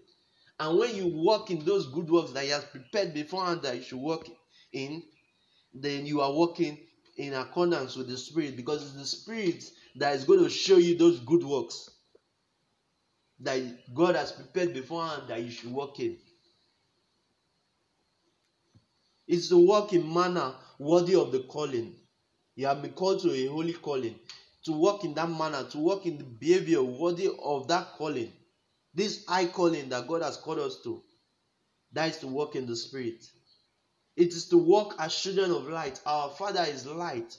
And 0.59 0.79
when 0.79 0.95
you 0.95 1.07
walk 1.07 1.51
in 1.51 1.63
those 1.65 1.87
good 1.87 2.09
works 2.09 2.31
that 2.31 2.43
He 2.43 2.49
has 2.49 2.65
prepared 2.65 3.13
beforehand 3.13 3.61
that 3.63 3.75
you 3.77 3.83
should 3.83 3.99
walk 3.99 4.27
in, 4.73 5.03
then 5.73 6.05
you 6.05 6.21
are 6.21 6.31
walking 6.31 6.77
in 7.17 7.33
accordance 7.33 7.95
with 7.95 8.07
the 8.07 8.17
Spirit 8.17 8.55
because 8.55 8.83
it's 8.83 8.93
the 8.93 9.05
Spirit 9.05 9.63
that 9.97 10.15
is 10.15 10.23
going 10.25 10.43
to 10.43 10.49
show 10.49 10.77
you 10.77 10.97
those 10.97 11.19
good 11.19 11.43
works 11.43 11.89
that 13.41 13.61
God 13.93 14.15
has 14.15 14.31
prepared 14.31 14.73
beforehand 14.73 15.23
that 15.27 15.43
you 15.43 15.51
should 15.51 15.71
walk 15.71 15.99
in. 15.99 16.17
It's 19.27 19.49
to 19.49 19.57
walk 19.57 19.93
in 19.93 20.11
manner 20.11 20.53
worthy 20.79 21.15
of 21.15 21.31
the 21.31 21.39
calling. 21.39 21.95
You 22.55 22.67
have 22.67 22.81
been 22.81 22.91
called 22.93 23.21
to 23.21 23.31
a 23.33 23.47
holy 23.47 23.73
calling 23.73 24.15
to 24.65 24.73
walk 24.73 25.03
in 25.05 25.13
that 25.15 25.29
manner, 25.29 25.63
to 25.71 25.77
walk 25.79 26.05
in 26.05 26.17
the 26.17 26.23
behavior 26.23 26.83
worthy 26.83 27.29
of 27.43 27.67
that 27.67 27.93
calling, 27.93 28.33
this 28.93 29.25
high 29.27 29.47
calling 29.47 29.89
that 29.89 30.07
God 30.07 30.23
has 30.23 30.37
called 30.37 30.59
us 30.59 30.81
to. 30.83 31.03
That 31.93 32.09
is 32.09 32.17
to 32.19 32.27
walk 32.27 32.55
in 32.55 32.65
the 32.67 32.75
Spirit. 32.75 33.25
It 34.15 34.29
is 34.29 34.49
to 34.49 34.57
walk 34.57 34.95
as 34.99 35.15
children 35.15 35.51
of 35.51 35.67
light. 35.67 36.01
Our 36.05 36.29
Father 36.31 36.63
is 36.63 36.85
light. 36.85 37.37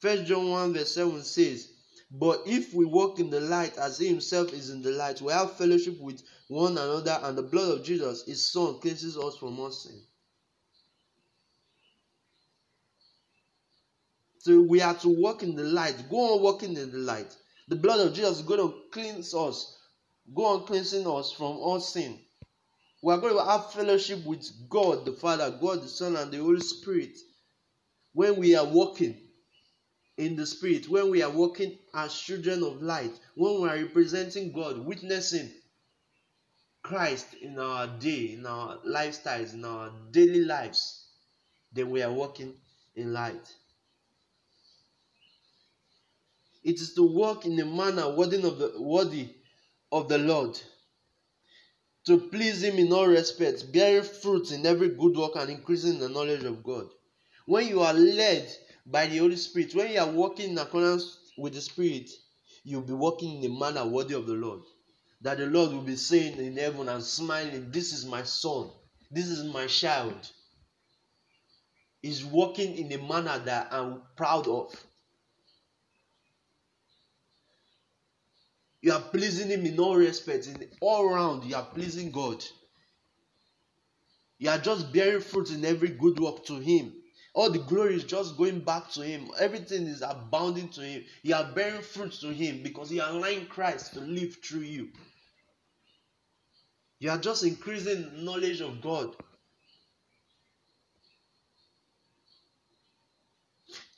First 0.00 0.26
John 0.26 0.50
1 0.50 0.74
verse 0.74 0.94
7 0.94 1.22
says, 1.22 1.68
But 2.10 2.42
if 2.46 2.74
we 2.74 2.84
walk 2.84 3.18
in 3.20 3.30
the 3.30 3.40
light 3.40 3.76
as 3.78 3.98
He 3.98 4.08
Himself 4.08 4.52
is 4.52 4.70
in 4.70 4.82
the 4.82 4.92
light, 4.92 5.20
we 5.20 5.32
have 5.32 5.56
fellowship 5.56 6.00
with 6.00 6.22
one 6.48 6.72
another, 6.72 7.18
and 7.22 7.36
the 7.36 7.42
blood 7.42 7.78
of 7.78 7.84
Jesus, 7.84 8.24
His 8.26 8.46
Son, 8.52 8.78
cleanses 8.80 9.18
us 9.18 9.36
from 9.36 9.58
all 9.60 9.70
sin. 9.72 10.00
So 14.40 14.62
we 14.62 14.80
are 14.80 14.94
to 14.94 15.08
walk 15.10 15.42
in 15.42 15.54
the 15.54 15.64
light. 15.64 16.08
Go 16.08 16.16
on 16.16 16.42
walking 16.42 16.74
in 16.74 16.90
the 16.90 16.96
light. 16.96 17.36
The 17.68 17.76
blood 17.76 18.00
of 18.00 18.14
Jesus 18.14 18.38
is 18.38 18.42
going 18.42 18.60
to 18.60 18.74
cleanse 18.90 19.34
us. 19.34 19.78
Go 20.34 20.46
on 20.46 20.64
cleansing 20.64 21.06
us 21.06 21.30
from 21.30 21.58
all 21.58 21.78
sin. 21.78 22.18
We 23.02 23.12
are 23.12 23.18
going 23.18 23.36
to 23.36 23.44
have 23.44 23.70
fellowship 23.70 24.24
with 24.24 24.50
God 24.70 25.04
the 25.04 25.12
Father, 25.12 25.50
God 25.60 25.82
the 25.82 25.88
Son, 25.88 26.16
and 26.16 26.32
the 26.32 26.38
Holy 26.38 26.60
Spirit. 26.60 27.18
When 28.14 28.36
we 28.36 28.56
are 28.56 28.64
walking 28.64 29.14
in 30.16 30.36
the 30.36 30.46
Spirit, 30.46 30.88
when 30.88 31.10
we 31.10 31.22
are 31.22 31.30
walking 31.30 31.78
as 31.92 32.18
children 32.18 32.62
of 32.62 32.80
light, 32.80 33.12
when 33.34 33.60
we 33.60 33.68
are 33.68 33.76
representing 33.76 34.52
God, 34.52 34.78
witnessing 34.78 35.50
Christ 36.82 37.26
in 37.42 37.58
our 37.58 37.88
day, 37.98 38.32
in 38.32 38.46
our 38.46 38.78
lifestyles, 38.88 39.52
in 39.52 39.66
our 39.66 39.92
daily 40.12 40.46
lives, 40.46 41.08
then 41.74 41.90
we 41.90 42.02
are 42.02 42.12
walking 42.12 42.54
in 42.96 43.12
light. 43.12 43.46
It 46.62 46.80
is 46.80 46.94
to 46.94 47.02
walk 47.02 47.46
in 47.46 47.58
a 47.58 47.64
manner 47.64 48.14
worthy 48.14 48.36
of 48.42 48.58
the, 48.58 48.74
worthy 48.76 49.28
of 49.90 50.08
the 50.08 50.18
Lord, 50.18 50.60
to 52.06 52.18
please 52.18 52.62
Him 52.62 52.76
in 52.76 52.92
all 52.92 53.06
respects, 53.06 53.62
bearing 53.62 54.04
fruit 54.04 54.52
in 54.52 54.66
every 54.66 54.90
good 54.90 55.16
work 55.16 55.36
and 55.36 55.50
increasing 55.50 55.98
the 55.98 56.08
knowledge 56.08 56.44
of 56.44 56.62
God. 56.62 56.86
When 57.46 57.66
you 57.66 57.80
are 57.80 57.94
led 57.94 58.48
by 58.86 59.06
the 59.06 59.18
Holy 59.18 59.36
Spirit, 59.36 59.74
when 59.74 59.92
you 59.92 60.00
are 60.00 60.10
walking 60.10 60.50
in 60.50 60.58
accordance 60.58 61.18
with 61.38 61.54
the 61.54 61.60
Spirit, 61.60 62.10
you'll 62.64 62.82
be 62.82 62.92
walking 62.92 63.42
in 63.42 63.50
a 63.50 63.58
manner 63.58 63.86
worthy 63.86 64.14
of 64.14 64.26
the 64.26 64.34
Lord. 64.34 64.60
That 65.22 65.38
the 65.38 65.46
Lord 65.46 65.72
will 65.72 65.82
be 65.82 65.96
saying 65.96 66.38
in 66.38 66.56
heaven 66.56 66.88
and 66.88 67.02
smiling, 67.02 67.70
This 67.70 67.92
is 67.92 68.06
my 68.06 68.22
son, 68.22 68.70
this 69.10 69.26
is 69.28 69.52
my 69.52 69.66
child. 69.66 70.30
Is 72.02 72.24
walking 72.24 72.76
in 72.76 72.92
a 72.92 73.02
manner 73.06 73.38
that 73.44 73.72
I'm 73.72 74.02
proud 74.16 74.46
of. 74.46 74.74
You 78.82 78.92
are 78.92 79.00
pleasing 79.00 79.48
Him 79.48 79.66
in 79.66 79.78
all 79.78 79.96
respects. 79.96 80.46
In 80.46 80.68
all 80.80 81.12
round, 81.12 81.44
you 81.44 81.54
are 81.54 81.64
pleasing 81.64 82.10
God. 82.10 82.42
You 84.38 84.48
are 84.48 84.58
just 84.58 84.92
bearing 84.92 85.20
fruit 85.20 85.50
in 85.50 85.64
every 85.66 85.90
good 85.90 86.18
work 86.18 86.46
to 86.46 86.54
Him. 86.54 86.94
All 87.34 87.50
the 87.50 87.58
glory 87.58 87.94
is 87.94 88.04
just 88.04 88.38
going 88.38 88.60
back 88.60 88.90
to 88.92 89.02
Him. 89.02 89.30
Everything 89.38 89.86
is 89.86 90.02
abounding 90.02 90.70
to 90.70 90.80
Him. 90.80 91.04
You 91.22 91.34
are 91.34 91.52
bearing 91.52 91.82
fruit 91.82 92.12
to 92.20 92.32
Him 92.32 92.62
because 92.62 92.90
you 92.90 93.02
are 93.02 93.44
Christ 93.46 93.92
to 93.94 94.00
live 94.00 94.36
through 94.42 94.60
you. 94.60 94.88
You 96.98 97.10
are 97.10 97.18
just 97.18 97.44
increasing 97.44 98.24
knowledge 98.24 98.60
of 98.60 98.80
God. 98.80 99.14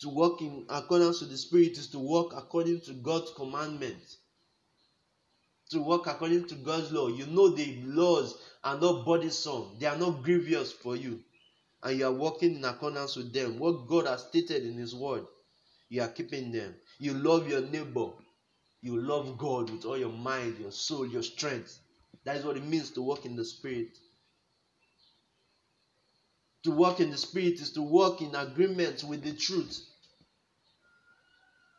To 0.01 0.09
walk 0.09 0.43
in 0.43 0.66
accordance 0.68 1.20
to 1.20 1.26
the 1.26 1.37
Spirit 1.37 1.78
is 1.78 1.89
to 1.91 2.01
walk 2.01 2.35
according 2.37 2.80
to 2.83 2.93
God's 2.95 3.33
commandments 3.37 4.18
to 5.73 5.81
work 5.81 6.07
according 6.07 6.47
to 6.49 6.55
God's 6.55 6.93
law. 6.93 7.09
You 7.09 7.27
know 7.27 7.49
the 7.49 7.81
laws 7.85 8.39
are 8.62 8.79
not 8.79 9.05
burdensome, 9.05 9.77
they 9.79 9.87
are 9.87 9.97
not 9.97 10.23
grievous 10.23 10.73
for 10.73 10.97
you, 10.97 11.20
and 11.83 11.99
you 11.99 12.07
are 12.07 12.12
working 12.12 12.57
in 12.57 12.64
accordance 12.64 13.16
with 13.16 13.33
them. 13.33 13.59
What 13.59 13.89
God 13.89 14.07
has 14.07 14.23
stated 14.23 14.64
in 14.64 14.75
His 14.77 14.95
word, 14.95 15.25
you 15.89 16.03
are 16.03 16.09
keeping 16.09 16.53
them. 16.53 16.75
You 16.99 17.14
love 17.14 17.49
your 17.49 17.62
neighbor, 17.62 18.11
you 18.81 19.01
love 19.01 19.39
God 19.39 19.70
with 19.70 19.85
all 19.85 19.99
your 19.99 20.12
mind, 20.12 20.59
your 20.61 20.73
soul, 20.73 21.07
your 21.07 21.23
strength. 21.23 21.79
That 22.25 22.37
is 22.37 22.45
what 22.45 22.57
it 22.57 22.64
means 22.64 22.91
to 22.93 23.03
walk 23.03 23.27
in 23.27 23.35
the 23.37 23.45
Spirit. 23.45 23.99
To 26.64 26.70
walk 26.70 27.01
in 27.01 27.11
the 27.11 27.16
Spirit 27.18 27.55
is 27.55 27.73
to 27.73 27.83
walk 27.83 28.23
in 28.23 28.35
agreement 28.35 29.03
with 29.03 29.25
the 29.25 29.33
truth. 29.33 29.85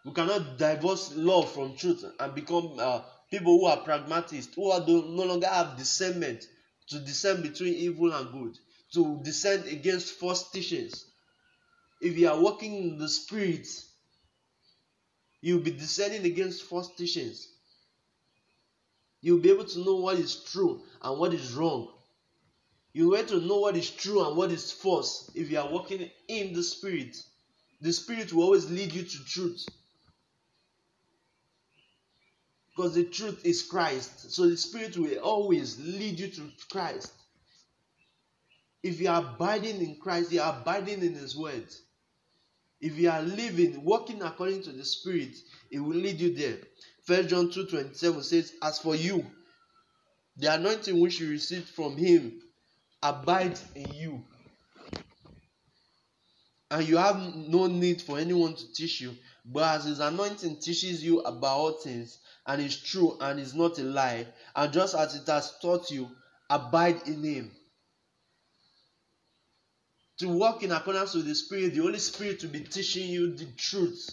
We 0.06 0.12
cannot 0.12 0.58
divorce 0.58 1.16
love 1.16 1.50
from 1.50 1.78
truth 1.78 2.04
and 2.20 2.36
become 2.36 2.74
uh, 2.78 3.02
people 3.34 3.58
who 3.58 3.66
are 3.66 3.78
pragmatists, 3.78 4.54
who 4.54 4.70
are 4.70 4.80
no 4.86 5.24
longer 5.24 5.48
have 5.48 5.76
discernment 5.76 6.46
to 6.88 7.00
discern 7.00 7.42
between 7.42 7.74
evil 7.74 8.14
and 8.14 8.32
good, 8.32 8.56
to 8.94 9.20
discern 9.24 9.68
against 9.70 10.20
false 10.20 10.52
teachings. 10.52 11.06
If 12.00 12.16
you 12.16 12.30
are 12.30 12.40
walking 12.40 12.76
in 12.76 12.98
the 13.00 13.10
spirit, 13.10 13.68
you'll 15.42 15.62
be 15.62 15.72
discerning 15.72 16.26
against 16.26 16.62
false 16.62 16.94
teachings. 16.96 17.48
You'll 19.22 19.40
be 19.40 19.50
able 19.50 19.66
to 19.66 19.80
know 19.80 19.96
what 19.96 20.20
is 20.20 20.44
true 20.44 20.84
and 21.02 21.20
what 21.20 21.34
is 21.34 21.54
wrong. 21.54 21.92
You'll 22.94 23.14
be 23.14 23.18
able 23.18 23.40
to 23.40 23.48
know 23.48 23.62
what 23.62 23.76
is 23.76 23.90
true 23.90 24.28
and 24.28 24.38
what 24.38 24.52
is 24.52 24.72
false 24.72 25.32
if 25.34 25.50
you 25.50 25.58
are 25.58 25.72
walking 25.72 26.08
in 26.28 26.54
the 26.54 26.62
spirit. 26.62 27.18
The 27.82 27.94
spirit 27.94 28.32
will 28.32 28.44
always 28.44 28.70
lead 28.70 28.94
you 28.94 29.02
to 29.02 29.26
truth. 29.26 29.66
Because 32.76 32.96
the 32.96 33.04
truth 33.04 33.46
is 33.46 33.62
Christ. 33.62 34.32
So 34.32 34.50
the 34.50 34.58
Spirit 34.58 34.98
will 34.98 35.18
always 35.20 35.80
lead 35.80 36.20
you 36.20 36.28
to 36.30 36.50
Christ. 36.72 37.12
If 38.82 39.00
you 39.00 39.10
are 39.10 39.22
abiding 39.22 39.80
in 39.82 39.96
Christ, 39.96 40.32
you 40.32 40.42
are 40.42 40.60
abiding 40.60 41.04
in 41.04 41.14
His 41.14 41.38
Word. 41.38 41.68
If 42.82 42.98
you 42.98 43.10
are 43.10 43.22
living, 43.22 43.84
walking 43.84 44.22
according 44.22 44.64
to 44.64 44.72
the 44.72 44.84
Spirit, 44.84 45.38
it 45.72 45.80
will 45.80 45.96
lead 45.96 46.20
you 46.20 46.36
there. 46.36 46.58
First 47.06 47.30
John 47.30 47.50
2 47.50 47.68
27 47.68 48.24
says, 48.24 48.54
As 48.62 48.80
for 48.80 48.96
you, 48.96 49.26
the 50.36 50.54
anointing 50.54 51.00
which 51.00 51.20
you 51.20 51.30
received 51.30 51.70
from 51.70 51.96
Him 51.96 52.42
abides 53.02 53.64
in 53.76 53.94
you. 53.94 54.24
And 56.72 56.88
you 56.88 56.98
have 56.98 57.36
no 57.36 57.68
need 57.68 58.02
for 58.02 58.18
anyone 58.18 58.56
to 58.56 58.74
teach 58.74 59.00
you, 59.00 59.16
but 59.46 59.76
as 59.78 59.86
His 59.86 60.00
anointing 60.00 60.58
teaches 60.60 61.04
you 61.04 61.20
about 61.22 61.58
all 61.58 61.72
things 61.74 62.18
and 62.46 62.62
is 62.62 62.82
true 62.82 63.18
and 63.22 63.40
is 63.40 63.54
not 63.54 63.80
a 63.80 63.84
lie, 63.84 64.28
and 64.56 64.74
just 64.74 64.96
as 64.96 65.16
it 65.16 65.28
has 65.28 65.54
taught 65.62 65.90
you, 65.92 66.10
abide 66.50 67.08
in 67.08 67.24
Him. 67.24 67.52
To 70.20 70.28
walk 70.30 70.64
in 70.64 70.72
accordance 70.72 71.16
with 71.16 71.26
the 71.26 71.36
Spirit, 71.36 71.74
the 71.74 71.82
Holy 71.82 72.00
Spirit 72.00 72.44
will 72.44 72.52
be 72.52 72.62
teaching 72.62 73.10
you 73.10 73.36
the 73.36 73.48
truth. 73.58 74.10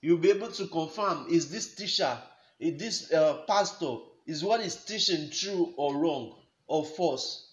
You'll 0.00 0.18
be 0.18 0.30
able 0.30 0.48
to 0.52 0.66
confirm 0.66 1.26
is 1.30 1.50
this 1.50 1.74
teacher, 1.74 2.18
is 2.60 2.78
this 2.78 3.12
uh, 3.12 3.44
pastor, 3.46 3.96
is 4.26 4.44
what 4.44 4.60
is 4.60 4.76
teaching 4.84 5.30
true 5.30 5.72
or 5.76 5.96
wrong 5.96 6.34
or 6.66 6.84
false? 6.84 7.52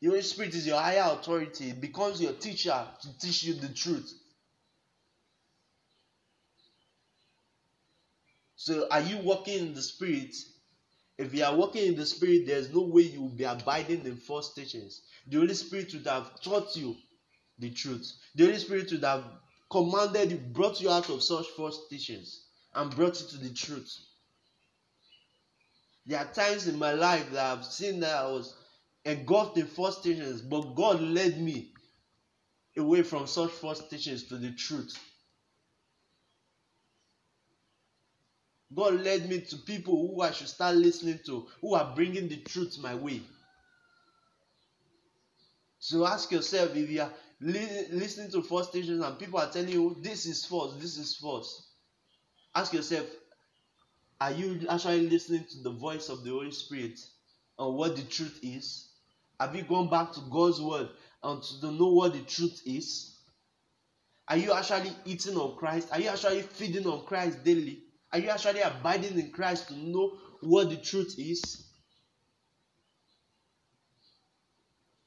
The 0.00 0.08
Holy 0.08 0.22
Spirit 0.22 0.54
is 0.54 0.66
your 0.66 0.78
higher 0.78 1.12
authority, 1.12 1.70
it 1.70 1.80
becomes 1.80 2.20
your 2.20 2.32
teacher 2.32 2.86
to 3.02 3.18
teach 3.18 3.44
you 3.44 3.54
the 3.54 3.68
truth. 3.68 4.12
So, 8.66 8.88
are 8.90 9.00
you 9.00 9.18
walking 9.18 9.68
in 9.68 9.74
the 9.74 9.80
Spirit? 9.80 10.34
If 11.18 11.32
you 11.32 11.44
are 11.44 11.54
walking 11.54 11.86
in 11.86 11.94
the 11.94 12.04
Spirit, 12.04 12.48
there's 12.48 12.74
no 12.74 12.80
way 12.80 13.02
you 13.02 13.20
will 13.20 13.28
be 13.28 13.44
abiding 13.44 14.04
in 14.04 14.16
false 14.16 14.54
teachings. 14.54 15.02
The 15.28 15.36
Holy 15.36 15.54
Spirit 15.54 15.94
would 15.94 16.06
have 16.08 16.40
taught 16.40 16.74
you 16.74 16.96
the 17.60 17.70
truth. 17.70 18.12
The 18.34 18.46
Holy 18.46 18.58
Spirit 18.58 18.90
would 18.90 19.04
have 19.04 19.22
commanded 19.70 20.32
you, 20.32 20.38
brought 20.38 20.80
you 20.80 20.90
out 20.90 21.08
of 21.10 21.22
such 21.22 21.46
false 21.56 21.86
teachings, 21.88 22.46
and 22.74 22.90
brought 22.90 23.20
you 23.20 23.28
to 23.28 23.36
the 23.36 23.54
truth. 23.54 24.00
There 26.04 26.18
are 26.18 26.32
times 26.32 26.66
in 26.66 26.76
my 26.76 26.90
life 26.90 27.30
that 27.30 27.58
I've 27.58 27.64
seen 27.64 28.00
that 28.00 28.16
I 28.16 28.26
was 28.26 28.52
engulfed 29.04 29.58
in 29.58 29.68
false 29.68 30.02
teachings, 30.02 30.40
but 30.40 30.74
God 30.74 31.00
led 31.00 31.40
me 31.40 31.70
away 32.76 33.04
from 33.04 33.28
such 33.28 33.52
false 33.52 33.86
teachings 33.88 34.24
to 34.24 34.36
the 34.38 34.50
truth. 34.50 34.98
God 38.74 38.94
led 38.94 39.28
me 39.28 39.40
to 39.40 39.56
people 39.58 40.08
who 40.08 40.22
I 40.22 40.32
should 40.32 40.48
start 40.48 40.76
listening 40.76 41.20
to, 41.26 41.46
who 41.60 41.74
are 41.74 41.94
bringing 41.94 42.28
the 42.28 42.38
truth 42.38 42.78
my 42.80 42.94
way. 42.94 43.22
So 45.78 46.06
ask 46.06 46.32
yourself 46.32 46.74
if 46.74 46.90
you 46.90 47.02
are 47.02 47.12
li- 47.40 47.86
listening 47.92 48.30
to 48.32 48.42
false 48.42 48.70
teachings 48.70 49.04
and 49.04 49.18
people 49.18 49.38
are 49.38 49.50
telling 49.50 49.68
you 49.68 49.96
this 50.00 50.26
is 50.26 50.44
false, 50.44 50.74
this 50.80 50.98
is 50.98 51.14
false. 51.16 51.70
Ask 52.54 52.72
yourself, 52.72 53.06
are 54.20 54.32
you 54.32 54.66
actually 54.68 55.08
listening 55.08 55.44
to 55.44 55.62
the 55.62 55.70
voice 55.70 56.08
of 56.08 56.24
the 56.24 56.30
Holy 56.30 56.50
Spirit 56.50 56.98
on 57.58 57.74
what 57.74 57.96
the 57.96 58.02
truth 58.02 58.40
is? 58.42 58.88
Have 59.38 59.54
you 59.54 59.62
gone 59.62 59.90
back 59.90 60.12
to 60.14 60.20
God's 60.30 60.60
word 60.60 60.88
and 61.22 61.42
to 61.60 61.70
know 61.70 61.92
what 61.92 62.14
the 62.14 62.22
truth 62.22 62.62
is? 62.64 63.18
Are 64.28 64.36
you 64.36 64.52
actually 64.52 64.90
eating 65.04 65.36
on 65.36 65.56
Christ? 65.56 65.88
Are 65.92 66.00
you 66.00 66.08
actually 66.08 66.42
feeding 66.42 66.86
on 66.86 67.04
Christ 67.04 67.44
daily? 67.44 67.85
Are 68.12 68.18
you 68.18 68.30
actually 68.30 68.60
abiding 68.60 69.18
in 69.18 69.30
Christ 69.30 69.68
to 69.68 69.74
know 69.74 70.18
what 70.40 70.70
the 70.70 70.76
truth 70.76 71.14
is? 71.18 71.66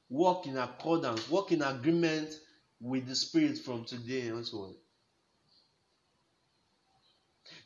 Walk 0.08 0.46
in 0.46 0.56
accordance, 0.56 1.28
walk 1.30 1.52
in 1.52 1.62
agreement 1.62 2.30
with 2.80 3.06
the 3.06 3.14
Spirit 3.14 3.58
from 3.58 3.84
today 3.84 4.28
and 4.28 4.44
so 4.44 4.58
on. 4.58 4.74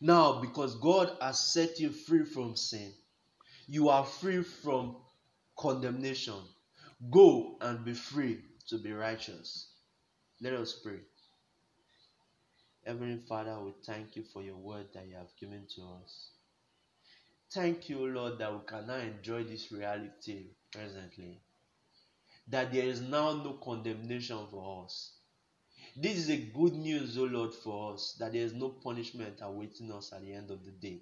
Now, 0.01 0.41
because 0.41 0.77
God 0.77 1.17
has 1.21 1.41
set 1.41 1.81
you 1.81 1.91
free 1.91 2.25
from 2.25 2.57
sin, 2.57 2.93
you 3.67 3.89
are 3.89 4.05
free 4.05 4.43
from 4.43 4.97
condemnation. 5.59 6.41
Go 7.11 7.57
and 7.61 7.85
be 7.85 7.95
free 7.95 8.41
to 8.69 8.79
be 8.79 8.93
righteous. 8.93 9.71
Let 10.41 10.55
us 10.55 10.79
pray. 10.83 11.01
Heavenly 12.87 13.21
Father, 13.27 13.59
we 13.65 13.73
thank 13.87 14.15
you 14.15 14.25
for 14.33 14.43
your 14.43 14.57
word 14.57 14.89
that 14.93 15.07
you 15.09 15.17
have 15.17 15.35
given 15.41 15.67
to 15.75 15.83
us. 16.03 16.29
Thank 17.51 17.89
you, 17.89 18.07
Lord, 18.07 18.39
that 18.39 18.53
we 18.53 18.61
can 18.67 18.87
now 18.87 18.97
enjoy 18.97 19.45
this 19.45 19.73
reality 19.73 20.49
presently. 20.71 21.41
That 22.49 22.73
there 22.73 22.85
is 22.85 23.01
now 23.01 23.33
no 23.43 23.55
condemnation 23.55 24.47
for 24.51 24.85
us. 24.85 25.13
This 25.97 26.19
is 26.19 26.31
a 26.31 26.37
good 26.37 26.75
news, 26.75 27.17
O 27.17 27.23
oh 27.23 27.25
Lord, 27.25 27.55
for 27.55 27.95
us 27.95 28.17
that 28.19 28.33
there 28.33 28.43
is 28.43 28.53
no 28.53 28.69
punishment 28.69 29.39
awaiting 29.41 29.91
us 29.93 30.13
at 30.13 30.23
the 30.23 30.35
end 30.35 30.51
of 30.51 30.65
the 30.65 30.73
day. 30.73 31.01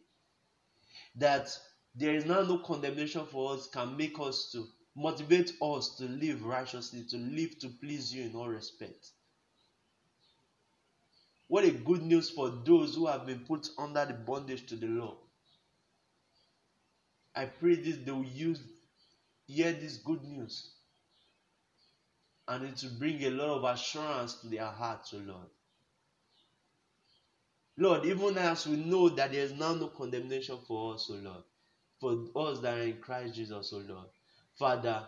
That 1.16 1.48
there 1.96 2.14
is 2.14 2.26
now 2.26 2.42
no 2.42 2.58
condemnation 2.58 3.26
for 3.26 3.54
us 3.54 3.68
can 3.72 3.96
make 3.96 4.20
us 4.20 4.50
to 4.52 4.66
motivate 4.94 5.52
us 5.60 5.96
to 5.96 6.04
live 6.04 6.44
righteously, 6.44 7.04
to 7.10 7.16
live 7.16 7.58
to 7.60 7.68
please 7.80 8.14
you 8.14 8.24
in 8.24 8.36
all 8.36 8.48
respect. 8.48 9.10
What 11.52 11.64
a 11.64 11.70
good 11.70 12.00
news 12.00 12.30
for 12.30 12.48
those 12.48 12.94
who 12.94 13.08
have 13.08 13.26
been 13.26 13.40
put 13.40 13.68
under 13.76 14.06
the 14.06 14.14
bondage 14.14 14.64
to 14.68 14.74
the 14.74 14.86
law. 14.86 15.18
I 17.36 17.44
pray 17.44 17.74
this 17.74 17.98
they 18.06 18.10
will 18.10 18.24
use 18.24 18.58
hear 19.46 19.70
this 19.72 19.98
good 19.98 20.24
news 20.24 20.70
and 22.48 22.64
it 22.64 22.82
will 22.82 22.98
bring 22.98 23.22
a 23.24 23.28
lot 23.28 23.50
of 23.50 23.64
assurance 23.64 24.36
to 24.36 24.46
their 24.46 24.64
hearts, 24.64 25.12
O 25.12 25.18
Lord. 25.18 25.50
Lord, 27.76 28.06
even 28.06 28.38
as 28.38 28.66
we 28.66 28.76
know 28.76 29.10
that 29.10 29.32
there 29.32 29.44
is 29.44 29.52
now 29.52 29.74
no 29.74 29.88
condemnation 29.88 30.56
for 30.66 30.94
us, 30.94 31.10
O 31.10 31.16
Lord, 31.16 31.42
for 32.00 32.48
us 32.48 32.60
that 32.60 32.78
are 32.78 32.82
in 32.82 32.96
Christ 32.96 33.34
Jesus, 33.34 33.74
O 33.74 33.82
Lord. 33.86 34.08
Father, 34.58 35.06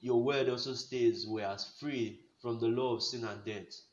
your 0.00 0.20
word 0.24 0.48
also 0.48 0.72
states 0.72 1.24
we 1.24 1.44
are 1.44 1.56
free 1.78 2.18
from 2.42 2.58
the 2.58 2.66
law 2.66 2.96
of 2.96 3.04
sin 3.04 3.22
and 3.22 3.44
death 3.44 3.85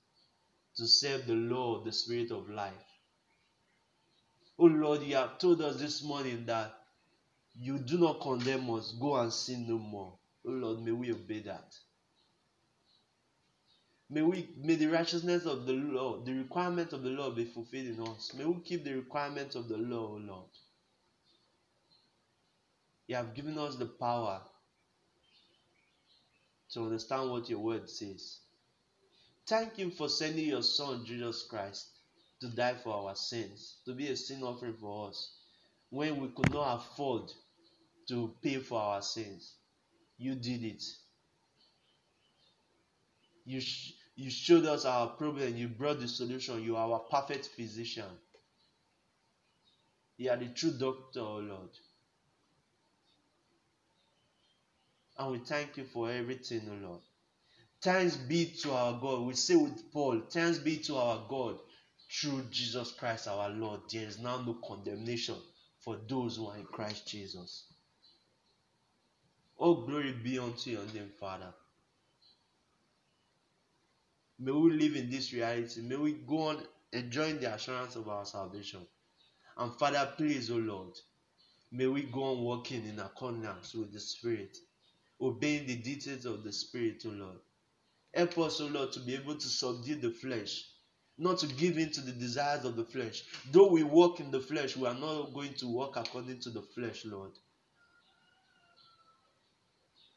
to 0.78 0.88
serve 0.88 1.28
the 1.28 1.34
law 1.34 1.84
the 1.84 1.92
Spirit 1.92 2.32
of 2.32 2.50
life. 2.50 2.74
Oh 4.58 4.66
Lord, 4.66 5.02
you 5.04 5.16
have 5.16 5.40
told 5.40 5.62
us 5.62 5.78
this 5.78 6.04
morning 6.04 6.46
that 6.46 6.74
you 7.60 7.80
do 7.80 7.98
not 7.98 8.22
condemn 8.22 8.70
us. 8.74 8.96
Go 9.00 9.16
and 9.16 9.32
sin 9.32 9.68
no 9.68 9.78
more. 9.78 10.14
Oh 10.48 10.52
Lord, 10.52 10.82
may 10.82 10.92
we 10.92 11.12
obey 11.12 11.40
that. 11.42 11.76
May 14.10 14.22
we 14.22 14.50
may 14.58 14.76
the 14.76 14.88
righteousness 14.88 15.46
of 15.46 15.66
the 15.66 15.74
law, 15.74 16.20
the 16.24 16.34
requirement 16.34 16.94
of 16.94 17.04
the 17.04 17.10
law 17.10 17.32
be 17.32 17.46
fulfilled 17.46 17.88
in 17.88 18.00
us. 18.02 18.34
May 18.38 18.46
we 18.46 18.62
keep 18.62 18.84
the 18.84 18.94
requirements 18.94 19.56
of 19.56 19.68
the 19.68 19.78
law, 19.78 20.08
O 20.08 20.22
Lord. 20.24 20.50
You 23.08 23.16
have 23.16 23.34
given 23.34 23.58
us 23.58 23.76
the 23.76 23.88
power 23.88 24.42
to 26.72 26.84
understand 26.84 27.32
what 27.32 27.50
your 27.50 27.60
word 27.60 27.90
says. 27.90 28.40
Thank 29.48 29.78
you 29.80 29.92
for 29.92 30.10
sending 30.10 30.48
your 30.48 30.64
Son, 30.64 31.06
Jesus 31.06 31.46
Christ, 31.50 31.90
to 32.42 32.50
die 32.50 32.76
for 32.76 32.94
our 33.10 33.16
sins, 33.16 33.82
to 33.86 33.94
be 33.94 34.10
a 34.10 34.16
sin 34.18 34.44
offering 34.44 34.76
for 34.80 35.10
us 35.10 35.38
when 35.90 36.22
we 36.22 36.30
could 36.30 36.52
not 36.52 36.78
afford 36.80 37.32
to 38.10 38.36
pay 38.44 38.58
for 38.60 38.82
our 38.82 39.02
sins. 39.02 39.58
You 40.18 40.36
did 40.36 40.64
it. 40.64 40.84
You, 43.46 43.62
sh- 43.62 43.94
you 44.16 44.30
showed 44.32 44.66
us 44.66 44.86
our 44.86 45.08
problem. 45.10 45.58
You 45.58 45.70
brought 45.70 46.00
the 46.00 46.08
solution. 46.08 46.64
You 46.64 46.78
are 46.78 46.92
our 46.92 47.00
perfect 47.02 47.48
physician. 47.48 48.10
You 50.18 50.32
are 50.32 50.38
the 50.38 50.50
true 50.50 50.72
doctor, 50.72 51.22
oh 51.22 51.40
Lord. 51.40 51.72
And 55.18 55.32
we 55.34 55.40
thank 55.40 55.78
you 55.78 55.86
for 55.86 56.12
everything, 56.12 56.70
oh 56.72 56.88
Lord. 56.88 57.02
Thanks 57.84 58.16
be 58.16 58.46
to 58.62 58.72
our 58.72 58.98
God. 58.98 59.28
We 59.28 59.34
say 59.34 59.58
with 59.58 59.92
Paul, 59.92 60.22
thanks 60.30 60.58
be 60.58 60.78
to 60.78 60.96
our 60.96 61.26
God 61.28 61.60
through 62.10 62.44
Jesus 62.50 62.94
Christ 62.94 63.28
our 63.28 63.50
Lord. 63.50 63.82
There 63.92 64.08
is 64.08 64.20
now 64.20 64.38
no 64.38 64.58
condemnation 64.66 65.36
for 65.80 65.98
those 66.08 66.38
who 66.38 66.48
are 66.48 66.56
in 66.56 66.64
Christ 66.64 67.06
Jesus. 67.06 67.66
All 69.58 69.86
glory 69.86 70.14
be 70.14 70.40
unto 70.40 70.70
your 70.70 70.86
name, 70.94 71.12
Father. 71.20 71.54
May 74.40 74.54
we 74.54 74.72
live 74.72 74.96
in 74.96 75.10
this 75.10 75.34
reality. 75.34 75.82
May 75.82 75.98
we 75.98 76.14
go 76.14 76.38
on 76.50 76.64
enjoying 76.94 77.42
the 77.42 77.54
assurance 77.54 77.98
of 77.98 78.08
our 78.08 78.26
salvation. 78.26 78.80
And 79.58 79.74
Father, 79.74 80.10
please, 80.16 80.50
O 80.50 80.56
Lord, 80.56 80.94
may 81.70 81.88
we 81.88 82.04
go 82.04 82.24
on 82.24 82.44
walking 82.44 82.88
in 82.88 83.00
accordance 83.00 83.74
with 83.76 83.92
the 83.92 84.00
Spirit, 84.00 84.58
obeying 85.20 85.68
the 85.68 85.76
details 85.76 86.26
of 86.26 86.46
the 86.46 86.54
Spirit, 86.54 87.04
O 87.06 87.10
Lord. 87.10 87.40
Help 88.14 88.38
us, 88.38 88.62
O 88.62 88.68
Lord, 88.68 88.92
to 88.94 89.00
be 89.00 89.16
able 89.16 89.36
to 89.36 89.48
subdue 89.48 89.96
the 89.96 90.12
flesh, 90.12 90.66
not 91.18 91.40
to 91.40 91.48
give 91.48 91.78
in 91.78 91.92
to 91.92 92.02
the 92.02 92.12
desires 92.12 92.64
of 92.66 92.76
the 92.76 92.86
flesh. 92.86 93.24
Though 93.52 93.70
we 93.70 93.84
walk 93.84 94.20
in 94.20 94.30
the 94.30 94.40
flesh, 94.40 94.78
we 94.78 94.88
are 94.88 94.94
not 94.94 95.34
going 95.34 95.54
to 95.56 95.68
walk 95.68 95.98
according 95.98 96.40
to 96.42 96.50
the 96.52 96.62
flesh, 96.62 97.06
Lord. 97.06 97.32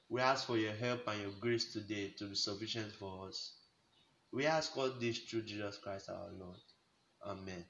We 0.08 0.20
ask 0.20 0.46
for 0.46 0.56
your 0.56 0.72
help 0.72 1.08
and 1.08 1.20
your 1.20 1.32
grace 1.40 1.72
today 1.72 2.14
to 2.18 2.26
be 2.26 2.34
sufficient 2.34 2.92
for 2.92 3.28
us. 3.28 3.54
We 4.32 4.46
ask 4.46 4.76
all 4.76 4.90
this 4.90 5.18
through 5.18 5.42
Jesus 5.42 5.78
Christ 5.78 6.10
our 6.10 6.30
Lord. 6.38 6.58
Amen. 7.24 7.64